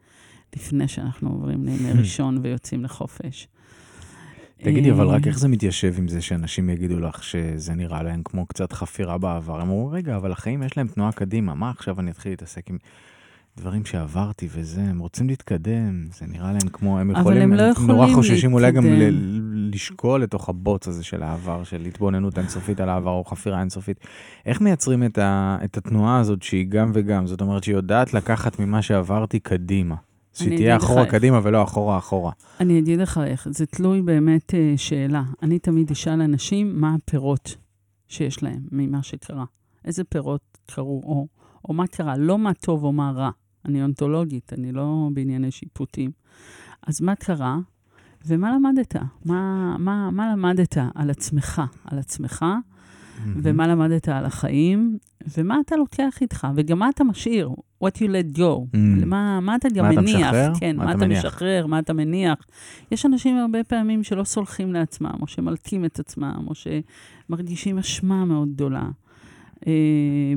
לפני 0.57 0.89
שאנחנו 0.89 1.31
עוברים 1.31 1.65
לימי 1.65 1.93
ראשון 2.01 2.39
ויוצאים 2.43 2.85
לחופש. 2.85 3.49
תגידי, 4.65 4.91
אבל 4.91 5.07
רק 5.07 5.25
אה, 5.25 5.29
איך 5.29 5.39
זה 5.39 5.49
מתיישב 5.49 5.95
עם 5.99 6.09
זה 6.09 6.21
שאנשים 6.23 6.71
יגידו 6.71 7.01
לך 7.01 7.23
שזה 7.23 7.75
נראה 7.75 8.03
להם 8.03 8.23
כמו 8.25 8.47
קצת 8.47 8.73
חפירה 8.73 9.19
בעבר? 9.19 9.61
הם 9.61 9.71
אומרים, 9.71 9.89
רגע, 9.95 10.17
אבל 10.17 10.33
החיים 10.33 10.63
יש 10.63 10.77
להם 10.77 10.87
תנועה 10.89 11.13
קדימה, 11.13 11.55
מה 11.55 11.71
עכשיו 11.71 12.01
אני 12.01 12.11
אתחיל 12.11 12.33
להתעסק 12.33 12.71
עם 12.71 12.79
דברים 13.57 13.85
שעברתי 13.85 14.49
וזה, 14.55 14.81
הם 14.81 14.99
רוצים 14.99 15.29
להתקדם, 15.29 16.07
זה 16.19 16.27
נראה 16.27 16.53
להם 16.53 16.69
כמו, 16.73 16.99
הם 16.99 17.11
יכולים, 17.11 17.43
הם 17.43 17.53
לא 17.53 17.65
נורא 17.65 17.95
יכולים 17.95 18.15
חוששים 18.15 18.53
אולי 18.53 18.73
גם 18.73 18.85
להתקדם. 18.85 19.01
ל- 19.01 19.75
לשקול 19.75 20.23
לתוך 20.23 20.49
הבוץ 20.49 20.89
הזה 20.89 21.05
של 21.05 21.23
העבר, 21.23 21.65
של 21.65 21.81
התבוננות 21.81 22.39
אינסופית 22.39 22.81
על 22.81 22.89
העבר 22.89 23.11
או 23.11 23.25
חפירה 23.25 23.61
אינסופית. 23.61 24.01
איך 24.47 24.61
מייצרים 24.61 25.05
את, 25.05 25.19
ה, 25.19 25.59
את 25.65 25.77
התנועה 25.77 26.19
הזאת 26.19 26.43
שהיא 26.43 26.67
גם 26.69 26.91
וגם? 26.95 27.27
זאת 27.27 27.41
אומרת 27.41 27.65
שהיא 27.65 27.75
יודעת 27.77 28.15
לקחת 28.15 28.59
ממה 28.59 28.83
שעברתי 28.83 29.41
קדימה. 29.41 29.95
שהיא 30.35 30.57
תהיה 30.57 30.77
אחורה 30.77 31.03
איך. 31.03 31.11
קדימה 31.11 31.41
ולא 31.43 31.63
אחורה 31.63 31.99
אחורה. 31.99 32.33
אני 32.61 32.79
אגיד 32.79 33.01
לך 33.01 33.21
איך, 33.27 33.49
זה 33.51 33.67
תלוי 33.67 34.03
באמת 34.03 34.55
אה, 34.55 34.75
שאלה. 34.77 35.23
אני 35.43 35.59
תמיד 35.59 35.91
אשאל 35.91 36.21
אנשים 36.21 36.81
מה 36.81 36.95
הפירות 36.95 37.57
שיש 38.09 38.43
להם 38.43 38.61
ממה 38.73 39.03
שקרה. 39.03 39.45
איזה 39.85 40.05
פירות 40.05 40.59
קרו, 40.67 41.03
או, 41.05 41.27
או 41.69 41.75
מה 41.75 41.87
קרה, 41.87 42.17
לא 42.17 42.39
מה 42.39 42.55
טוב 42.55 42.85
או 42.85 42.93
מה 42.93 43.11
רע. 43.11 43.31
אני 43.65 43.83
אונתולוגית, 43.83 44.53
אני 44.53 44.73
לא 44.73 45.09
בענייני 45.13 45.51
שיפוטים. 45.51 46.11
אז 46.87 47.01
מה 47.01 47.15
קרה, 47.15 47.59
ומה 48.27 48.53
למדת? 48.57 48.97
מה, 49.25 49.77
מה, 49.79 50.11
מה 50.11 50.33
למדת 50.33 50.77
על 50.95 51.11
עצמך? 51.11 51.63
על 51.85 51.99
עצמך, 51.99 52.45
ומה 53.43 53.67
למדת 53.67 54.09
על 54.09 54.25
החיים, 54.25 54.99
ומה 55.39 55.57
אתה 55.67 55.77
לוקח 55.77 56.19
איתך, 56.21 56.47
וגם 56.57 56.79
מה 56.79 56.89
אתה 56.89 57.05
משאיר, 57.05 57.51
what 57.85 57.97
you 57.97 58.01
let 58.07 58.37
go, 58.39 58.77
Mm. 58.77 59.05
מה, 59.07 59.57
אתה 59.57 59.69
גם 59.75 59.85
מה 59.85 59.93
אתה 59.93 60.01
מניח, 60.01 60.17
משחרר? 60.17 60.53
כן, 60.61 60.77
מה 60.77 60.85
מה 60.85 60.91
אתה 60.91 60.99
אתה 60.99 61.07
מניח? 61.07 61.25
משחרר, 61.25 61.67
מה 61.67 61.79
אתה 61.79 61.93
מניח. 61.93 62.39
יש 62.91 63.07
אנשים 63.07 63.37
הרבה 63.37 63.65
פעמים 63.65 64.03
שלא 64.03 64.25
סולחים 64.25 64.73
לעצמם, 64.73 65.15
או 65.21 65.27
שמלקים 65.27 65.85
את 65.85 65.99
עצמם, 65.99 66.45
או 66.47 66.53
שמרגישים 66.55 67.79
אשמה 67.79 68.25
מאוד 68.25 68.49
גדולה. 68.55 68.89
אה, 69.67 69.73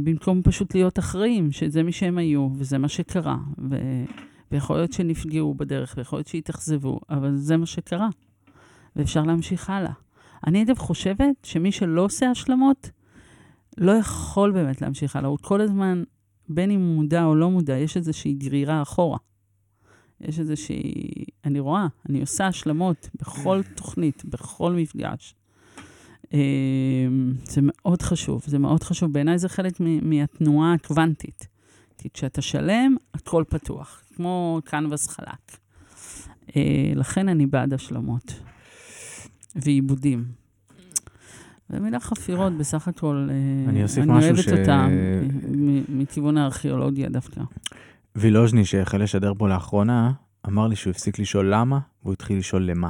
במקום 0.03 0.41
פשוט 0.43 0.75
להיות 0.75 0.99
אחראים, 0.99 1.51
שזה 1.51 1.83
מי 1.83 1.91
שהם 1.91 2.17
היו, 2.17 2.49
וזה 2.57 2.77
מה 2.77 2.87
שקרה. 2.87 3.37
ו... 3.69 3.75
ויכול 4.51 4.75
להיות 4.75 4.93
שנפגעו 4.93 5.53
בדרך, 5.53 5.93
ויכול 5.97 6.19
להיות 6.19 6.27
שהתאכזבו, 6.27 6.99
אבל 7.09 7.35
זה 7.35 7.57
מה 7.57 7.65
שקרה. 7.65 8.09
ואפשר 8.95 9.23
להמשיך 9.23 9.69
הלאה. 9.69 9.91
אני 10.47 10.63
אגב 10.63 10.77
חושבת 10.77 11.35
שמי 11.43 11.71
שלא 11.71 12.01
עושה 12.01 12.29
השלמות, 12.29 12.89
לא 13.77 13.91
יכול 13.91 14.51
באמת 14.51 14.81
להמשיך 14.81 15.15
הלאה. 15.15 15.29
הוא 15.29 15.37
כל 15.41 15.61
הזמן, 15.61 16.03
בין 16.49 16.71
אם 16.71 16.79
הוא 16.79 16.95
מודע 16.95 17.23
או 17.23 17.35
לא 17.35 17.51
מודע, 17.51 17.77
יש 17.77 17.97
איזושהי 17.97 18.33
גרירה 18.33 18.81
אחורה. 18.81 19.17
יש 20.21 20.39
איזושהי... 20.39 21.13
אני 21.45 21.59
רואה, 21.59 21.87
אני 22.09 22.21
עושה 22.21 22.47
השלמות 22.47 23.09
בכל 23.21 23.61
תוכנית, 23.75 24.25
בכל 24.25 24.73
מפגש. 24.73 25.35
אה, 26.33 26.39
זה 27.43 27.61
מאוד 27.63 28.01
חשוב, 28.01 28.41
זה 28.45 28.59
מאוד 28.59 28.83
חשוב. 28.83 29.13
בעיניי 29.13 29.37
זה 29.37 29.49
חלק 29.49 29.73
מהתנועה 30.01 30.73
הקוונטית. 30.73 31.47
כי 31.97 32.09
כשאתה 32.09 32.41
שלם, 32.41 32.95
הכל 33.13 33.43
פתוח, 33.49 34.03
כמו 34.15 34.61
קנבס 34.65 35.07
חלק. 35.07 35.57
אה, 36.55 36.91
לכן 36.95 37.29
אני 37.29 37.45
בעד 37.45 37.73
השלמות 37.73 38.39
ועיבודים. 39.57 40.23
ומילה 41.69 41.99
חפירות, 41.99 42.53
בסך 42.53 42.87
הכל, 42.87 43.27
אה, 43.29 43.69
אני 43.69 43.83
אוסיף 43.83 44.03
אני 44.03 44.11
משהו 44.13 44.29
אוהבת 44.29 44.43
ש- 44.43 44.47
אותם 44.47 44.89
מ- 45.57 45.99
מכיוון 45.99 46.37
הארכיאולוגיה 46.37 47.09
דווקא. 47.09 47.41
וילוז'ני, 48.15 48.65
שהחל 48.65 49.03
לשדר 49.03 49.33
פה 49.37 49.49
לאחרונה, 49.49 50.11
אמר 50.47 50.67
לי 50.67 50.75
שהוא 50.75 50.91
הפסיק 50.91 51.19
לשאול 51.19 51.53
למה, 51.53 51.79
והוא 52.03 52.13
התחיל 52.13 52.37
לשאול 52.37 52.63
למה. 52.63 52.89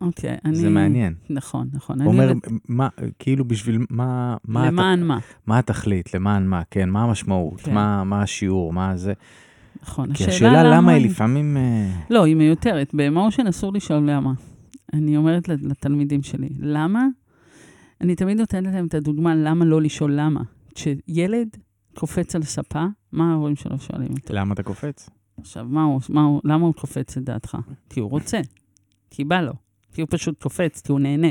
אוקיי, 0.00 0.36
אני... 0.44 0.54
זה 0.56 0.70
מעניין. 0.70 1.14
נכון, 1.30 1.68
נכון. 1.72 2.00
הוא 2.02 2.12
אומר, 2.12 2.24
אוהבת- 2.26 2.48
מה, 2.68 2.88
כאילו 3.18 3.44
בשביל 3.44 3.78
מה, 3.90 4.36
מה, 4.44 4.66
למען 4.66 5.02
מה, 5.02 5.16
הת, 5.16 5.22
מה 5.46 5.58
התכלית, 5.58 6.14
למען 6.14 6.46
מה, 6.46 6.62
כן, 6.70 6.90
מה 6.90 7.02
המשמעות, 7.02 7.60
כן. 7.60 7.74
מה, 7.74 8.04
מה 8.04 8.22
השיעור, 8.22 8.72
מה 8.72 8.96
זה. 8.96 9.12
נכון. 9.82 10.12
כי 10.14 10.24
השאלה 10.24 10.64
למה 10.76 10.92
היא 10.92 11.06
לפעמים... 11.10 11.56
אה, 11.56 11.90
לא, 12.10 12.24
היא 12.24 12.36
מיותרת. 12.36 12.94
באמושן 12.94 13.46
אסור 13.46 13.72
לשאול 13.72 14.10
למה. 14.10 14.32
אני 14.92 15.16
אומרת 15.16 15.48
לת- 15.48 15.62
לתלמידים 15.62 16.22
שלי, 16.22 16.48
למה? 16.58 17.06
אני 18.00 18.16
תמיד 18.16 18.38
נותנת 18.40 18.74
להם 18.74 18.86
את 18.86 18.94
הדוגמה 18.94 19.34
למה 19.34 19.64
לא 19.64 19.82
לשאול 19.82 20.12
למה. 20.14 20.40
כשילד 20.74 21.48
קופץ 21.94 22.36
על 22.36 22.42
ספה, 22.42 22.84
מה 23.12 23.32
ההורים 23.32 23.56
שלו 23.56 23.78
שואלים 23.78 24.08
אותו? 24.12 24.34
למה 24.34 24.54
אתה 24.54 24.62
קופץ? 24.62 25.10
עכשיו, 25.40 25.66
מה 25.68 25.84
הוא, 25.84 26.00
מה 26.08 26.22
הוא, 26.22 26.40
למה 26.44 26.66
הוא 26.66 26.74
קופץ 26.74 27.16
לדעתך? 27.16 27.56
כי 27.90 28.00
הוא 28.00 28.10
רוצה, 28.10 28.40
כי 29.10 29.24
בא 29.24 29.40
לו, 29.40 29.52
כי 29.92 30.00
הוא 30.00 30.08
פשוט 30.10 30.42
קופץ, 30.42 30.80
כי 30.80 30.92
הוא 30.92 31.00
נהנה. 31.00 31.28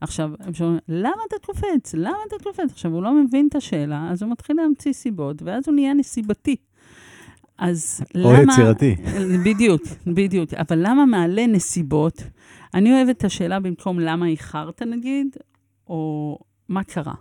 עכשיו, 0.00 0.30
הם 0.40 0.54
שואלים, 0.54 0.78
למה 0.88 1.10
אתה 1.28 1.36
קופץ? 1.46 1.94
למה 1.94 2.16
אתה 2.28 2.36
קופץ? 2.44 2.70
עכשיו, 2.72 2.92
הוא 2.92 3.02
לא 3.02 3.24
מבין 3.24 3.48
את 3.48 3.54
השאלה, 3.54 4.08
אז 4.10 4.22
הוא 4.22 4.30
מתחיל 4.32 4.56
להמציא 4.56 4.92
סיבות, 4.92 5.42
ואז 5.42 5.62
הוא 5.66 5.74
נהיה 5.74 5.94
נסיבתי. 5.94 6.56
אז 7.58 8.00
או 8.24 8.32
למה... 8.32 8.52
יצירתי. 8.52 8.96
בדיוק, 9.44 9.82
בדיוק. 10.06 10.54
אבל 10.54 10.78
למה 10.82 11.06
מעלה 11.06 11.46
נסיבות? 11.46 12.22
אני 12.74 12.92
אוהבת 12.92 13.16
את 13.16 13.24
השאלה 13.24 13.60
במקום 13.60 14.00
למה 14.00 14.26
איחרת, 14.26 14.82
נגיד, 14.82 15.36
או 15.88 16.38
מה 16.68 16.84
קרה. 16.84 17.14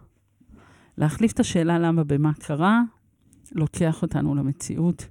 להחליף 0.97 1.31
את 1.31 1.39
השאלה 1.39 1.79
למה 1.79 2.03
במה 2.03 2.31
קרה, 2.33 2.81
לוקח 3.51 4.01
אותנו 4.01 4.35
למציאות. 4.35 5.07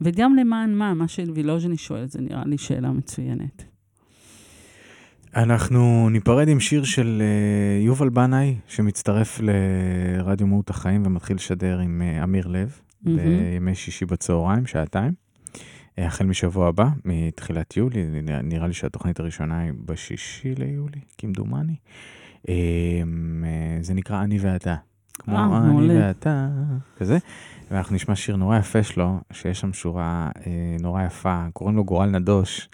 וגם 0.00 0.36
למען 0.36 0.74
מה, 0.74 0.94
מה 0.94 1.08
שווילוז'ני 1.08 1.76
שואל, 1.76 2.06
זה 2.06 2.20
נראה 2.20 2.44
לי 2.44 2.58
שאלה 2.58 2.90
מצוינת. 2.90 3.64
אנחנו 5.36 6.08
ניפרד 6.10 6.48
עם 6.48 6.60
שיר 6.60 6.84
של 6.84 7.22
אה, 7.22 7.84
יובל 7.84 8.08
בנאי, 8.08 8.56
שמצטרף 8.68 9.40
לרדיו 9.40 10.46
מהות 10.46 10.70
החיים 10.70 11.02
ומתחיל 11.06 11.36
לשדר 11.36 11.78
עם 11.78 12.02
אה, 12.02 12.24
אמיר 12.24 12.46
לב, 12.46 12.80
מהמם. 13.02 13.18
בימי 13.18 13.74
שישי 13.74 14.04
בצהריים, 14.04 14.66
שעתיים. 14.66 15.25
החל 15.98 16.26
משבוע 16.26 16.68
הבא, 16.68 16.88
מתחילת 17.04 17.76
יולי, 17.76 18.06
נראה- 18.42 18.66
לי 18.66 18.74
שהתוכנית 18.74 19.20
הראשונה 19.20 19.60
היא 19.60 19.72
בשישי 19.84 20.54
ליולי, 20.54 21.00
כמדומני. 21.18 21.76
אה, 22.48 22.54
זה 23.80 23.94
נקרא 23.94 24.22
אני 24.22 24.38
ואתה. 24.40 24.74
כמו 25.18 25.36
אה, 25.36 25.58
אני. 25.68 25.98
ואתה, 26.00 26.48
כזה. 26.96 27.18
ואנחנו 27.70 27.94
נשמע 27.94 28.16
שיר 28.16 28.36
נורא 28.36 28.58
יפה 28.58 28.82
שלו, 28.82 29.20
שיש 29.32 29.60
שם 29.60 29.72
שורה 29.72 30.30
אה, 30.46 30.76
נורא 30.80 31.02
יפה, 31.02 31.46
קוראים 31.52 31.76
לו 31.76 31.84
גורל 31.84 32.10
נדוש. 32.10 32.68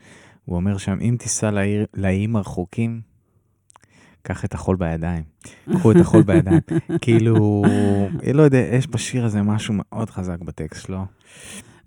הוא 0.45 0.57
אומר 0.57 0.79
שם, 0.79 0.99
אם 1.01 1.17
תיסע 1.19 1.51
לאיים 1.95 2.37
הרחוקים, 2.37 3.01
קח 4.23 4.45
את 4.45 4.55
החול 4.55 4.77
בידיים. 4.77 5.23
קחו 5.75 5.91
את 5.93 5.97
החול 5.97 6.23
בידיים. 6.23 6.61
כאילו, 7.03 7.63
לא 8.35 8.43
יודע, 8.43 8.59
יש 8.59 8.87
בשיר 8.89 9.25
הזה 9.25 9.43
משהו 9.43 9.75
מאוד 9.77 10.11
חזק 10.11 10.39
בטקסט 10.41 10.87
שלו. 10.87 11.05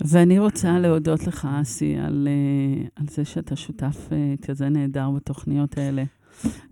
ואני 0.03 0.39
רוצה 0.39 0.79
להודות 0.79 1.27
לך, 1.27 1.47
אסי, 1.61 1.95
על, 1.97 2.27
אה, 2.31 2.85
על 2.95 3.05
זה 3.09 3.25
שאתה 3.25 3.55
שותף 3.55 4.07
אה, 4.11 4.33
כזה 4.41 4.69
נהדר 4.69 5.09
בתוכניות 5.09 5.77
האלה. 5.77 6.03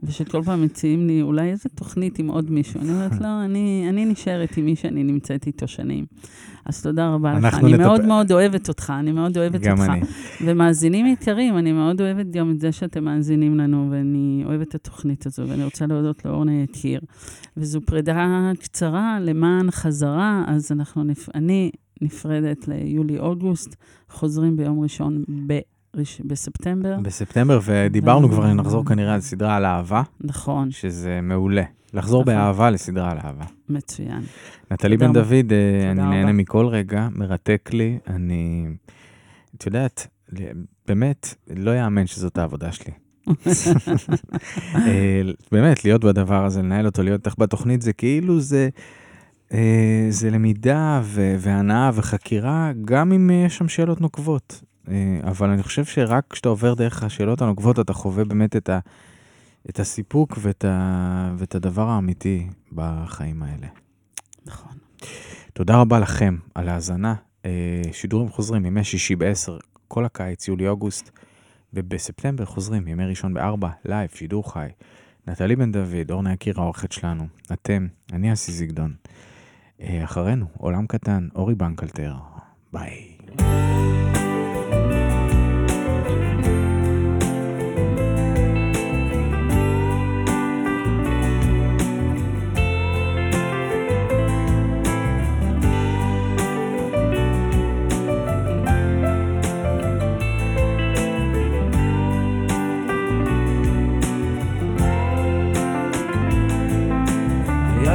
ושכל 0.04 0.44
פעם 0.44 0.62
מציעים 0.62 1.08
לי 1.08 1.22
אולי 1.22 1.50
איזה 1.50 1.70
תוכנית 1.76 2.20
עם 2.20 2.28
עוד 2.28 2.52
מישהו. 2.52 2.82
אני 2.82 2.90
אומרת, 2.90 3.22
לא, 3.22 3.44
אני, 3.46 3.86
אני 3.90 4.06
נשארת 4.06 4.58
עם 4.58 4.66
מי 4.66 4.76
שאני 4.76 5.04
נמצאת 5.04 5.48
איתו 5.48 5.68
שנים. 5.68 6.06
אז 6.66 6.84
תודה 6.84 7.14
רבה 7.14 7.34
לך. 7.40 7.54
אני 7.60 7.74
נטפ- 7.74 7.78
מאוד 7.78 8.06
מאוד 8.06 8.32
אוהבת 8.32 8.70
אותך, 8.70 8.94
אני 9.00 9.12
מאוד 9.12 9.38
אוהבת 9.38 9.62
גם 9.62 9.80
אותך. 9.80 9.90
אני. 9.90 10.02
ומאזינים 10.46 11.06
יקרים, 11.06 11.58
אני 11.58 11.72
מאוד 11.72 12.02
אוהבת 12.02 12.26
גם 12.32 12.52
את 12.52 12.60
זה 12.60 12.72
שאתם 12.72 13.04
מאזינים 13.04 13.58
לנו, 13.58 13.88
ואני 13.92 14.44
אוהבת 14.46 14.68
את 14.68 14.76
התוכנית 14.76 15.26
הזו, 15.26 15.44
ואני 15.48 15.64
רוצה 15.64 15.86
להודות 15.86 16.26
לאורנה 16.26 16.54
יקיר. 16.54 17.00
וזו 17.58 17.82
פרידה 17.82 18.52
קצרה 18.60 19.18
למען 19.22 19.72
חזרה, 19.72 20.44
אז 20.48 20.72
אנחנו, 20.72 21.04
נפ... 21.04 21.30
אני 21.36 21.72
נפרדת 22.04 22.68
ליולי-אוגוסט, 22.68 23.76
חוזרים 24.10 24.58
ביום 24.58 24.80
ראשון 24.80 25.24
בראש... 25.28 26.22
בספטמבר. 26.22 26.96
בספטמבר, 27.02 27.60
ודיברנו 27.66 28.30
ו- 28.30 28.32
כבר, 28.32 28.54
נחזור 28.54 28.86
כנראה 28.86 29.14
על 29.14 29.22
סדרה 29.22 29.56
על 29.56 29.66
אהבה, 29.66 30.02
נכון, 30.22 30.72
שזה 30.72 31.20
מעולה. 31.24 31.64
לחזור 31.94 32.22
נכון. 32.22 32.34
באהבה 32.34 32.70
לסדרה 32.70 33.12
על 33.12 33.18
אהבה. 33.18 33.46
מצוין. 33.70 34.22
נטלי 34.72 34.98
בן. 34.98 35.14
דוד, 35.14 35.54
אה, 35.54 35.92
אני. 35.92 36.02
נהנה 36.02 36.32
מכל 36.32 36.66
רגע, 36.66 37.08
מרתק 37.16 37.70
לי. 37.74 37.98
אני, 38.08 38.66
את 39.58 39.66
יודעת, 39.66 40.08
באמת, 40.88 41.36
לא 41.56 41.72
יאמן 41.72 42.08
שזאת 42.08 42.38
העבודה 42.38 42.72
שלי. 42.72 42.92
אה, 44.76 45.22
באמת, 45.52 45.86
להיות 45.86 46.04
בדבר 46.04 46.46
הזה, 46.46 46.62
לנהל 46.62 46.86
אותו, 46.86 47.04
להיות 47.04 47.28
איתך 47.28 47.40
בתוכנית, 47.40 47.82
זה 47.82 47.94
כאילו 47.94 48.40
זה, 48.40 48.70
זה 50.10 50.30
למידה 50.30 51.02
והנאה 51.40 51.92
וחקירה, 51.94 52.72
גם 52.86 53.12
אם 53.12 53.30
אה, 53.30 53.36
יש 53.36 53.58
שם 53.58 53.68
שאלות 53.68 54.02
נוקבות. 54.02 54.62
אה, 54.90 55.20
אבל 55.24 55.50
אני 55.50 55.64
חושב 55.64 55.86
שרק 55.86 56.26
כשאתה 56.30 56.50
עובר 56.50 56.74
דרך 56.74 57.04
השאלות 57.04 57.42
הנוקבות, 57.42 57.80
אתה 57.80 57.94
חווה 57.94 58.24
באמת 58.24 58.56
את, 58.56 58.70
ה, 58.70 58.80
את 59.70 59.80
הסיפוק 59.80 60.38
ואת, 60.42 60.66
ה, 60.66 61.34
ואת 61.38 61.56
הדבר 61.56 61.90
האמיתי 61.90 62.48
בחיים 62.72 63.44
האלה. 63.44 63.68
נכון. 64.46 64.72
תודה 65.54 65.82
רבה 65.82 66.00
לכם 66.00 66.38
על 66.56 66.70
ההאזנה. 66.70 67.16
אה, 67.46 67.82
שידורים 67.92 68.30
חוזרים 68.30 68.66
ימי 68.66 68.84
שישי 68.84 69.16
ב-10, 69.16 69.52
כל 69.88 70.06
הקיץ, 70.06 70.48
יולי-אוגוסט, 70.48 71.10
ובספטמבר 71.74 72.46
חוזרים 72.46 72.88
ימי 72.88 73.06
ראשון 73.06 73.34
ב-4, 73.34 73.68
לייב, 73.86 74.10
שידור 74.16 74.54
חי. 74.54 74.68
נטלי 75.28 75.56
בן 75.56 75.72
דוד, 75.72 76.12
אורנה 76.12 76.34
יקיר 76.34 76.60
העורכת 76.62 76.92
שלנו, 76.92 77.28
אתם, 77.54 77.88
אני 78.14 78.34
אסי 78.34 78.52
זיגדון. 78.52 78.94
אה, 79.84 80.04
אחרינו, 80.04 80.46
עולם 80.58 80.88
קטן, 80.88 81.28
אורי 81.36 81.56
בנקלטר. 81.56 82.14
ביי. 82.74 83.14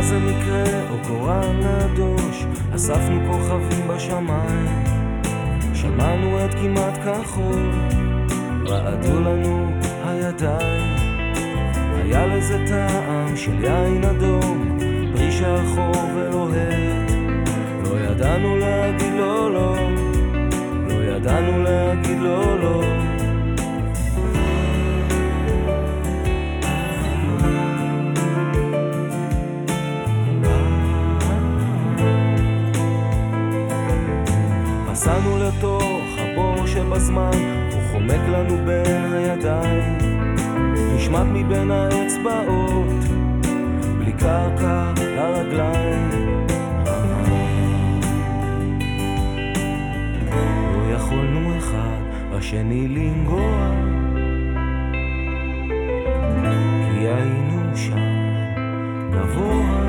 זה 0.08 0.18
מקרה 0.18 0.90
או 0.90 0.96
נדוש, 0.96 1.57
אספנו 2.78 3.20
כוכבים 3.26 3.88
בשמיים, 3.88 4.84
שמענו 5.74 6.44
את 6.44 6.54
כמעט 6.54 6.98
כחול, 7.04 7.70
רעדו 8.66 9.20
לנו 9.20 9.70
הידיים, 10.04 10.96
היה 11.94 12.26
לזה 12.26 12.64
טעם 12.68 13.36
של 13.36 13.64
יין 13.64 14.04
אדום, 14.04 14.78
פרי 15.14 15.32
שחור 15.32 15.92
ולוהט, 16.14 17.10
לא 17.84 18.00
ידענו 18.00 18.56
להגיד 18.56 19.12
לא 19.12 19.52
לא, 19.52 19.76
לא 20.88 21.04
ידענו 21.04 21.62
להגיד 21.62 22.18
לא 22.18 22.58
לא. 22.58 22.82
לתוך 35.48 36.18
הבור 36.18 36.66
שבזמן, 36.66 37.30
הוא 37.72 37.82
חומק 37.92 38.20
לנו 38.28 38.56
בין 38.66 39.12
הידיים, 39.12 39.98
נשמט 40.96 41.26
מבין 41.32 41.70
האצבעות, 41.70 43.04
בלי 43.98 44.12
קרקע 44.12 44.92
לרגליים. 45.16 46.10
לא 50.30 50.94
יכולנו 50.94 51.58
אחד 51.58 52.00
בשני 52.32 52.88
לנגוע, 52.88 53.70
כי 56.90 57.08
היינו 57.08 57.76
שם 57.76 57.98
גבוה. 59.10 59.88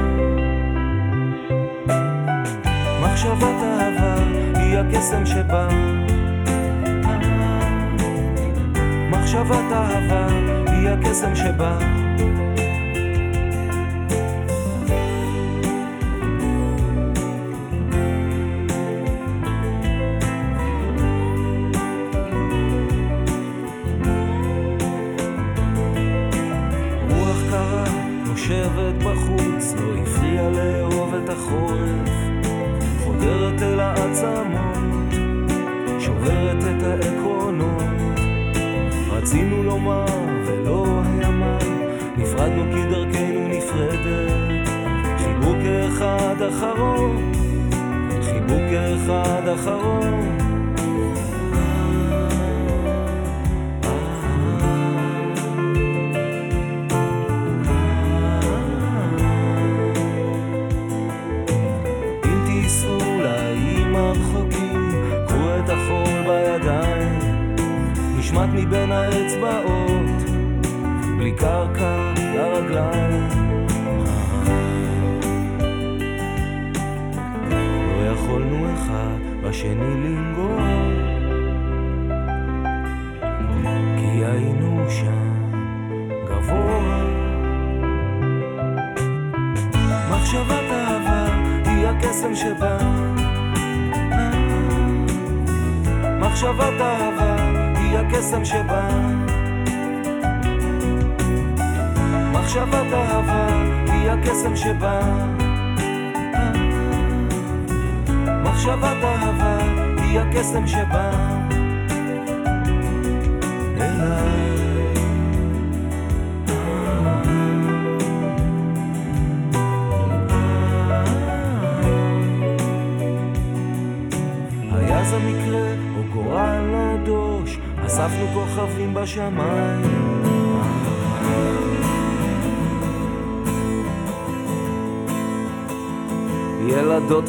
מחשבת 3.01 3.43
אהבה 3.43 4.08
היא 4.69 4.77
הקסם 4.77 5.25
שבא. 5.25 5.67
מחשבת 9.11 9.71
אהבה 9.71 10.27
היא 10.67 10.89
הקסם 10.89 11.35
שבא. 11.35 12.08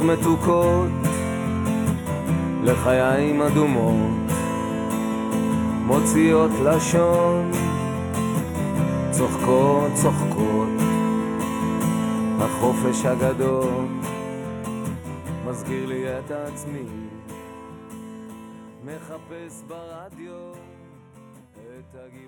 מתוקות 0.03 0.91
לחיים 2.63 3.43
אדומות 3.43 4.31
מוציאות 5.87 6.51
לשון 6.65 7.51
צוחקות 9.11 9.93
צוחקות 9.95 10.69
החופש 12.39 13.05
הגדול 13.05 13.87
מזכיר 15.47 15.87
לי 15.87 16.19
את 16.19 16.31
עצמי 16.31 16.85
מחפש 18.85 19.63
ברדיו 19.69 20.53
את 21.79 21.95
הגיבור. 21.95 22.21